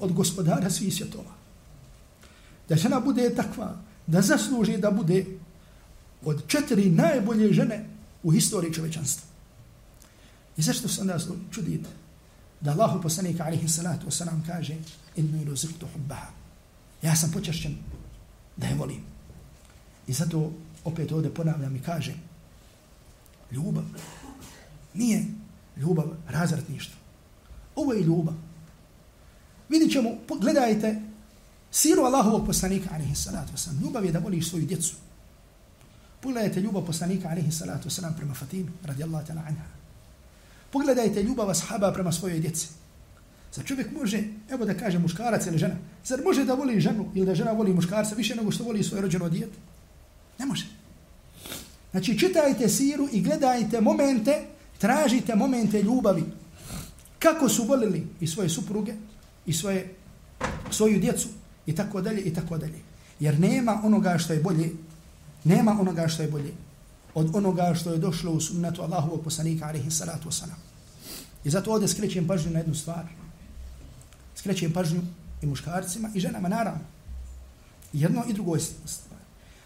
od 0.00 0.12
gospodara 0.12 0.70
svih 0.70 0.94
svjetova. 0.94 1.34
Da 2.68 2.76
žena 2.76 3.00
bude 3.00 3.34
takva, 3.34 3.76
da 4.06 4.22
zasluži 4.22 4.76
da 4.78 4.90
bude 4.90 5.26
od 6.24 6.46
četiri 6.46 6.90
najbolje 6.90 7.52
žene 7.52 7.86
u 8.22 8.30
historiji 8.30 8.74
čovečanstva. 8.74 9.26
I 10.56 10.62
zašto 10.62 10.88
se 10.88 11.00
onda 11.00 11.18
čudite? 11.50 11.88
da 12.60 12.72
Allahu 12.72 13.02
poslanika 13.02 13.44
alaihi 13.44 13.68
salatu 13.68 14.06
wasalam 14.06 14.40
kaže 14.46 14.74
innu 15.16 15.42
ilu 15.42 15.56
ziktu 15.56 15.86
hubbaha. 15.92 16.30
Ja 17.02 17.16
sam 17.16 17.32
počašćen 17.32 17.76
da 18.56 18.66
je 18.66 18.74
volim. 18.74 19.02
I 20.06 20.12
zato 20.12 20.52
opet 20.84 21.12
ovdje 21.12 21.34
ponavljam 21.34 21.76
i 21.76 21.82
kažem 21.82 22.14
Ljubav. 23.52 23.84
Nije 24.96 25.24
ljubav 25.76 26.06
razratništvo. 26.28 26.96
Ovo 27.74 27.92
je 27.92 28.02
ljubav. 28.02 28.34
Vidjet 29.68 29.92
ćemo, 29.92 30.10
gledajte, 30.40 31.02
siru 31.70 32.02
Allahovog 32.02 32.46
poslanika, 32.46 32.88
alaihi 32.92 33.14
salatu 33.14 33.52
wasalam, 33.52 33.82
ljubav 33.82 34.04
je 34.04 34.12
da 34.12 34.18
voliš 34.18 34.48
svoju 34.48 34.66
djecu. 34.66 34.94
Pogledajte 36.20 36.60
ljubav 36.60 36.86
poslanika, 36.86 37.28
alaihi 37.28 37.52
salatu 37.52 37.88
wasalam, 37.88 38.16
prema 38.16 38.34
Fatimi, 38.34 38.70
radijallahu 38.84 39.26
ta'ala 39.26 39.46
anha. 39.48 39.64
Pogledajte 40.72 41.22
ljubav 41.22 41.50
ashaba 41.50 41.92
prema 41.92 42.12
svojoj 42.12 42.40
djeci. 42.40 42.68
Zar 43.54 43.64
čovjek 43.64 43.92
može, 43.92 44.22
evo 44.50 44.64
da 44.64 44.74
kaže 44.74 44.98
muškarac 44.98 45.46
ili 45.46 45.58
žena, 45.58 45.74
zar 46.04 46.20
može 46.24 46.44
da 46.44 46.54
voli 46.54 46.80
ženu 46.80 47.06
ili 47.14 47.26
da 47.26 47.34
žena 47.34 47.52
voli 47.52 47.74
muškarca 47.74 48.14
više 48.14 48.34
nego 48.34 48.50
što 48.50 48.64
voli 48.64 48.84
svoje 48.84 49.02
rođeno 49.02 49.28
dijete? 49.28 49.58
Ne 50.38 50.46
može. 50.46 50.66
Znači, 51.90 52.18
čitajte 52.18 52.68
siru 52.68 53.08
i 53.12 53.20
gledajte 53.22 53.80
momente, 53.80 54.46
tražite 54.78 55.34
momente 55.34 55.82
ljubavi. 55.82 56.24
Kako 57.18 57.48
su 57.48 57.64
volili 57.64 58.06
i 58.20 58.26
svoje 58.26 58.48
supruge, 58.48 58.94
i 59.46 59.52
svoje, 59.52 59.94
svoju 60.70 61.00
djecu, 61.00 61.28
i 61.66 61.74
tako 61.74 62.00
dalje, 62.00 62.22
i 62.22 62.34
tako 62.34 62.58
dalje. 62.58 62.78
Jer 63.20 63.40
nema 63.40 63.80
onoga 63.84 64.18
što 64.18 64.32
je 64.32 64.40
bolje, 64.40 64.70
nema 65.44 65.76
onoga 65.80 66.08
što 66.08 66.22
je 66.22 66.30
bolje 66.30 66.52
od 67.16 67.36
onoga 67.36 67.74
što 67.74 67.92
je 67.92 67.98
došlo 67.98 68.32
u 68.32 68.40
sunnetu 68.40 68.82
Allahovog 68.82 69.24
poslanika, 69.24 69.66
alaihi 69.66 69.90
salatu 69.90 70.28
wasalam. 70.28 70.60
I 71.44 71.50
zato 71.50 71.72
ovdje 71.72 71.88
skrećem 71.88 72.26
pažnju 72.26 72.50
na 72.50 72.58
jednu 72.58 72.74
stvar. 72.74 73.04
Skrećem 74.34 74.72
pažnju 74.72 75.00
i 75.42 75.46
muškarcima 75.46 76.10
i 76.14 76.20
ženama, 76.20 76.48
naravno. 76.48 76.80
Jedno 77.92 78.24
i 78.28 78.32
drugo 78.32 78.54
je 78.54 78.60
stvar. 78.60 79.20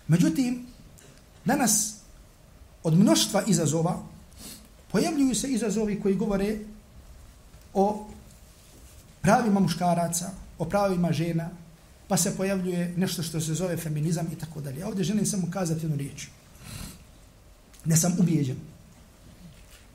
Međutim, 0.09 0.67
danas 1.45 1.95
od 2.83 2.99
mnoštva 2.99 3.43
izazova 3.47 4.03
pojavljuju 4.93 5.34
se 5.34 5.49
izazovi 5.49 6.01
koji 6.01 6.16
govore 6.16 6.59
o 7.74 8.09
pravima 9.20 9.61
muškaraca, 9.61 10.30
o 10.59 10.64
pravima 10.64 11.12
žena, 11.12 11.51
pa 12.09 12.16
se 12.16 12.36
pojavljuje 12.36 12.95
nešto 12.97 13.22
što 13.22 13.41
se 13.41 13.55
zove 13.55 13.76
feminizam 13.76 14.26
i 14.32 14.38
tako 14.38 14.61
dalje. 14.61 14.86
Ovdje 14.86 15.05
želim 15.05 15.26
samo 15.26 15.47
kazati 15.51 15.84
jednu 15.84 15.97
riječ. 15.97 16.26
Ne 17.84 17.97
sam 17.97 18.16
ubijeđen 18.18 18.57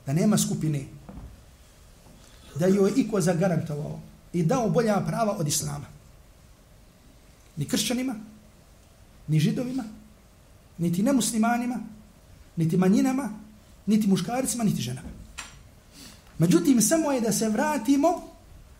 da 0.06 0.12
nema 0.12 0.38
skupine 0.38 0.84
da 2.54 2.66
joj 2.66 2.92
iko 2.96 3.20
zagarantovao 3.20 4.00
i 4.32 4.42
dao 4.42 4.70
bolja 4.70 5.00
prava 5.06 5.36
od 5.38 5.48
islama. 5.48 5.86
Ni 7.56 7.64
kršćanima, 7.64 8.14
ni 9.28 9.40
židovima, 9.40 9.84
niti 10.78 11.02
nemuslimanima, 11.02 11.78
niti 12.56 12.76
manjinama, 12.76 13.30
niti 13.86 14.08
muškarcima, 14.08 14.64
niti 14.64 14.82
ženama. 14.82 15.08
Međutim, 16.38 16.80
samo 16.82 17.12
je 17.12 17.20
da 17.20 17.32
se 17.32 17.48
vratimo 17.48 18.22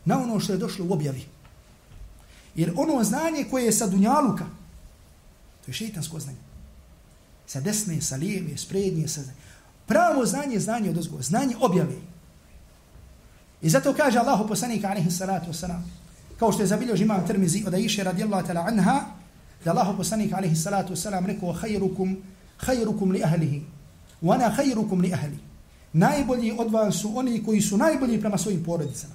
na 0.04 0.22
ono 0.22 0.40
što 0.40 0.52
je 0.52 0.59
došlo 0.59 0.86
u 0.86 0.92
objavi. 0.92 1.24
Jer 2.54 2.72
ono 2.76 3.04
znanje 3.04 3.44
koje 3.50 3.64
je 3.64 3.72
sa 3.72 3.86
dunjaluka, 3.86 4.44
to 5.64 5.70
je 5.70 5.74
šeitansko 5.74 6.20
znanje. 6.20 6.38
Sa 7.46 7.61
desne, 7.61 8.00
sa 8.00 8.16
lijeve, 8.16 8.57
s 8.57 8.64
prednje, 8.64 9.09
sa... 9.09 9.20
Pravo 9.86 10.26
znanje 10.26 10.54
je 10.54 10.61
znanje 10.61 10.90
od 10.90 10.98
ozgo, 10.98 11.22
znanje 11.22 11.57
objave. 11.61 11.96
I 13.62 13.70
zato 13.70 13.94
kaže 13.94 14.18
Allahu 14.18 14.48
poslanik 14.48 14.84
alaihi 14.84 15.11
salatu 15.11 15.50
wasalam, 15.50 15.82
kao 16.38 16.52
što 16.52 16.62
je 16.62 16.66
zabilio 16.66 16.96
imam 16.96 17.26
termizi 17.26 17.64
od 17.66 17.74
Aisha 17.74 18.02
radijallahu 18.02 18.46
ta'la 18.46 18.66
anha, 18.68 19.00
da 19.64 19.70
Allahu 19.70 19.96
poslanik 19.96 20.32
alaihi 20.32 20.57
salatu 20.57 20.94
wasalam 20.94 21.26
rekao, 21.26 21.52
hajrukum, 21.52 22.16
hajrukum 22.57 23.11
li 23.11 23.22
ahlihi, 23.24 23.62
wana 24.22 24.56
khayrukum 24.56 25.00
li 25.02 25.12
ahli. 25.12 25.38
Najbolji 25.92 26.52
od 26.58 26.72
vas 26.72 26.94
su 26.94 27.18
oni 27.18 27.44
koji 27.44 27.60
su 27.60 27.76
najbolji 27.76 28.20
prema 28.20 28.38
svojim 28.38 28.64
porodicama. 28.64 29.14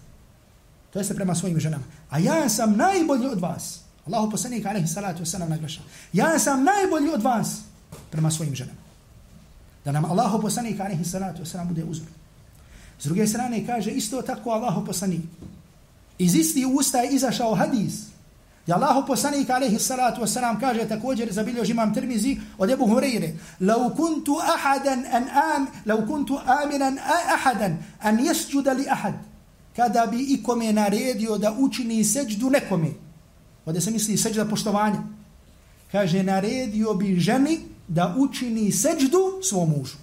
To 0.94 1.00
jeste 1.00 1.14
prema 1.14 1.36
svojim 1.36 1.60
ženama. 1.60 1.84
A 2.10 2.20
ja 2.20 2.50
sam 2.50 2.78
najbolji 2.78 3.28
od 3.28 3.40
vas. 3.40 3.80
Allahu 4.08 4.32
poslanik 4.32 4.66
alaihi 4.66 4.88
salatu 4.88 5.24
wasalam 5.24 5.50
naglaša. 5.50 5.82
Ja 6.14 6.40
sam 6.40 6.64
najbolji 6.64 7.10
od 7.10 7.22
vas 7.22 7.62
prema 8.10 8.32
svojim 8.32 8.56
ženama. 8.56 8.80
Da 9.86 9.92
nam 9.92 10.06
Allahu 10.06 10.42
poslanik 10.42 10.80
alaihi 10.80 11.06
salatu 11.06 11.44
wasalam 11.44 11.68
bude 11.68 11.84
uzor. 11.84 12.08
S 13.00 13.04
druge 13.04 13.28
strane 13.28 13.66
kaže 13.66 13.92
isto 13.92 14.22
tako 14.22 14.50
Allahu 14.50 14.86
poslanik. 14.86 15.22
Iz 16.18 16.36
isti 16.36 16.66
usta 16.66 16.98
je 16.98 17.16
izašao 17.16 17.56
hadis. 17.56 18.11
Da 18.72 18.76
Allahu 18.76 19.06
poslanik 19.06 19.50
alaihi 19.50 19.80
salatu 19.80 20.22
wasalam 20.22 20.60
kaže 20.60 20.88
također 20.88 21.34
zabilio 21.34 21.64
imam 21.64 21.94
Tirmizi 21.94 22.38
od 22.58 22.70
Ebu 22.70 22.86
Hureyre. 22.88 23.36
لو 23.60 23.90
كنت 23.90 24.28
ahadan 24.56 25.04
an 25.12 25.28
am, 25.28 25.68
لو 25.86 26.08
كنت 26.08 26.30
aminan 26.48 26.98
ahadan 27.36 27.78
an 28.00 28.20
يسجد 28.20 28.68
li 28.78 28.86
kada 29.76 30.06
bi 30.06 30.24
ikome 30.34 30.74
naredio 30.74 31.38
da 31.38 31.52
učini 31.60 32.04
seđdu 32.04 32.50
nekome, 32.50 32.88
ovdje 33.66 33.82
se 33.82 33.92
misli 33.92 34.18
seđda 34.18 34.46
poštovanja, 34.46 35.04
kaže 35.92 36.24
naredio 36.24 36.94
bi 36.94 37.20
ženi 37.20 37.60
da 37.88 38.16
učini 38.18 38.72
seđdu 38.72 39.20
svom 39.44 39.70
mužu. 39.70 39.98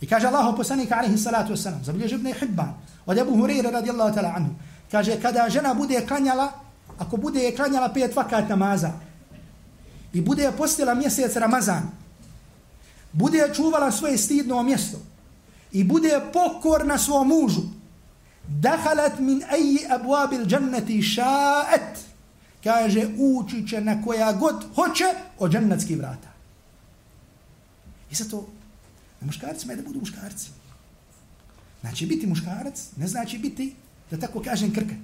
I 0.00 0.06
kaže 0.06 0.26
Allah 0.26 0.54
poslanik 0.56 0.92
alaihi 0.92 1.18
salatu 1.18 1.52
wasalam, 1.52 1.84
zabilježi 1.84 2.14
ibn 2.14 2.32
Hibban, 2.32 2.74
od 3.06 3.18
Ebu 3.18 3.30
Hureyre 3.36 3.70
radijallahu 3.70 4.14
ta'ala 4.14 4.32
anhu, 4.36 4.50
kaže 4.90 5.20
kada 5.20 5.48
žena 5.50 5.74
bude 5.74 6.06
klanjala, 6.06 6.61
ako 7.02 7.16
bude 7.16 7.40
je 7.42 7.56
klanjala 7.56 7.88
pet 7.88 8.16
vakat 8.16 8.48
namaza, 8.48 8.92
i 10.12 10.20
bude 10.20 10.42
je 10.42 10.56
postila 10.56 10.94
mjesec 10.94 11.36
Ramazan, 11.36 11.90
bude 13.12 13.38
je 13.38 13.54
čuvala 13.54 13.90
svoje 13.90 14.18
stidno 14.18 14.62
mjesto, 14.62 14.98
i 15.72 15.84
bude 15.84 16.08
je 16.08 16.32
pokorna 16.32 16.98
svom 16.98 17.28
mužu, 17.28 17.62
dahalat 18.48 19.18
min 19.18 19.42
ayi 19.50 19.86
abwabil 19.88 20.46
jannati 20.52 21.02
sha'at 21.02 21.98
kaže 22.64 23.08
ući 23.18 23.68
će 23.68 23.80
na 23.80 24.02
koja 24.02 24.32
god 24.32 24.64
hoće 24.74 25.04
od 25.38 25.52
džennetskih 25.52 25.98
vrata. 25.98 26.28
I 28.10 28.14
zato 28.14 28.46
na 29.20 29.26
muškarcima 29.26 29.72
je 29.72 29.76
da 29.76 29.82
budu 29.82 29.98
muškarci. 29.98 30.50
Znači 31.80 32.06
biti 32.06 32.26
muškarac 32.26 32.88
ne 32.96 33.08
znači 33.08 33.38
biti, 33.38 33.74
da 34.10 34.16
tako 34.16 34.42
kažem, 34.42 34.74
krka. 34.74 34.94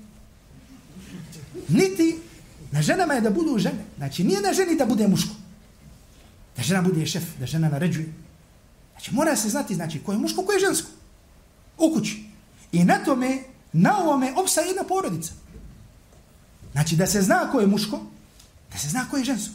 Niti 1.68 2.18
na 2.72 2.82
ženama 2.82 3.14
je 3.14 3.20
da 3.20 3.30
budu 3.30 3.59
žene. 3.59 3.84
Znači 3.96 4.24
nije 4.24 4.40
na 4.40 4.52
ženi 4.52 4.76
da 4.76 4.86
bude 4.86 5.09
muško. 5.09 5.34
Da 6.56 6.62
žena 6.62 6.82
bude 6.82 7.06
šef, 7.06 7.24
da 7.40 7.46
žena 7.46 7.68
naređuje. 7.68 8.12
Znači, 8.92 9.14
mora 9.14 9.36
se 9.36 9.48
znati, 9.48 9.74
znači, 9.74 9.98
ko 9.98 10.12
je 10.12 10.18
muško, 10.18 10.42
ko 10.42 10.52
je 10.52 10.61
žensko. 10.61 10.88
U 11.78 11.94
kući. 11.94 12.24
I 12.72 12.84
na 12.84 13.04
tome, 13.04 13.38
na 13.72 13.98
ovome, 13.98 14.32
opsa 14.36 14.61
jedna 14.61 14.82
porodica. 14.82 15.32
Znači, 16.72 16.96
da 16.96 17.06
se 17.06 17.22
zna 17.22 17.50
ko 17.52 17.61
je 17.61 17.66
muško, 17.66 18.00
da 18.72 18.78
se 18.78 18.88
zna 18.88 19.06
ko 19.11 19.16
je 19.16 19.24
žensko. 19.24 19.54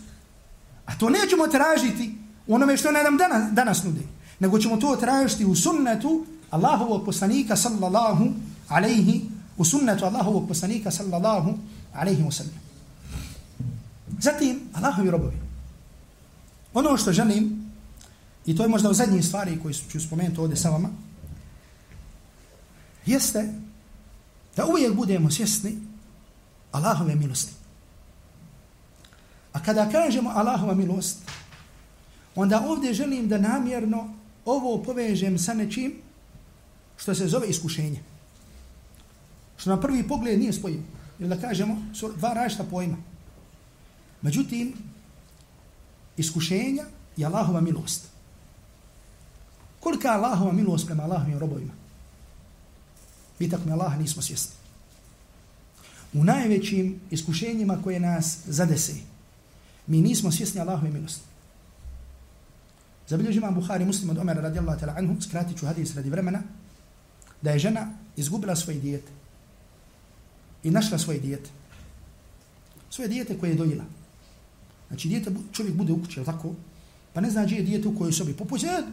A 0.85 0.97
to 0.97 1.09
nećemo 1.09 1.47
tražiti 1.47 2.15
u 2.47 2.55
onome 2.55 2.77
što 2.77 2.91
ne 2.91 3.03
nam 3.03 3.17
danas, 3.17 3.51
danas 3.51 3.83
nude. 3.83 4.01
Nego 4.39 4.59
ćemo 4.59 4.77
to 4.77 4.95
tražiti 4.95 5.45
u 5.45 5.55
sunnetu 5.55 6.25
Allahovog 6.49 7.05
poslanika 7.05 7.55
sallallahu 7.55 8.25
alaihi, 8.67 9.21
u 9.57 9.65
sunnetu 9.65 10.05
Allahovog 10.05 10.47
poslanika 10.47 10.91
sallallahu 10.91 11.53
alaihi 11.93 12.23
wasallam. 12.23 12.57
Zatim, 14.19 14.59
Allahovi 14.73 15.11
robovi. 15.11 15.37
Ono 16.73 16.97
što 16.97 17.11
želim 17.11 17.63
I 18.45 18.55
to 18.55 18.63
je 18.63 18.69
možda 18.69 18.89
u 18.89 18.93
zadnjih 18.93 19.25
stvari 19.25 19.59
koji 19.61 19.73
ću 19.73 19.99
spomenuti 19.99 20.39
ovdje 20.39 20.57
sa 20.57 20.69
vama, 20.69 20.89
jeste 23.05 23.53
da 24.55 24.65
uvijek 24.65 24.93
budemo 24.93 25.31
svjesni 25.31 25.77
Allahove 26.71 27.15
milosti. 27.15 27.53
A 29.53 29.63
kada 29.63 29.89
kažemo 29.89 30.29
Allahova 30.29 30.73
milost, 30.73 31.17
onda 32.35 32.63
ovdje 32.67 32.93
želim 32.93 33.27
da 33.27 33.37
namjerno 33.37 34.13
ovo 34.45 34.83
povežem 34.83 35.39
sa 35.39 35.53
nečim 35.53 35.93
što 36.97 37.15
se 37.15 37.27
zove 37.27 37.47
iskušenje. 37.47 38.03
Što 39.63 39.69
na 39.69 39.81
prvi 39.81 40.07
pogled 40.07 40.39
nije 40.39 40.53
spojivo. 40.53 40.83
Ili 41.19 41.29
da 41.29 41.41
kažemo, 41.41 41.77
su 41.93 42.11
dva 42.17 42.33
različita 42.33 42.63
pojma. 42.63 42.97
Međutim, 44.21 44.73
iskušenja 46.17 46.83
je 47.17 47.25
Allahova 47.25 47.61
milost. 47.61 48.09
Kolika 49.79 50.07
je 50.07 50.13
Allahova 50.13 50.51
milost 50.51 50.85
prema 50.85 51.03
Allahovim 51.03 51.39
robovima? 51.39 51.71
Mi 53.39 53.49
tako 53.49 53.65
mi 53.65 53.71
Allah 53.71 53.99
nismo 53.99 54.21
svjesni. 54.21 54.55
U 56.13 56.23
najvećim 56.23 56.99
iskušenjima 57.11 57.79
koje 57.83 57.99
nas 57.99 58.37
zadese, 58.45 58.93
mi 59.87 60.01
nismo 60.01 60.31
svjesni 60.31 60.61
Allahove 60.61 60.89
milosti. 60.89 61.25
Zabilježi 63.07 63.37
imam 63.37 63.55
Buhari 63.55 63.85
muslim 63.85 64.09
od 64.09 64.17
Omera 64.17 64.41
radijallahu 64.41 64.79
ta'la 64.79 64.97
anhu, 64.97 65.21
skratit 65.21 65.59
ću 65.59 65.65
hadis 65.65 65.95
radi 65.95 66.09
vremena, 66.09 66.41
da 67.41 67.51
je 67.51 67.59
žena 67.59 67.93
izgubila 68.15 68.55
svoje 68.55 68.79
dijete 68.79 69.22
i 70.63 70.71
našla 70.71 70.97
svoje 70.97 71.19
dijete. 71.19 71.49
Svoje 72.89 73.07
dijete 73.07 73.37
koje 73.37 73.49
je 73.49 73.55
dojela. 73.55 73.83
Znači 74.87 75.07
dijete, 75.07 75.31
čovjek 75.51 75.75
bude 75.75 75.93
u 75.93 76.01
kući, 76.01 76.23
tako? 76.25 76.53
Pa 77.13 77.21
ne 77.21 77.29
zna 77.29 77.43
gdje 77.43 77.55
je 77.55 77.63
dijete 77.63 77.87
u 77.87 77.97
kojoj 77.97 78.13
sobi. 78.13 78.33
Popuće, 78.33 78.67
e, 78.67 78.83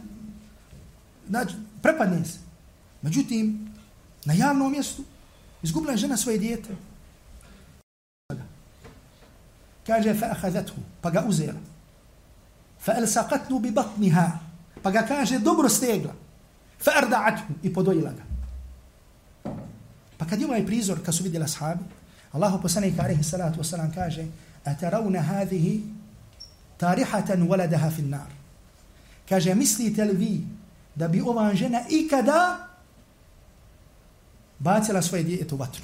znači, 1.29 1.55
prepadne 1.81 2.25
se. 2.25 2.39
Međutim, 3.01 3.69
na 4.25 4.33
javnom 4.33 4.71
mjestu 4.71 5.03
izgubila 5.63 5.91
je 5.91 5.97
žena 5.97 6.17
svoje 6.17 6.37
dijete. 6.37 6.75
Kaže, 9.87 10.13
fa 10.13 10.25
ahazathu, 10.25 10.73
pa 11.01 11.09
ga 11.09 11.25
uzela. 11.27 11.59
Fa 12.79 12.93
elsaqatnu 12.93 13.59
bi 13.61 13.71
batniha, 13.71 14.39
pa 14.81 14.91
ga 14.91 15.01
kaže, 15.07 15.39
dobro 15.39 15.69
stegla. 15.69 16.13
Fa 16.79 16.91
arda'athu, 17.01 17.53
i 17.63 17.73
podojila 17.73 18.11
ga. 18.11 18.30
Pa 20.21 20.27
kad 20.27 20.39
je 20.39 20.45
ovaj 20.45 20.65
prizor, 20.65 21.05
kad 21.05 21.15
su 21.15 21.23
vidjela 21.23 21.47
sahabi, 21.47 21.83
Allahu 22.31 22.61
poslanik 22.61 22.99
alaihi 22.99 23.23
salatu 23.23 23.59
wasalam 23.59 23.93
kaže, 23.93 24.25
atarawna 24.65 25.21
hadhihi 25.21 25.81
tarihatan 26.77 27.47
waladaha 27.49 27.89
fi 27.89 28.01
nar. 28.01 28.29
Kaže, 29.29 29.55
mislite 29.55 30.05
li 30.05 30.13
vi 30.13 30.47
da 30.95 31.07
bi 31.07 31.21
ova 31.21 31.55
žena 31.55 31.81
ikada 31.89 32.67
bacila 34.59 35.01
svoje 35.01 35.23
dijete 35.23 35.55
u 35.55 35.57
vatru? 35.57 35.83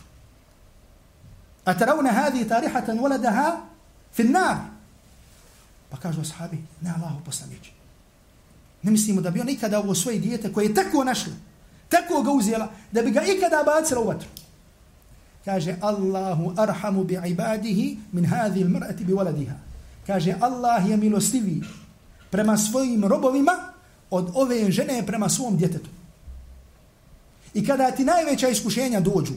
Atarawna 1.65 2.11
hadhihi 2.11 2.47
tarihatan 2.47 2.99
waladaha 2.99 3.57
fi 4.13 4.23
nar. 4.23 4.57
Pa 5.89 5.97
kažu 5.97 6.21
ashabi, 6.21 6.61
ne 6.81 6.93
Allahu 6.93 7.25
poslanici. 7.25 7.71
Ne 8.83 8.91
mislimo 8.91 9.21
da 9.21 9.31
bi 9.31 9.41
on 9.41 9.49
ikada 9.49 9.79
ovo 9.79 9.95
svoje 9.95 10.19
dijete 10.19 10.53
koje 10.53 10.65
je 10.65 10.73
tako 10.73 11.03
našlo, 11.03 11.33
tako 11.89 12.23
ga 12.23 12.31
uzela, 12.31 12.69
da 12.91 13.01
bi 13.01 13.11
ga 13.11 13.21
ikada 13.21 13.63
bacila 13.63 14.01
u 14.01 14.07
vatru. 14.07 14.27
Kaže, 15.45 15.75
Allahu 15.81 16.53
arhamu 16.57 17.03
bi 17.03 17.19
ibadihi 17.25 17.97
min 18.11 18.25
hadhi 18.25 18.63
al 18.63 18.69
mar'ati 18.69 19.05
bi 19.05 19.13
waladiha. 19.13 19.55
Kaže, 20.07 20.35
Allah 20.41 20.89
je 20.89 20.97
milostiviji 20.97 21.63
prema 22.29 22.57
svojim 22.57 23.05
robovima 23.05 23.51
od 24.09 24.31
ove 24.33 24.71
žene 24.71 25.05
prema 25.05 25.29
svom 25.29 25.57
djetetu. 25.57 25.89
I 27.53 27.65
kada 27.65 27.91
ti 27.91 28.05
najveća 28.05 28.47
iskušenja 28.47 28.99
dođu, 28.99 29.33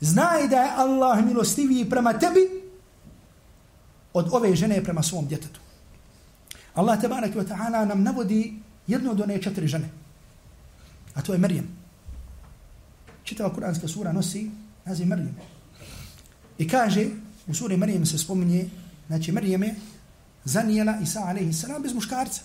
znaj 0.00 0.48
da 0.48 0.56
je 0.56 0.72
Allah 0.76 1.24
milostiviji 1.24 1.90
prema 1.90 2.12
tebi 2.12 2.48
od 4.12 4.28
ove 4.32 4.56
žene 4.56 4.84
prema 4.84 5.02
svom 5.02 5.26
djetetu. 5.26 5.60
Allah 6.74 7.00
tebarak 7.00 7.34
wa 7.34 7.44
ta'ala 7.44 7.84
nam 7.84 8.02
navodi 8.02 8.54
jedno 8.86 9.10
od 9.10 9.20
one 9.20 9.42
četiri 9.42 9.66
žene. 9.66 9.88
A 11.18 11.22
to 11.22 11.32
je 11.34 11.38
Merijem. 11.38 11.66
Čitava 13.24 13.50
kuranska 13.54 13.88
sura 13.88 14.12
nosi 14.12 14.50
naziv 14.84 15.06
Merijem. 15.06 15.34
I 16.58 16.68
kaže, 16.68 17.06
u 17.46 17.54
suri 17.54 17.76
Merijem 17.76 18.06
se 18.06 18.18
spominje, 18.18 18.68
znači 19.06 19.32
Merijem 19.32 19.62
je 19.62 19.74
zanijela 20.44 20.98
Isa 21.02 21.20
alaihi 21.20 21.52
salam 21.52 21.82
bez 21.82 21.94
muškarca. 21.94 22.42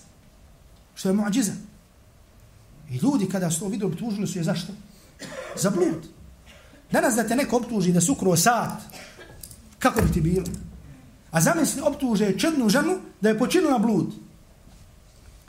Što 0.94 1.08
je 1.08 1.14
muđiza. 1.14 1.52
I 2.90 2.96
ljudi 2.96 3.28
kada 3.28 3.50
su 3.50 3.60
to 3.60 3.68
vidio, 3.68 3.88
obtužili 3.88 4.26
su 4.26 4.38
je 4.38 4.44
zašto? 4.44 4.72
Za 5.56 5.70
blud. 5.70 6.06
Danas 6.92 7.14
da 7.14 7.28
te 7.28 7.36
neko 7.36 7.56
obtuži 7.56 7.92
da 7.92 8.00
su 8.00 8.16
sat, 8.36 8.82
kako 9.78 10.02
bi 10.02 10.12
ti 10.12 10.20
bilo? 10.20 10.46
A 11.30 11.40
zamisli 11.40 11.82
optuže 11.82 12.38
čednu 12.38 12.68
ženu 12.68 12.98
da 13.20 13.28
je 13.28 13.38
počinila 13.38 13.78
blud. 13.78 14.14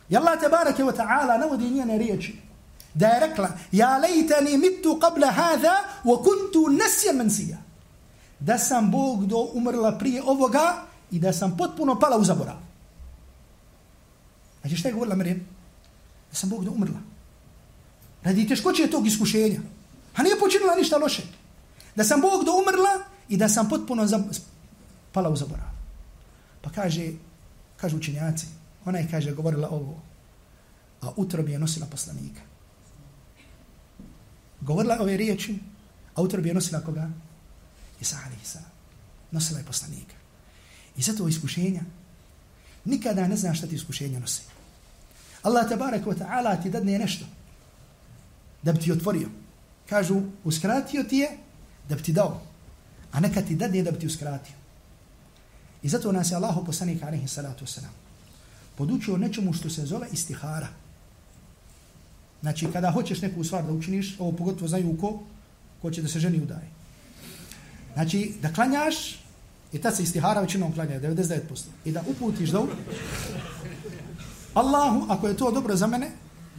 I 0.10 0.18
Allah 0.18 0.40
te 0.40 0.50
barake 0.50 0.84
wa 0.84 0.96
ta'ala 0.96 1.40
navodi 1.40 1.70
njene 1.70 1.98
riječi. 1.98 2.45
Da 2.96 3.08
je 3.08 3.28
rekla, 3.28 3.50
ja 3.72 3.98
lejtani 3.98 4.58
mitu 4.58 5.00
qabla 5.02 5.32
hada 5.32 5.76
wa 6.04 6.18
kuntu 6.24 6.70
nasja 6.72 7.14
mansija. 7.14 7.58
Da 8.40 8.58
sam 8.58 8.92
Bog 8.92 9.26
do 9.26 9.50
umrla 9.54 9.98
prije 9.98 10.24
ovoga 10.24 10.86
i 11.12 11.20
da 11.20 11.34
sam 11.34 11.58
potpuno 11.58 12.00
pala 12.00 12.18
u 12.18 12.24
zaborav. 12.24 12.56
Znači 14.62 14.76
šta 14.76 14.88
je 14.88 14.94
govorila 14.94 15.16
Miriam? 15.16 15.40
Da 16.32 16.36
sam 16.36 16.50
Bog 16.50 16.66
do 16.66 16.72
umrla. 16.72 17.00
Radi 18.24 18.48
teškoće 18.48 18.88
tog 18.88 19.08
iskušenja. 19.08 19.60
A 20.16 20.24
nije 20.24 20.40
počinila 20.40 20.76
ništa 20.76 20.98
loše. 20.98 21.24
Da 21.96 22.04
sam 22.04 22.22
Bog 22.22 22.46
do 22.46 22.52
umrla 22.52 23.04
i 23.30 23.38
da 23.38 23.50
sam 23.50 23.70
potpuno 23.70 24.08
za, 24.08 24.24
pala 25.12 25.30
u 25.30 25.36
zaborav. 25.36 25.68
Pa 26.62 26.70
kaže, 26.70 27.12
kaže 27.78 27.96
učenjaci, 27.96 28.48
ona 28.86 29.00
je 29.00 29.08
kaže 29.12 29.32
govorila 29.32 29.70
ovo, 29.70 30.02
a 31.02 31.12
utrobi 31.16 31.52
je 31.52 31.60
nosila 31.60 31.86
poslanika. 31.86 32.42
Govorila 34.66 34.98
ove 35.00 35.18
riječi, 35.18 35.60
a 36.16 36.22
utrobi 36.22 36.50
je 36.50 36.54
nosila 36.54 36.82
koga? 36.82 37.10
Isa 38.02 38.18
ali 38.26 38.36
Nosila 39.32 39.60
je 39.60 39.66
poslanika. 39.66 40.16
I 40.98 41.02
zato 41.02 41.28
iskušenja, 41.28 41.82
nikada 42.86 43.28
ne 43.28 43.36
znaš 43.38 43.58
šta 43.58 43.68
ti 43.68 43.76
iskušenja 43.76 44.20
nosi. 44.20 44.42
Allah 45.44 45.70
tabarak 45.70 46.06
wa 46.06 46.18
ta'ala 46.18 46.64
ti 46.64 46.70
dadne 46.70 47.00
nešto 47.00 47.26
da 48.64 48.72
bi 48.72 48.80
ti 48.80 48.92
otvorio. 48.92 49.30
Kažu, 49.90 50.22
uskratio 50.44 51.04
ti 51.04 51.18
je 51.18 51.38
da 51.90 51.96
bi 51.96 52.04
ti 52.04 52.14
dao, 52.14 52.42
a 53.12 53.20
neka 53.20 53.42
ti 53.42 53.56
dadne 53.56 53.84
da 53.84 53.92
bi 53.92 54.00
ti 54.00 54.08
uskratio. 54.08 54.56
I 55.84 55.90
zato 55.90 56.12
nas 56.12 56.32
je 56.32 56.36
Allah 56.36 56.56
poslanik 56.66 57.04
alaihi 57.04 57.28
salatu 57.28 57.66
wasalam 57.66 58.06
podučio 58.78 59.18
nečemu 59.18 59.54
što 59.54 59.70
se 59.70 59.86
zove 59.86 60.08
istihara. 60.12 60.68
Znači, 62.46 62.68
kada 62.74 62.92
hoćeš 62.92 63.22
neku 63.22 63.44
stvar 63.44 63.64
da 63.66 63.74
učiniš, 63.74 64.20
ovo 64.20 64.32
pogotovo 64.32 64.68
znaju 64.68 64.98
ko, 65.02 65.20
ko 65.82 65.92
će 65.92 66.02
da 66.02 66.08
se 66.08 66.20
ženi 66.20 66.42
udaje. 66.42 66.70
Znači, 67.94 68.34
da 68.42 68.54
klanjaš, 68.54 69.24
i 69.74 69.82
tad 69.82 69.96
se 69.96 70.04
istihara 70.04 70.42
većinom 70.42 70.74
klanja, 70.74 71.00
99%. 71.00 71.40
I 71.86 71.92
da 71.92 72.04
uputiš 72.08 72.50
da 72.50 72.62
Allahu, 74.54 75.06
ako 75.10 75.28
je 75.28 75.38
to 75.38 75.52
dobro 75.52 75.76
za 75.76 75.88
mene, 75.88 76.12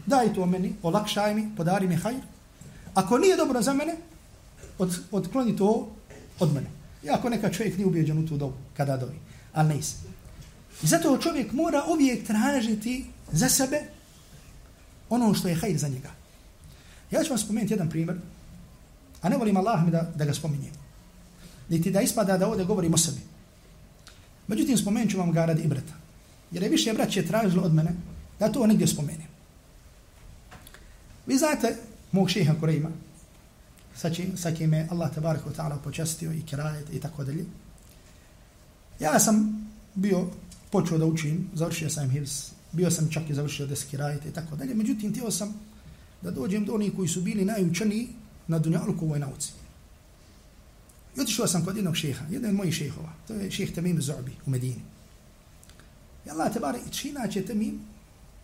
daj 0.06 0.34
to 0.34 0.46
meni, 0.46 0.74
olakšaj 0.82 1.34
mi, 1.34 1.48
podari 1.56 1.88
mi 1.88 1.96
hajr. 1.96 2.20
Ako 2.94 3.18
nije 3.18 3.36
dobro 3.36 3.62
za 3.62 3.74
mene, 3.74 3.96
od, 4.78 4.98
odkloni 5.10 5.56
to 5.56 5.88
od 6.40 6.54
mene. 6.54 6.66
Iako 7.04 7.30
neka 7.30 7.50
čovjek 7.50 7.76
nije 7.76 7.86
ubijeđen 7.86 8.18
u 8.18 8.26
tu 8.28 8.36
dobu, 8.36 8.56
kada 8.76 8.96
dovi. 8.96 9.18
Ali 9.52 9.68
ne 9.68 9.78
I 10.82 10.86
zato 10.86 11.18
čovjek 11.18 11.52
mora 11.52 11.84
uvijek 11.88 12.26
tražiti 12.26 13.06
za 13.32 13.48
sebe 13.48 13.95
ono 15.08 15.34
što 15.34 15.48
je 15.48 15.54
hajr 15.54 15.78
za 15.78 15.88
njega. 15.88 16.10
Ja 17.10 17.22
ću 17.22 17.28
vam 17.28 17.38
spomenuti 17.38 17.72
jedan 17.72 17.90
primjer, 17.90 18.18
a 19.22 19.28
ne 19.28 19.36
volim 19.36 19.56
Allah 19.56 19.84
mi 19.84 19.90
da, 19.90 20.12
da 20.14 20.24
ga 20.24 20.34
spominjem. 20.34 20.72
Niti 21.68 21.90
da 21.90 22.00
ispada 22.00 22.38
da 22.38 22.48
ovdje 22.48 22.64
govorim 22.64 22.94
o 22.94 22.98
sebi. 22.98 23.20
Međutim, 24.46 24.76
spomenut 24.76 25.10
ću 25.10 25.18
vam 25.18 25.32
ga 25.32 25.44
radi 25.44 25.62
ibrata. 25.62 25.92
Jer 26.50 26.62
je 26.62 26.68
više 26.68 26.92
braće 26.92 27.26
tražilo 27.26 27.62
od 27.62 27.74
mene 27.74 27.90
da 28.38 28.52
to 28.52 28.66
negdje 28.66 28.86
spomenem. 28.86 29.26
Vi 31.26 31.38
znate 31.38 31.76
mog 32.12 32.30
šeha 32.30 32.54
Kurejma, 32.60 32.90
sa, 33.96 34.10
čim, 34.10 34.36
sa 34.36 34.52
kim 34.52 34.74
je 34.74 34.88
Allah 34.90 35.14
tabaraka 35.14 35.50
ta'ala 35.50 35.78
počastio 35.84 36.32
i 36.32 36.42
kirajet 36.42 36.92
i 36.92 37.00
tako 37.00 37.24
dalje. 37.24 37.44
Ja 39.00 39.18
sam 39.18 39.66
bio 39.94 40.26
počeo 40.70 40.98
da 40.98 41.06
učim, 41.06 41.50
završio 41.54 41.90
sam 41.90 42.10
hivs, 42.10 42.50
bio 42.76 42.90
sam 42.90 43.10
čak 43.10 43.30
i 43.30 43.34
završio 43.34 43.66
deski 43.66 43.96
i 44.28 44.32
tako 44.34 44.56
dalje. 44.56 44.74
Međutim, 44.74 45.12
tijelo 45.12 45.30
sam 45.30 45.54
da 46.22 46.30
dođem 46.30 46.64
do 46.64 46.74
onih 46.74 46.92
koji 46.96 47.08
su 47.08 47.20
bili 47.20 47.44
najučeniji 47.44 48.08
na 48.46 48.58
dunjalku 48.58 49.04
u 49.04 49.08
ovoj 49.08 49.18
nauci. 49.18 49.52
I 51.16 51.20
otišao 51.20 51.46
sam 51.46 51.64
kod 51.64 51.76
jednog 51.76 51.96
šeha, 51.96 52.24
jedan 52.30 52.50
od 52.50 52.56
mojih 52.56 52.74
šehova, 52.74 53.12
to 53.28 53.34
je 53.34 53.50
šeh 53.50 53.72
Tamim 53.74 54.02
Zorbi 54.02 54.32
u 54.46 54.50
Medini. 54.50 54.82
I 56.26 56.30
Allah 56.30 56.52
te 56.52 56.60
bare, 56.60 56.78
čina 56.90 57.28
će 57.28 57.46
Tamim 57.46 57.80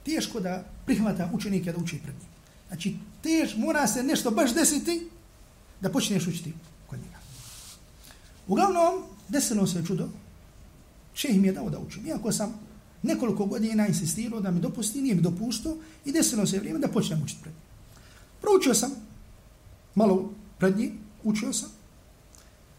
teško 0.04 0.40
da 0.40 0.64
prihvata 0.86 1.30
učenike 1.32 1.72
da 1.72 1.78
uči 1.78 1.98
pred 2.02 2.14
njim. 2.14 2.28
Znači, 2.68 2.96
tež, 3.22 3.56
mora 3.56 3.86
se 3.86 4.02
nešto 4.02 4.30
baš 4.30 4.54
desiti 4.54 5.08
da 5.80 5.92
počneš 5.92 6.26
učiti 6.26 6.52
kod 6.86 6.98
njega. 6.98 7.18
Uglavnom, 8.48 9.04
desilo 9.28 9.66
se 9.66 9.84
čudo, 9.86 10.08
šeh 11.14 11.36
mi 11.36 11.46
je 11.46 11.52
dao 11.52 11.70
da 11.70 11.78
učim. 11.78 12.06
Iako 12.06 12.32
sam 12.32 12.71
nekoliko 13.02 13.46
godina 13.46 13.86
insistirao 13.86 14.40
da 14.40 14.50
mi 14.50 14.60
dopusti, 14.60 15.02
nije 15.02 15.14
mi 15.14 15.22
dopuštao 15.22 15.76
i 16.04 16.12
desilo 16.12 16.46
se 16.46 16.58
vrijeme 16.58 16.78
da 16.78 16.88
počnem 16.88 17.22
učiti 17.22 17.42
pred 17.42 17.54
njim. 17.54 17.62
Proučio 18.40 18.74
sam, 18.74 18.90
malo 19.94 20.32
pred 20.58 20.78
njim, 20.78 20.98
učio 21.24 21.52
sam. 21.52 21.70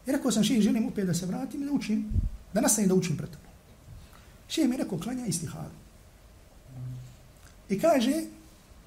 I 0.07 0.11
rekao 0.11 0.31
sam, 0.31 0.43
šeh, 0.43 0.61
želim 0.61 0.87
opet 0.87 1.05
da 1.05 1.13
se 1.13 1.25
vratim 1.25 1.63
i 1.63 1.65
da 1.65 1.71
učim, 1.71 2.05
da 2.53 2.61
nastavim 2.61 2.87
da 2.87 2.95
učim 2.95 3.17
pred 3.17 3.29
tobom. 3.29 3.51
Šeh 4.47 4.69
mi 4.69 4.77
rekao, 4.77 4.99
klanja 4.99 5.25
istiharu. 5.25 5.75
I 7.69 7.79
kaže, 7.79 8.23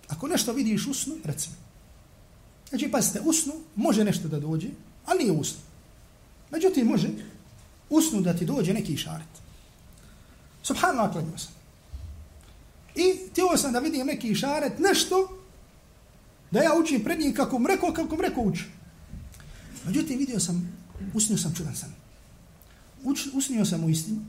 ako 0.09 0.29
nešto 0.29 0.53
vidiš 0.53 0.87
usnu, 0.87 1.15
reci 1.25 1.49
mi. 1.51 1.57
Znači, 2.69 2.91
pazite, 2.91 3.21
usnu 3.21 3.53
može 3.77 4.05
nešto 4.05 4.29
da 4.29 4.41
dođe, 4.41 4.69
ali 5.07 5.19
nije 5.19 5.33
usnu. 5.33 5.61
Međutim, 6.51 6.87
može 6.87 7.09
usnu 7.91 8.21
da 8.21 8.35
ti 8.35 8.45
dođe 8.45 8.75
neki 8.75 8.97
šaret. 8.97 9.46
Subhanallah, 10.67 11.13
klanio 11.13 11.39
sam. 11.39 11.53
I 12.95 13.31
htio 13.31 13.57
sam 13.57 13.73
da 13.73 13.79
vidim 13.79 14.07
neki 14.07 14.35
šaret, 14.35 14.79
nešto, 14.79 15.39
da 16.51 16.63
ja 16.63 16.75
učim 16.75 17.05
pred 17.05 17.21
njim 17.21 17.35
kako 17.35 17.59
mu 17.59 17.69
rekao, 17.69 17.93
kako 17.93 18.17
mu 18.17 18.23
rekao 18.23 18.43
uči. 18.43 18.65
Međutim, 19.87 20.19
vidio 20.19 20.41
sam, 20.41 20.79
usnio 21.15 21.39
sam 21.39 21.55
čudan 21.55 21.77
sam. 21.77 21.95
Uč, 23.05 23.27
usnio 23.35 23.65
sam 23.65 23.85
u 23.85 23.91
istinu 23.91 24.21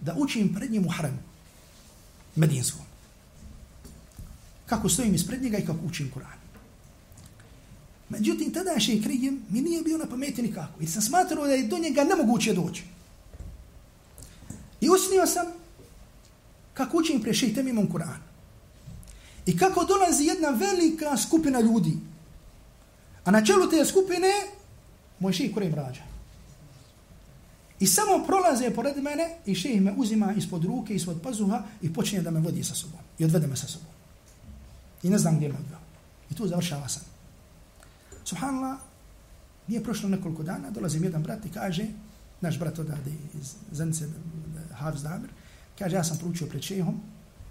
da 0.00 0.14
učim 0.18 0.54
pred 0.54 0.70
njim 0.70 0.86
u 0.86 0.90
haremu, 0.90 1.18
medijinskom. 2.36 2.86
kako 4.66 4.88
stojim 4.88 5.14
ispred 5.14 5.42
njega 5.42 5.58
i 5.58 5.66
kako 5.66 5.86
učim 5.86 6.10
Kur'an. 6.14 6.38
Međutim, 8.08 8.52
tada 8.52 8.80
še 8.80 9.02
krijem 9.02 9.42
mi 9.48 9.60
nije 9.60 9.82
bio 9.82 9.98
na 9.98 10.06
pameti 10.06 10.42
nikako. 10.42 10.80
I 10.80 10.86
sam 10.86 11.02
smatrao 11.02 11.46
da 11.46 11.52
je 11.52 11.66
do 11.68 11.78
njega 11.78 12.04
nemoguće 12.04 12.54
doći. 12.54 12.84
I 14.82 14.88
usnio 14.90 15.26
sam 15.26 15.46
kako 16.74 16.98
učim 16.98 17.22
prešej 17.22 17.54
temimom 17.54 17.84
imam 17.84 17.92
Kur'an. 17.92 18.18
I 19.46 19.56
kako 19.58 19.84
dolazi 19.84 20.24
jedna 20.24 20.48
velika 20.48 21.16
skupina 21.16 21.60
ljudi. 21.60 21.98
A 23.24 23.30
na 23.30 23.44
čelu 23.44 23.70
te 23.70 23.84
skupine 23.84 24.32
moj 25.18 25.32
šejh 25.32 25.54
Kur'an 25.54 25.74
rađa. 25.74 26.02
I 27.80 27.86
samo 27.86 28.24
prolaze 28.26 28.70
pored 28.70 29.02
mene 29.02 29.36
i 29.46 29.54
šejh 29.54 29.80
me 29.82 29.94
uzima 29.96 30.32
ispod 30.36 30.64
ruke, 30.64 30.94
ispod 30.94 31.22
pazuha 31.22 31.62
i 31.82 31.92
počinje 31.92 32.22
da 32.22 32.30
me 32.30 32.40
vodi 32.40 32.64
sa 32.64 32.74
sobom. 32.74 33.00
I 33.18 33.24
odvede 33.24 33.46
me 33.46 33.56
sa 33.56 33.66
sobom. 33.66 33.88
I 35.02 35.10
ne 35.10 35.18
znam 35.18 35.36
gdje 35.36 35.48
me 35.48 35.58
odveo. 35.58 35.78
I 36.30 36.34
tu 36.34 36.46
završava 36.48 36.88
sam. 36.88 37.02
Subhanallah, 38.24 38.78
nije 39.68 39.82
prošlo 39.84 40.08
nekoliko 40.08 40.42
dana, 40.42 40.70
dolazim 40.70 41.04
jedan 41.04 41.22
brat 41.22 41.46
i 41.46 41.50
kaže, 41.50 41.86
naš 42.42 42.58
brat 42.58 42.78
odade 42.78 43.10
iz 43.40 43.54
Zenice, 43.72 44.08
Hafiz 44.72 45.02
Damir, 45.02 45.30
kaže, 45.78 45.96
ja 45.96 46.04
sam 46.04 46.18
proučio 46.18 46.46
pred 46.46 46.62
šehom, 46.62 47.00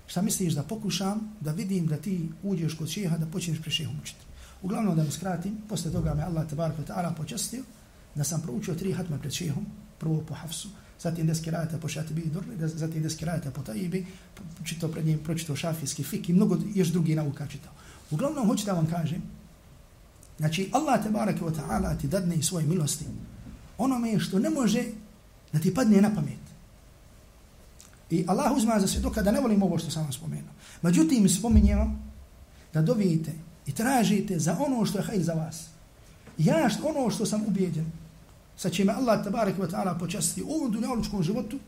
šta 0.08 0.22
misliš 0.22 0.54
da 0.54 0.64
pokušam 0.64 1.36
da 1.40 1.52
vidim 1.52 1.88
da 1.88 1.98
ti 1.98 2.30
uđeš 2.44 2.74
kod 2.74 2.90
šeha 2.90 3.18
da 3.18 3.26
počneš 3.26 3.62
pred 3.62 3.74
šehom 3.74 3.96
učiti. 4.02 4.26
Uglavnom 4.62 4.96
da 4.96 5.04
mu 5.04 5.12
skratim, 5.12 5.58
posle 5.70 5.92
toga 5.92 6.14
me 6.14 6.24
Allah 6.24 6.50
tabarak 6.50 6.78
wa 6.78 6.86
ta'ala 6.88 7.16
počastio 7.16 7.64
da 8.16 8.24
sam 8.24 8.42
proučio 8.42 8.76
tri 8.76 8.94
hatma 8.94 9.18
pred 9.18 9.34
šehom, 9.34 9.66
prvo 10.00 10.24
po 10.28 10.34
Hafsu, 10.34 10.70
zatim 11.00 11.28
deski 11.28 11.52
rajata 11.52 11.78
po 11.78 11.88
Šatibi 11.88 12.22
i 12.22 12.30
Durli, 12.30 12.68
zatim 12.68 13.04
deski 13.04 13.26
rajata 13.26 13.52
po 13.52 13.62
Taibi, 13.62 14.06
čitao 14.64 14.90
pred 14.90 15.06
njim, 15.06 15.20
pročitao 15.20 15.56
šafijski 15.56 16.04
fik 16.04 16.30
i 16.30 16.34
mnogo 16.34 16.58
još 16.76 16.88
drugi 16.88 17.16
nauka 17.16 17.48
čitao. 17.48 17.72
Uglavnom, 18.12 18.48
hoću 18.48 18.66
da 18.66 18.74
vam 18.74 18.86
kažem, 18.86 19.22
Znači, 20.42 20.70
Allah 20.74 21.04
te 21.04 21.10
wa 21.10 21.54
ta'ala 21.54 21.98
ti 22.02 22.08
dadne 22.08 22.36
i 22.36 22.44
svoje 22.44 22.66
milosti 22.66 23.06
onome 23.84 24.20
što 24.20 24.40
ne 24.40 24.50
može 24.50 24.84
da 25.54 25.60
ti 25.60 25.74
padne 25.74 26.02
na 26.02 26.16
pamet. 26.16 26.42
I 28.10 28.26
Allah 28.28 28.52
uzma 28.58 28.80
za 28.80 28.88
svjedoka 28.88 29.22
da 29.22 29.32
ne 29.32 29.42
volim 29.42 29.64
ovo 29.64 29.78
što 29.78 29.92
sam 29.92 30.04
vam 30.04 30.14
spomenuo. 30.14 30.54
Međutim, 30.82 31.30
spominjem 31.30 31.80
vam 31.80 32.14
da 32.74 32.82
dovijete 32.82 33.32
i 33.66 33.72
tražite 33.72 34.40
za 34.40 34.58
ono 34.60 34.86
što 34.86 34.98
je 34.98 35.04
hajl 35.04 35.24
za 35.24 35.34
vas. 35.34 35.66
Ja 36.38 36.70
što 36.70 36.88
ono 36.88 37.10
što 37.10 37.26
sam 37.26 37.44
ubijeđen, 37.48 37.92
sa 38.58 38.70
čime 38.70 38.94
Allah 38.94 39.24
te 39.24 39.30
wa 39.30 39.72
ta'ala 39.72 40.00
počasti 40.00 40.44
u 40.44 40.50
ovom 40.50 40.72
dunjalučkom 40.72 41.24
životu, 41.24 41.60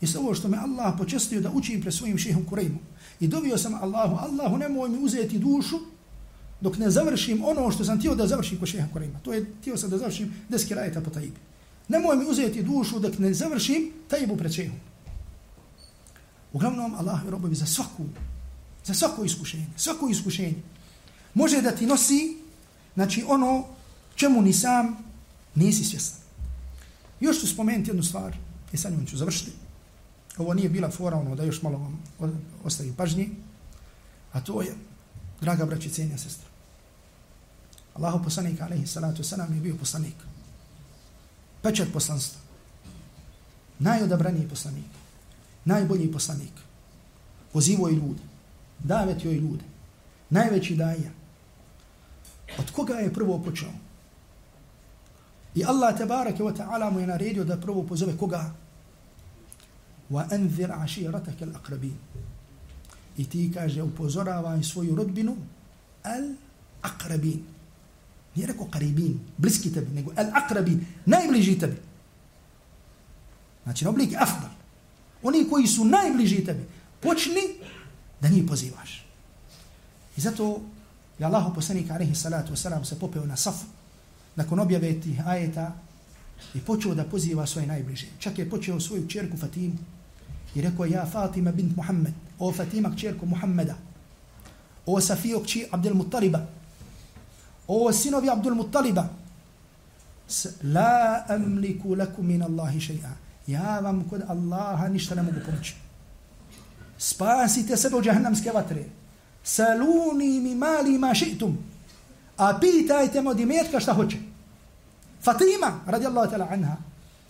i 0.00 0.06
sa 0.06 0.20
ovo 0.20 0.34
što 0.34 0.48
me 0.48 0.58
Allah 0.58 0.94
počastio 0.98 1.40
da 1.40 1.50
učim 1.50 1.80
pre 1.80 1.92
svojim 1.92 2.18
šehom 2.18 2.44
Kurejmu. 2.44 2.78
I 3.20 3.28
dovio 3.28 3.58
sam 3.58 3.74
Allahu, 3.74 4.16
Allahu 4.16 4.58
nemoj 4.58 4.88
mi 4.88 4.98
uzeti 4.98 5.38
dušu 5.38 5.78
dok 6.60 6.78
ne 6.78 6.90
završim 6.90 7.44
ono 7.44 7.70
što 7.70 7.84
sam 7.84 7.98
htio 7.98 8.14
da 8.14 8.26
završim 8.26 8.58
ko 8.58 8.66
šeha 8.66 8.88
Korejma. 8.92 9.18
To 9.18 9.32
je 9.32 9.46
htio 9.60 9.76
sam 9.76 9.90
da 9.90 9.98
završim 9.98 10.34
deski 10.48 10.74
rajeta 10.74 11.00
po 11.00 11.10
tajibi. 11.10 11.36
Nemoj 11.88 12.16
mi 12.16 12.30
uzeti 12.30 12.62
dušu 12.62 12.98
dok 12.98 13.18
ne 13.18 13.34
završim 13.34 13.92
tajibu 14.08 14.36
pred 14.36 14.52
šehom. 14.52 14.76
Uglavnom, 16.52 16.94
Allah 16.94 17.24
je 17.24 17.30
robovi 17.30 17.54
za 17.54 17.66
svaku, 17.66 18.04
za 18.84 18.94
svako 18.94 19.24
iskušenje, 19.24 19.66
svako 19.76 20.08
iskušenje. 20.08 20.54
Može 21.34 21.62
da 21.62 21.70
ti 21.70 21.86
nosi, 21.86 22.36
znači 22.94 23.24
ono 23.26 23.64
čemu 24.14 24.42
ni 24.42 24.52
sam 24.52 24.96
nisi 25.54 25.84
svjestan. 25.84 26.20
Još 27.20 27.40
ću 27.40 27.46
spomenuti 27.46 27.90
jednu 27.90 28.02
stvar, 28.02 28.32
e, 28.32 28.36
i 28.72 28.76
sad 28.76 28.92
njom 28.92 29.06
ću 29.06 29.16
završiti. 29.16 29.52
Ovo 30.38 30.54
nije 30.54 30.68
bila 30.68 30.90
fora 30.90 31.16
ono 31.16 31.34
da 31.36 31.44
još 31.44 31.62
malo 31.62 31.78
vam 31.78 32.02
ostavim 32.64 32.94
pažnje, 32.94 33.28
a 34.32 34.40
to 34.40 34.62
je, 34.62 34.74
draga 35.40 35.66
braći, 35.66 35.90
cijenja 35.90 36.18
sestra. 36.18 36.49
Allahu 37.94 38.24
poslanik 38.24 38.60
alaihi 38.60 38.86
salatu 38.86 39.22
wasalam 39.22 39.54
je 39.54 39.60
bio 39.60 39.76
poslanik. 39.76 40.16
Pečat 41.62 41.88
poslanstva. 41.92 42.40
Najodabraniji 43.78 44.48
poslanik. 44.48 44.90
Najbolji 45.64 46.12
poslanik. 46.12 46.52
Pozivo 47.52 47.88
je 47.88 47.94
ljude. 47.94 48.22
Davetio 48.78 49.30
je 49.30 49.40
ljude. 49.40 49.64
Najveći 50.30 50.76
daja. 50.76 51.10
Od 52.58 52.70
koga 52.70 52.94
je 52.94 53.12
prvo 53.12 53.38
počeo? 53.38 53.72
I 55.54 55.64
Allah 55.64 55.98
tabaraka 55.98 56.44
wa 56.44 56.54
ta'ala 56.56 56.90
mu 56.90 57.00
je 57.00 57.06
naredio 57.06 57.44
da 57.44 57.56
prvo 57.56 57.82
pozove 57.82 58.16
koga? 58.16 58.52
Wa 60.10 60.26
anzir 60.30 60.72
aširataka 60.72 61.44
al-aqrabin. 61.44 61.94
I 63.16 63.24
ti 63.24 63.50
kaže 63.54 63.82
upozoravaj 63.82 64.62
svoju 64.62 64.94
rodbinu 64.94 65.36
al-aqrabin. 66.02 67.42
Nije 68.34 68.46
rekao 68.46 68.66
karibin, 68.66 69.20
bliski 69.36 69.72
tebi, 69.72 69.94
nego 69.94 70.12
el 70.16 70.26
akrabin, 70.34 70.86
najbliži 71.06 71.58
tebi. 71.58 71.76
Znači, 73.64 73.84
na 73.84 73.90
oblik 73.90 74.14
afdal. 74.18 74.50
Oni 75.22 75.48
koji 75.50 75.66
su 75.66 75.84
najbliži 75.84 76.44
tebi, 76.44 76.64
počni 77.00 77.42
da 78.20 78.28
njih 78.28 78.44
pozivaš. 78.48 79.06
I 80.16 80.20
zato 80.20 80.60
je 81.18 81.26
Allah 81.26 81.52
poslanik 81.54 81.90
alaihi 81.90 82.14
salatu 82.14 82.52
wasalam 82.52 82.84
se 82.84 82.98
popeo 82.98 83.26
na 83.26 83.36
safu 83.36 83.66
nakon 84.36 84.60
objave 84.60 85.00
tih 85.00 85.26
ajeta 85.26 85.72
i 86.54 86.60
počeo 86.60 86.94
da 86.94 87.04
poziva 87.04 87.46
svoje 87.46 87.66
najbliže. 87.66 88.06
Čak 88.18 88.38
je 88.38 88.50
počeo 88.50 88.80
svoju 88.80 89.08
čerku 89.08 89.36
Fatimu 89.36 89.78
i 90.54 90.60
rekao 90.60 90.86
ja 90.86 91.06
Fatima 91.06 91.52
bint 91.52 91.76
Muhammed, 91.76 92.14
o 92.38 92.52
Fatima 92.52 92.90
kćerku 92.90 93.26
Muhammeda, 93.26 93.76
o 94.86 95.00
Safiju 95.00 95.42
kći 95.44 95.66
Abdel 95.70 95.94
Muttaliba, 95.94 96.46
o 97.72 97.92
sinovi 97.92 98.28
Abdul 98.28 98.54
Muttaliba, 98.54 99.08
la 100.62 101.24
amliku 101.28 101.94
laku 101.94 102.22
min 102.22 102.42
Allahi 102.42 102.80
še'a. 102.80 103.12
Ja 103.46 103.80
vam 103.80 104.08
kod 104.10 104.22
Allaha 104.28 104.88
ništa 104.88 105.14
ne 105.14 105.22
mogu 105.22 105.38
pomoći. 105.46 105.74
Spasite 106.98 107.76
sebe 107.76 107.96
u 107.96 108.02
džahannamske 108.02 108.50
vatre. 108.50 108.84
Saluni 109.44 110.40
mi 110.40 110.54
mali 110.54 110.98
ma 110.98 111.14
šitum. 111.14 111.58
A 112.36 112.58
pitajte 112.60 113.22
mu 113.22 113.34
dimetka 113.34 113.80
šta 113.80 113.92
hoće. 113.92 114.16
Fatima, 115.22 115.80
radijallahu 115.86 116.30
ta'la 116.32 116.46
anha, 116.50 116.76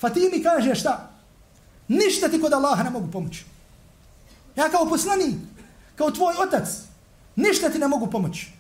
Fatimi 0.00 0.42
kaže 0.42 0.74
šta? 0.74 1.10
Ništa 1.88 2.28
ti 2.28 2.40
kod 2.40 2.52
Allaha 2.52 2.82
ne 2.82 2.90
mogu 2.90 3.10
pomoći. 3.10 3.44
Ja 4.56 4.68
kao 4.70 4.88
poslani, 4.88 5.34
kao 5.96 6.10
tvoj 6.10 6.34
otac, 6.46 6.68
ništa 7.36 7.68
ti 7.68 7.78
ne 7.78 7.88
mogu 7.88 8.06
pomoći. 8.06 8.59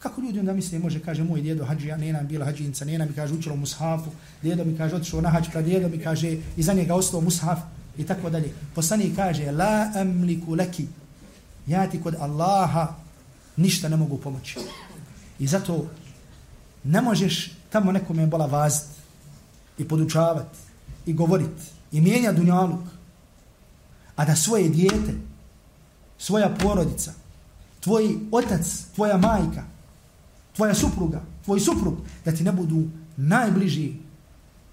Kako 0.00 0.20
ljudi 0.20 0.40
onda 0.40 0.52
misle, 0.52 0.78
može, 0.78 1.00
kaže, 1.00 1.24
moj 1.24 1.40
djedo 1.40 1.64
hađija, 1.64 1.96
nena 1.96 2.22
bila 2.22 2.44
hađinca, 2.44 2.84
nena 2.84 3.04
mi 3.04 3.12
kaže, 3.12 3.34
učilo 3.34 3.56
mushafu, 3.56 4.10
djedo 4.42 4.64
mi 4.64 4.76
kaže, 4.76 4.96
otišao 4.96 5.20
na 5.20 5.30
hađ, 5.30 5.48
pra 5.52 5.62
djedo 5.62 5.88
mi 5.88 5.98
kaže, 5.98 6.36
iza 6.56 6.72
njega 6.72 6.94
ostao 6.94 7.20
mushaf, 7.20 7.58
i 7.98 8.06
tako 8.06 8.30
dalje. 8.30 8.52
Poslani 8.74 9.12
kaže, 9.16 9.52
la 9.52 9.90
amliku 9.94 10.54
laki, 10.54 10.86
ja 11.66 11.86
ti 11.90 12.00
kod 12.02 12.14
Allaha 12.14 12.94
ništa 13.56 13.88
ne 13.88 13.96
mogu 13.96 14.18
pomoći. 14.18 14.58
I 15.38 15.46
zato 15.46 15.86
ne 16.84 17.00
možeš 17.00 17.52
tamo 17.70 17.92
nekome 17.92 18.26
bola 18.26 18.46
vazit 18.46 18.88
i 19.78 19.88
podučavat 19.88 20.46
i 21.06 21.12
govorit 21.12 21.60
i 21.92 22.00
mijenja 22.00 22.32
dunjaluk, 22.32 22.80
a 24.16 24.24
da 24.24 24.36
svoje 24.36 24.68
dijete, 24.68 25.14
svoja 26.18 26.48
porodica, 26.48 27.12
tvoj 27.80 28.16
otac, 28.32 28.84
tvoja 28.94 29.16
majka, 29.16 29.64
tvoja 30.60 30.74
supruga, 30.74 31.22
tvoj 31.44 31.60
suprug, 31.60 31.94
da 32.24 32.32
ti 32.32 32.44
ne 32.44 32.52
budu 32.52 32.84
najbliži 33.16 33.92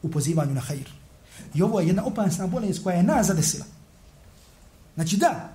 u 0.03 0.11
pozivanju 0.11 0.53
na 0.53 0.61
hajr. 0.61 0.89
I 1.55 1.61
ovo 1.63 1.79
je 1.79 1.87
jedna 1.87 2.03
opasna 2.05 2.47
bolest 2.47 2.83
koja 2.83 2.97
je 2.97 3.03
nas 3.03 3.27
zadesila. 3.27 3.65
Znači 4.95 5.17
da, 5.17 5.49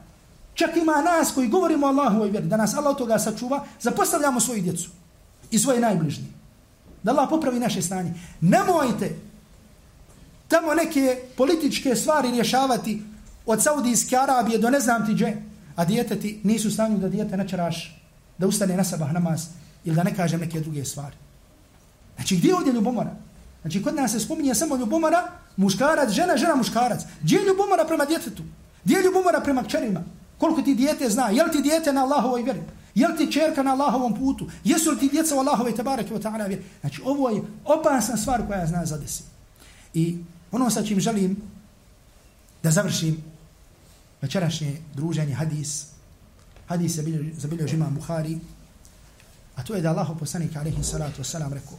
čak 0.55 0.77
ima 0.77 1.03
nas 1.03 1.33
koji 1.35 1.49
govorimo 1.49 1.87
Allahu 1.87 2.25
i 2.25 2.31
vjeri, 2.31 2.47
da 2.47 2.57
nas 2.57 2.75
Allah 2.75 2.97
toga 2.97 3.19
sačuva, 3.19 3.65
zapostavljamo 3.81 4.41
svoju 4.41 4.63
djecu 4.63 4.91
i 5.51 5.59
svoje 5.59 5.81
najbližnje. 5.81 6.27
Da 7.03 7.11
Allah 7.11 7.29
popravi 7.31 7.61
naše 7.61 7.83
stanje. 7.83 8.15
Nemojte 8.41 9.17
tamo 10.49 10.75
neke 10.75 11.17
političke 11.37 11.97
stvari 11.97 12.31
rješavati 12.31 13.03
od 13.47 13.63
Saudijske 13.63 14.17
Arabije 14.17 14.59
do 14.59 14.71
ne 14.71 14.81
znam 14.81 15.07
ti 15.07 15.15
dže, 15.15 15.33
a 15.77 15.85
dijete 15.85 16.17
ti 16.21 16.41
nisu 16.45 16.71
stanju 16.71 16.99
da 16.99 17.09
dijete 17.09 17.37
načeraš, 17.37 18.01
da 18.39 18.47
ustane 18.47 18.77
na 18.77 18.85
sabah 18.85 19.13
namaz, 19.13 19.62
ili 19.85 19.97
da 19.97 20.03
ne 20.03 20.15
kažem 20.15 20.41
neke 20.41 20.61
druge 20.61 20.85
stvari. 20.85 21.17
Znači, 22.17 22.37
gdje 22.37 22.49
je 22.49 22.55
ovdje 22.55 22.73
ljubomora? 22.73 23.17
Znači, 23.63 23.83
kod 23.83 23.95
nas 23.95 24.13
se 24.13 24.21
spominje 24.21 24.55
samo 24.55 24.77
ljubomora, 24.77 25.31
muškarac, 25.57 26.11
žena, 26.11 26.37
žena, 26.37 26.55
muškarac. 26.55 27.01
Gdje 27.23 27.37
je 27.37 27.47
ljubomora 27.47 27.85
prema 27.85 28.05
djetetu? 28.05 28.43
Gdje 28.85 28.97
je 28.97 29.03
ljubomora 29.03 29.41
prema 29.41 29.63
kćerima? 29.63 30.01
Koliko 30.39 30.63
ti 30.63 30.75
dijete 30.75 31.11
zna? 31.11 31.29
Jel 31.29 31.47
ti 31.53 31.63
dijete 31.63 31.93
na 31.93 32.03
Allahovoj 32.03 32.43
vjeri? 32.43 32.63
Jel 32.95 33.17
ti 33.17 33.33
čerka 33.33 33.63
na 33.63 33.73
Allahovom 33.73 34.15
putu? 34.15 34.47
Jesu 34.65 34.91
li 34.91 34.99
ti 34.99 35.09
djeca 35.09 35.37
u 35.37 35.39
Allahove 35.39 35.75
tabarake 35.75 36.15
wa 36.15 36.23
ta'ala 36.23 36.47
vjeri? 36.47 36.65
Znači, 36.81 37.03
ovo 37.05 37.31
je 37.31 37.43
opasna 37.65 38.17
stvar 38.17 38.47
koja 38.47 38.67
zna 38.67 38.87
zadesi. 38.87 39.23
I 39.95 40.19
ono 40.53 40.71
sa 40.71 40.83
čim 40.83 41.01
želim 41.01 41.37
da 42.63 42.71
završim 42.71 43.25
večerašnje 44.23 44.77
druženje 44.95 45.35
hadis 45.35 45.87
hadis 46.67 46.99
zabilio 47.37 47.67
žima 47.67 47.87
Buhari 47.91 48.39
a 49.57 49.63
to 49.63 49.75
je 49.75 49.83
da 49.83 49.91
Allah 49.91 50.11
poslanik 50.19 50.57
alaihi 50.57 50.85
salatu 50.85 51.23
wasalam 51.23 51.53
rekao, 51.53 51.79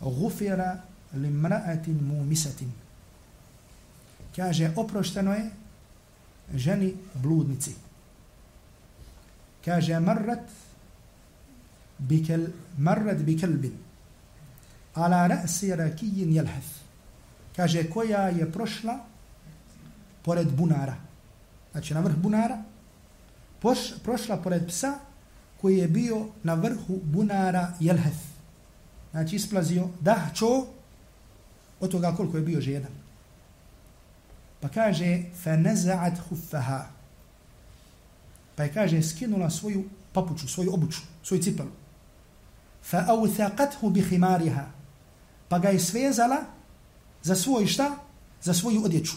gufira 0.00 0.82
limra'atin 1.14 2.02
mumisatin. 2.02 2.72
Kaže, 4.36 4.72
oprošteno 4.76 5.34
je 5.34 5.50
ženi 6.54 6.94
bludnici. 7.14 7.74
Kaže, 9.64 10.00
marrat 10.00 10.48
bikel, 11.98 12.46
marrat 12.78 13.18
bikelbin 13.18 13.76
ala 14.94 15.26
ra'si 15.28 15.74
rakijin 15.76 16.32
jelhef. 16.32 16.66
Kaže, 17.56 17.90
koja 17.90 18.28
je 18.28 18.52
prošla 18.52 18.98
pored 20.22 20.52
bunara. 20.52 20.96
Znači, 21.72 21.94
na 21.94 22.00
vrh 22.00 22.16
bunara, 22.16 22.62
poš, 23.60 23.78
prošla 24.04 24.36
pored 24.36 24.66
psa 24.66 24.98
koji 25.62 25.78
je 25.78 25.88
bio 25.88 26.26
na 26.42 26.54
vrhu 26.54 27.00
bunara 27.02 27.74
jelhef. 27.80 28.16
Znači, 29.10 29.36
isplazio 29.36 29.88
dahčo 30.00 30.66
od 31.80 31.90
toga 31.90 32.12
koliko 32.16 32.36
je 32.36 32.42
bio 32.42 32.60
žedan. 32.60 32.90
Pa 34.60 34.68
kaže, 34.68 35.22
fa 35.42 35.50
neza'at 35.50 36.18
huffaha. 36.28 36.86
Pa 38.56 38.62
je 38.62 38.72
kaže, 38.72 39.02
skinula 39.02 39.50
svoju 39.50 39.84
papuču, 40.12 40.48
svoju 40.48 40.74
obuču, 40.74 41.00
svoju 41.22 41.42
cipelu. 41.42 41.70
Fa 42.82 43.04
authaqathu 43.08 43.90
bi 43.90 44.02
khimariha. 44.02 44.66
Pa 45.48 45.58
ga 45.58 45.68
je 45.68 45.80
svezala 45.80 46.44
za 47.22 47.34
svoj 47.34 47.66
šta? 47.66 47.96
Za 48.42 48.54
svoju 48.54 48.84
odjeću. 48.84 49.16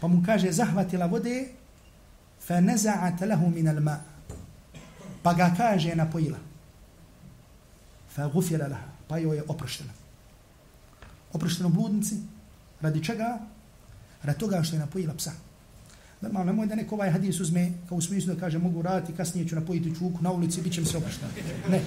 Pa 0.00 0.06
mu 0.08 0.22
kaže, 0.26 0.52
zahvatila 0.52 1.06
vode, 1.06 1.48
fa 2.40 2.60
neza'at 2.60 3.20
lahu 3.28 3.50
min 3.50 3.68
al. 3.68 4.11
Pa 5.22 5.34
ga 5.34 5.54
kaže, 5.56 5.94
napojila. 5.94 6.38
Fa 8.14 8.28
gufira 8.28 8.68
laha. 8.68 8.88
Pa 9.08 9.18
joj 9.18 9.36
je 9.36 9.44
oprošteno. 9.48 9.90
Oprošteno 11.32 11.68
bludnici. 11.68 12.16
Radi 12.80 13.04
čega? 13.04 13.38
Radi 14.22 14.38
toga 14.38 14.62
što 14.62 14.76
je 14.76 14.80
napojila 14.80 15.14
psa. 15.14 15.32
Normalno, 16.20 16.52
nemoj 16.52 16.66
da 16.66 16.74
neko 16.74 16.94
ovaj 16.94 17.10
hadis 17.10 17.40
uzme 17.40 17.72
kao 17.88 17.98
u 17.98 18.00
smislu 18.00 18.34
da 18.34 18.40
kaže 18.40 18.58
mogu 18.58 18.82
raditi, 18.82 19.16
kasnije 19.16 19.48
ću 19.48 19.54
napojiti 19.54 19.94
čuku 19.94 20.22
na 20.22 20.32
ulici, 20.32 20.62
bit 20.62 20.72
će 20.72 20.80
mi 20.80 20.86
se 20.86 20.96
oprošteno. 20.96 21.32
Ne. 21.70 21.80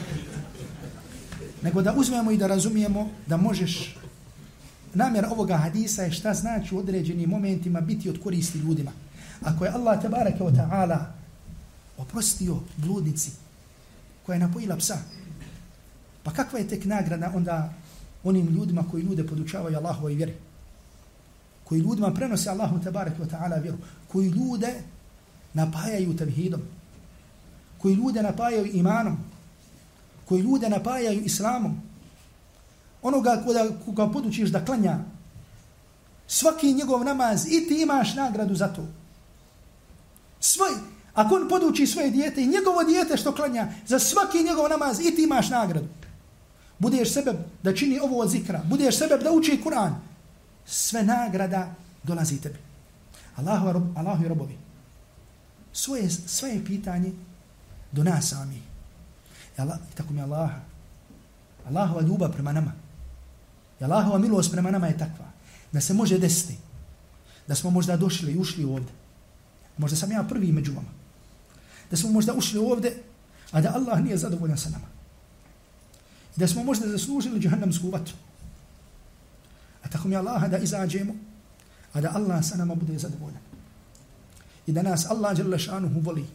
Nego 1.61 1.81
da 1.81 1.93
uzmemo 1.97 2.31
i 2.31 2.37
da 2.37 2.47
razumijemo 2.47 3.09
da 3.27 3.37
možeš 3.37 3.97
namjer 4.93 5.25
ovoga 5.25 5.57
hadisa 5.57 6.03
je 6.03 6.11
šta 6.11 6.33
znači 6.33 6.75
u 6.75 6.77
određenim 6.77 7.29
momentima 7.29 7.81
biti 7.81 8.09
od 8.09 8.19
koristi 8.23 8.57
ljudima. 8.57 8.91
Ako 9.41 9.65
je 9.65 9.71
Allah 9.71 10.01
tabaraka 10.01 10.43
wa 10.43 10.55
ta'ala 10.55 11.14
oprostio 12.05 12.59
bludnici 12.77 13.31
koja 14.25 14.33
je 14.33 14.39
napojila 14.39 14.77
psa, 14.77 14.97
pa 16.23 16.31
kakva 16.31 16.59
je 16.59 16.67
tek 16.67 16.85
nagrada 16.85 17.31
onda 17.35 17.73
onim 18.23 18.47
ljudima 18.47 18.83
koji 18.91 19.03
ljude 19.03 19.27
podučavaju 19.27 19.77
Allahovoj 19.77 20.13
vjeri? 20.13 20.33
Koji 21.63 21.79
ljudima 21.79 22.13
prenose 22.13 22.49
Allahu 22.49 22.79
tabaraka 22.83 23.23
wa 23.23 23.29
ta'ala 23.29 23.61
vjeru? 23.61 23.77
Koji 24.07 24.29
ljude 24.29 24.73
napajaju 25.53 26.17
tevhidom? 26.17 26.61
Koji 27.77 27.95
ljude 27.95 28.23
napajaju 28.23 28.65
imanom? 28.65 29.17
Koji 30.25 30.41
ljude 30.41 30.69
napajaju 30.69 31.21
islamom? 31.21 31.81
onoga 33.05 33.41
koga, 33.45 33.69
koga 33.85 34.07
podučiš 34.11 34.49
da 34.49 34.65
klanja, 34.65 34.97
svaki 36.27 36.73
njegov 36.73 37.03
namaz 37.03 37.45
i 37.47 37.67
ti 37.67 37.81
imaš 37.81 38.15
nagradu 38.15 38.55
za 38.55 38.67
to. 38.67 38.87
Svoj, 40.39 40.71
ako 41.15 41.35
on 41.35 41.49
poduči 41.49 41.87
svoje 41.87 42.09
dijete 42.09 42.43
i 42.43 42.47
njegovo 42.47 42.83
dijete 42.83 43.17
što 43.17 43.35
klanja, 43.35 43.67
za 43.87 43.99
svaki 43.99 44.43
njegov 44.43 44.69
namaz 44.69 44.99
i 44.99 45.15
ti 45.15 45.23
imaš 45.23 45.49
nagradu. 45.49 45.87
Budeš 46.79 47.13
sebe 47.13 47.33
da 47.63 47.75
čini 47.75 47.99
ovo 47.99 48.19
od 48.19 48.29
zikra, 48.29 48.61
budeš 48.65 48.97
sebe 48.97 49.17
da 49.17 49.31
uči 49.31 49.61
Kur'an, 49.65 49.93
sve 50.65 51.03
nagrada 51.03 51.75
dolazi 52.03 52.41
tebi. 52.41 52.59
Allahu, 53.35 53.71
rob, 53.71 53.97
Allahu 53.97 54.25
i 54.25 54.27
robovi. 54.27 54.57
Svoje, 55.73 56.09
svoje 56.09 56.65
pitanje 56.65 57.11
do 57.91 58.03
nas 58.03 58.29
sami. 58.29 58.61
Allah, 59.57 59.77
tako 59.95 60.13
mi 60.13 60.21
Allaha. 60.21 60.59
Allahova 61.67 62.01
ljubav 62.01 62.31
prema 62.33 62.51
nama. 62.51 62.71
I 63.81 63.83
Allahova 63.83 64.17
milost 64.17 64.51
prema 64.51 64.71
nama 64.71 64.87
je 64.87 64.97
takva 64.97 65.25
da 65.71 65.81
se 65.81 65.93
može 65.93 66.17
desiti 66.17 66.57
da 67.47 67.55
smo 67.55 67.69
možda 67.69 67.97
došli 67.97 68.31
i 68.31 68.37
ušli 68.37 68.63
ovdje. 68.63 68.91
Možda 69.77 69.97
sam 69.97 70.11
ja 70.11 70.23
prvi 70.23 70.51
među 70.51 70.73
vama. 70.73 71.04
Da 71.91 71.97
smo 71.97 72.11
možda 72.11 72.33
ušli 72.33 72.59
ovde, 72.59 72.93
a 73.51 73.61
da 73.61 73.73
Allah 73.75 74.01
nije 74.01 74.17
zadovoljan 74.17 74.57
sa 74.57 74.69
nama. 74.69 74.87
I 76.37 76.39
da 76.39 76.47
smo 76.47 76.63
možda 76.63 76.87
zaslužili 76.87 77.39
džahannamsku 77.39 77.89
vatru. 77.89 78.15
A 79.83 79.89
tako 79.89 80.07
mi 80.07 80.15
Allah 80.15 80.49
da 80.49 80.57
izađemo, 80.57 81.15
a 81.93 82.01
da 82.01 82.11
Allah 82.15 82.45
sa 82.45 82.57
nama 82.57 82.75
bude 82.75 82.99
zadovoljan. 82.99 83.41
I 84.67 84.71
da 84.71 84.81
nas 84.81 85.05
Allah 85.09 85.35
žele 85.37 85.59
šanuhu 85.59 85.99
voli. 85.99 86.25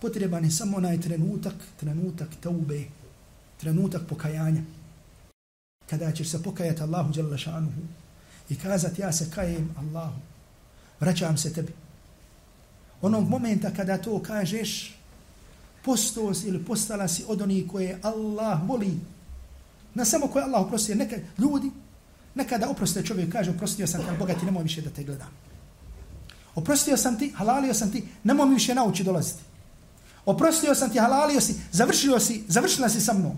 Potreban 0.00 0.44
je 0.44 0.50
samo 0.50 0.76
onaj 0.76 1.00
trenutak, 1.00 1.54
trenutak 1.80 2.28
taube, 2.40 2.84
trenutak 3.60 4.02
pokajanja 4.08 4.62
kada 5.90 6.12
ćeš 6.12 6.30
se 6.30 6.42
pokajati 6.42 6.82
Allahu 6.82 7.12
dželle 7.12 7.38
šanuhu 7.38 7.80
i 8.48 8.56
kazati 8.56 9.00
ja 9.00 9.12
se 9.12 9.30
kajem 9.30 9.74
Allahu 9.78 10.20
vraćam 11.00 11.36
se 11.38 11.52
tebi 11.52 11.72
onog 13.02 13.28
momenta 13.28 13.70
kada 13.70 13.98
to 13.98 14.22
kažeš 14.22 14.96
postao 15.84 16.34
si 16.34 16.48
ili 16.48 16.64
postala 16.64 17.08
si 17.08 17.24
od 17.28 17.42
onih 17.42 17.64
koje 17.70 17.98
Allah 18.02 18.68
voli 18.68 19.00
na 19.94 20.04
samo 20.04 20.26
koje 20.26 20.44
Allah 20.44 20.60
oprosti 20.66 20.94
neka 20.94 21.16
ljudi 21.38 21.70
nekada 22.34 22.68
oproste 22.68 23.02
čovjek 23.02 23.32
kaže 23.32 23.50
oprostio 23.50 23.86
sam 23.86 24.04
kad 24.08 24.18
bogati 24.18 24.46
nemoj 24.46 24.62
više 24.62 24.80
da 24.80 24.90
te 24.90 25.04
gledam 25.04 25.30
oprostio 26.54 26.96
sam 26.96 27.18
ti 27.18 27.32
halalio 27.36 27.74
sam 27.74 27.92
ti 27.92 28.04
nemoj 28.24 28.46
mi 28.46 28.54
više 28.54 28.74
nauči 28.74 29.04
dolaziti 29.04 29.42
oprostio 30.26 30.74
sam 30.74 30.90
ti 30.90 30.98
halalio 30.98 31.40
si 31.40 31.54
završio 31.72 32.20
si 32.20 32.44
završila 32.48 32.88
si 32.88 33.00
sa 33.00 33.12
mnom 33.12 33.36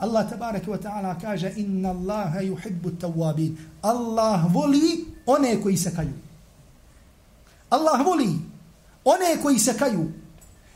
Allah 0.00 0.24
tabaraka 0.24 0.64
wa 0.64 0.80
ta'ala 0.80 1.20
kaže 1.20 1.52
inna 1.60 1.92
Allaha 1.92 2.40
yuhibbu 2.40 2.96
tawabin. 2.96 3.52
Allah 3.84 4.48
voli 4.48 5.04
one 5.28 5.60
koji 5.60 5.76
se 5.76 5.92
kaju. 5.92 6.16
Allah 7.68 8.00
voli 8.00 8.40
one 9.04 9.42
koji 9.42 9.58
se 9.58 9.78
kaju. 9.78 10.12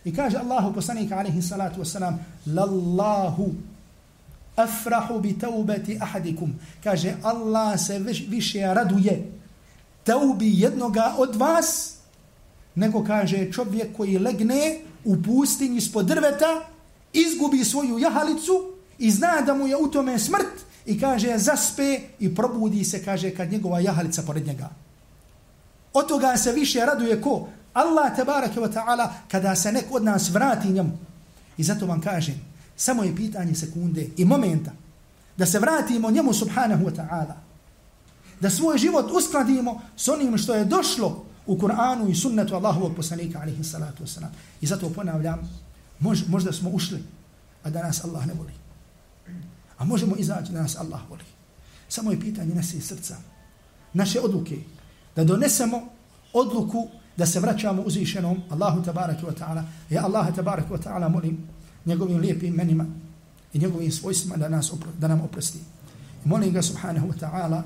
I 0.05 0.15
kaže 0.15 0.39
Allahu 0.39 0.75
poslanik 0.75 1.13
alaihi 1.13 1.43
salatu 1.43 1.81
wasalam 1.81 2.17
lallahu 2.47 3.55
afrahu 4.57 5.21
bi 5.21 5.39
taubati 5.39 5.99
ahadikum. 6.01 6.55
Kaže 6.85 7.15
Allah 7.23 7.81
se 7.81 7.99
više 8.29 8.75
raduje 8.75 9.33
taubi 10.05 10.61
jednoga 10.61 11.15
od 11.19 11.37
vas 11.37 11.95
nego 12.75 13.05
kaže 13.05 13.53
čovjek 13.53 13.97
koji 13.97 14.19
legne 14.19 14.81
u 15.05 15.17
pustinji 15.23 15.77
ispod 15.77 16.07
drveta 16.07 16.67
izgubi 17.13 17.65
svoju 17.65 17.99
jahalicu 17.99 18.73
i 18.99 19.11
zna 19.11 19.41
da 19.47 19.55
mu 19.55 19.67
je 19.67 19.77
u 19.77 19.91
tome 19.91 20.19
smrt 20.19 20.65
i 20.87 21.01
kaže 21.01 21.39
zaspe 21.39 22.01
i 22.19 22.35
probudi 22.35 22.85
se, 22.85 23.05
kaže, 23.05 23.31
kad 23.31 23.53
njegova 23.53 23.81
jahalica 23.81 24.23
pored 24.23 24.47
njega. 24.47 24.71
Od 25.93 26.09
toga 26.09 26.37
se 26.37 26.53
više 26.53 26.81
raduje 26.81 27.21
ko? 27.21 27.49
Allah 27.75 28.17
tabaraka 28.17 28.61
wa 28.61 28.73
ta'ala 28.73 29.13
kada 29.29 29.57
se 29.57 29.73
nek 29.73 29.85
od 29.91 30.05
nas 30.05 30.31
vrati 30.31 30.69
njemu. 30.69 30.99
I 31.57 31.65
zato 31.65 31.87
vam 31.87 32.01
kažem, 32.01 32.41
samo 32.77 33.03
je 33.05 33.17
pitanje 33.17 33.55
sekunde 33.55 34.09
i 34.17 34.25
momenta 34.25 34.71
da 35.37 35.47
se 35.47 35.59
vratimo 35.59 36.11
njemu 36.11 36.33
subhanahu 36.33 36.85
wa 36.85 36.95
ta'ala. 36.97 37.35
Da 38.41 38.51
svoj 38.51 38.79
život 38.79 39.11
uskladimo 39.11 39.83
s 39.97 40.09
onim 40.09 40.39
što 40.39 40.55
je 40.55 40.65
došlo 40.65 41.25
u 41.47 41.57
Kur'anu 41.57 42.11
i 42.11 42.15
sunnetu 42.15 42.55
Allahovog 42.55 42.97
poslanika 42.97 43.39
alaihi 43.39 43.65
salatu 43.65 44.05
wasalam. 44.05 44.31
I 44.61 44.67
zato 44.67 44.89
ponavljam, 44.89 45.51
mož, 46.01 46.23
možda 46.29 46.53
smo 46.53 46.71
ušli, 46.71 47.03
a 47.63 47.71
da 47.71 47.83
nas 47.83 48.05
Allah 48.05 48.27
ne 48.27 48.35
voli. 48.35 48.53
A 49.79 49.85
možemo 49.85 50.17
izaći 50.17 50.53
da 50.53 50.63
nas 50.63 50.77
Allah 50.77 51.01
voli. 51.11 51.25
Samo 51.89 52.11
je 52.11 52.21
pitanje 52.21 52.55
nasi 52.55 52.81
srca, 52.81 53.17
naše 53.93 54.21
odluke, 54.21 54.59
da 55.17 55.25
donesemo 55.25 55.83
odluku 56.33 56.89
da 57.17 57.27
se 57.27 57.41
vraćamo 57.41 57.83
uzvišenom 57.83 58.43
Allahu 58.51 58.83
tabaraka 58.83 59.27
wa 59.27 59.35
ta'ala. 59.39 59.65
Ja 59.91 60.05
Allaha 60.05 60.33
tabaraka 60.33 60.75
wa 60.75 60.83
ta'ala 60.83 61.09
molim 61.09 61.39
njegovim 61.87 62.19
lijepim 62.19 62.55
menima 62.55 62.87
i 63.53 63.59
njegovim 63.59 63.93
svojstvima 63.93 64.37
da, 64.37 64.49
nas 64.49 64.73
da 64.99 65.09
nam 65.09 65.21
oprosti. 65.21 65.59
Molim 66.25 66.53
ga 66.53 66.63
subhanahu 66.63 67.09
wa 67.09 67.19
ta'ala 67.21 67.63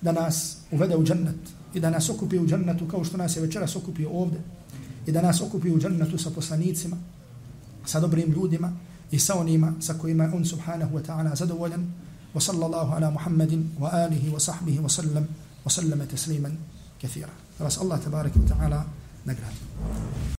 da 0.00 0.12
nas 0.12 0.56
uvede 0.70 0.96
u 0.96 1.04
džennet 1.04 1.40
i 1.74 1.80
da 1.80 1.90
nas 1.90 2.10
okupi 2.10 2.38
u 2.38 2.46
džennetu 2.46 2.88
kao 2.88 3.04
što 3.04 3.16
nas 3.16 3.36
je 3.36 3.42
večeras 3.42 3.76
okupio 3.76 4.10
ovde 4.10 4.38
i 5.06 5.12
da 5.12 5.22
nas 5.22 5.40
okupi 5.40 5.70
u 5.70 5.80
džennetu 5.80 6.18
sa 6.18 6.30
poslanicima, 6.30 6.96
sa 7.86 8.00
dobrim 8.00 8.32
ljudima, 8.32 8.72
i 9.10 9.18
sa 9.18 9.34
onima 9.40 9.72
sa 9.80 9.94
kojima 9.94 10.30
on 10.34 10.44
subhanahu 10.44 10.98
wa 10.98 11.02
ta'ala 11.02 11.36
zadovoljan 11.36 11.92
wa 12.34 12.40
sallallahu 12.40 12.92
ala 12.92 13.10
muhammadin 13.10 13.70
wa 13.80 13.88
alihi 13.92 14.30
wa 14.30 14.40
sahbihi 14.40 14.78
wa 14.78 14.88
sallam 14.88 15.24
wa 15.64 15.70
sallama 15.70 16.06
tasliman 16.06 16.56
kathira. 17.00 17.47
Vas 17.58 17.78
Allah 17.82 17.98
tabarak 17.98 18.32
wa 18.38 18.46
ta'ala 18.46 18.80
nagradi. 19.26 19.62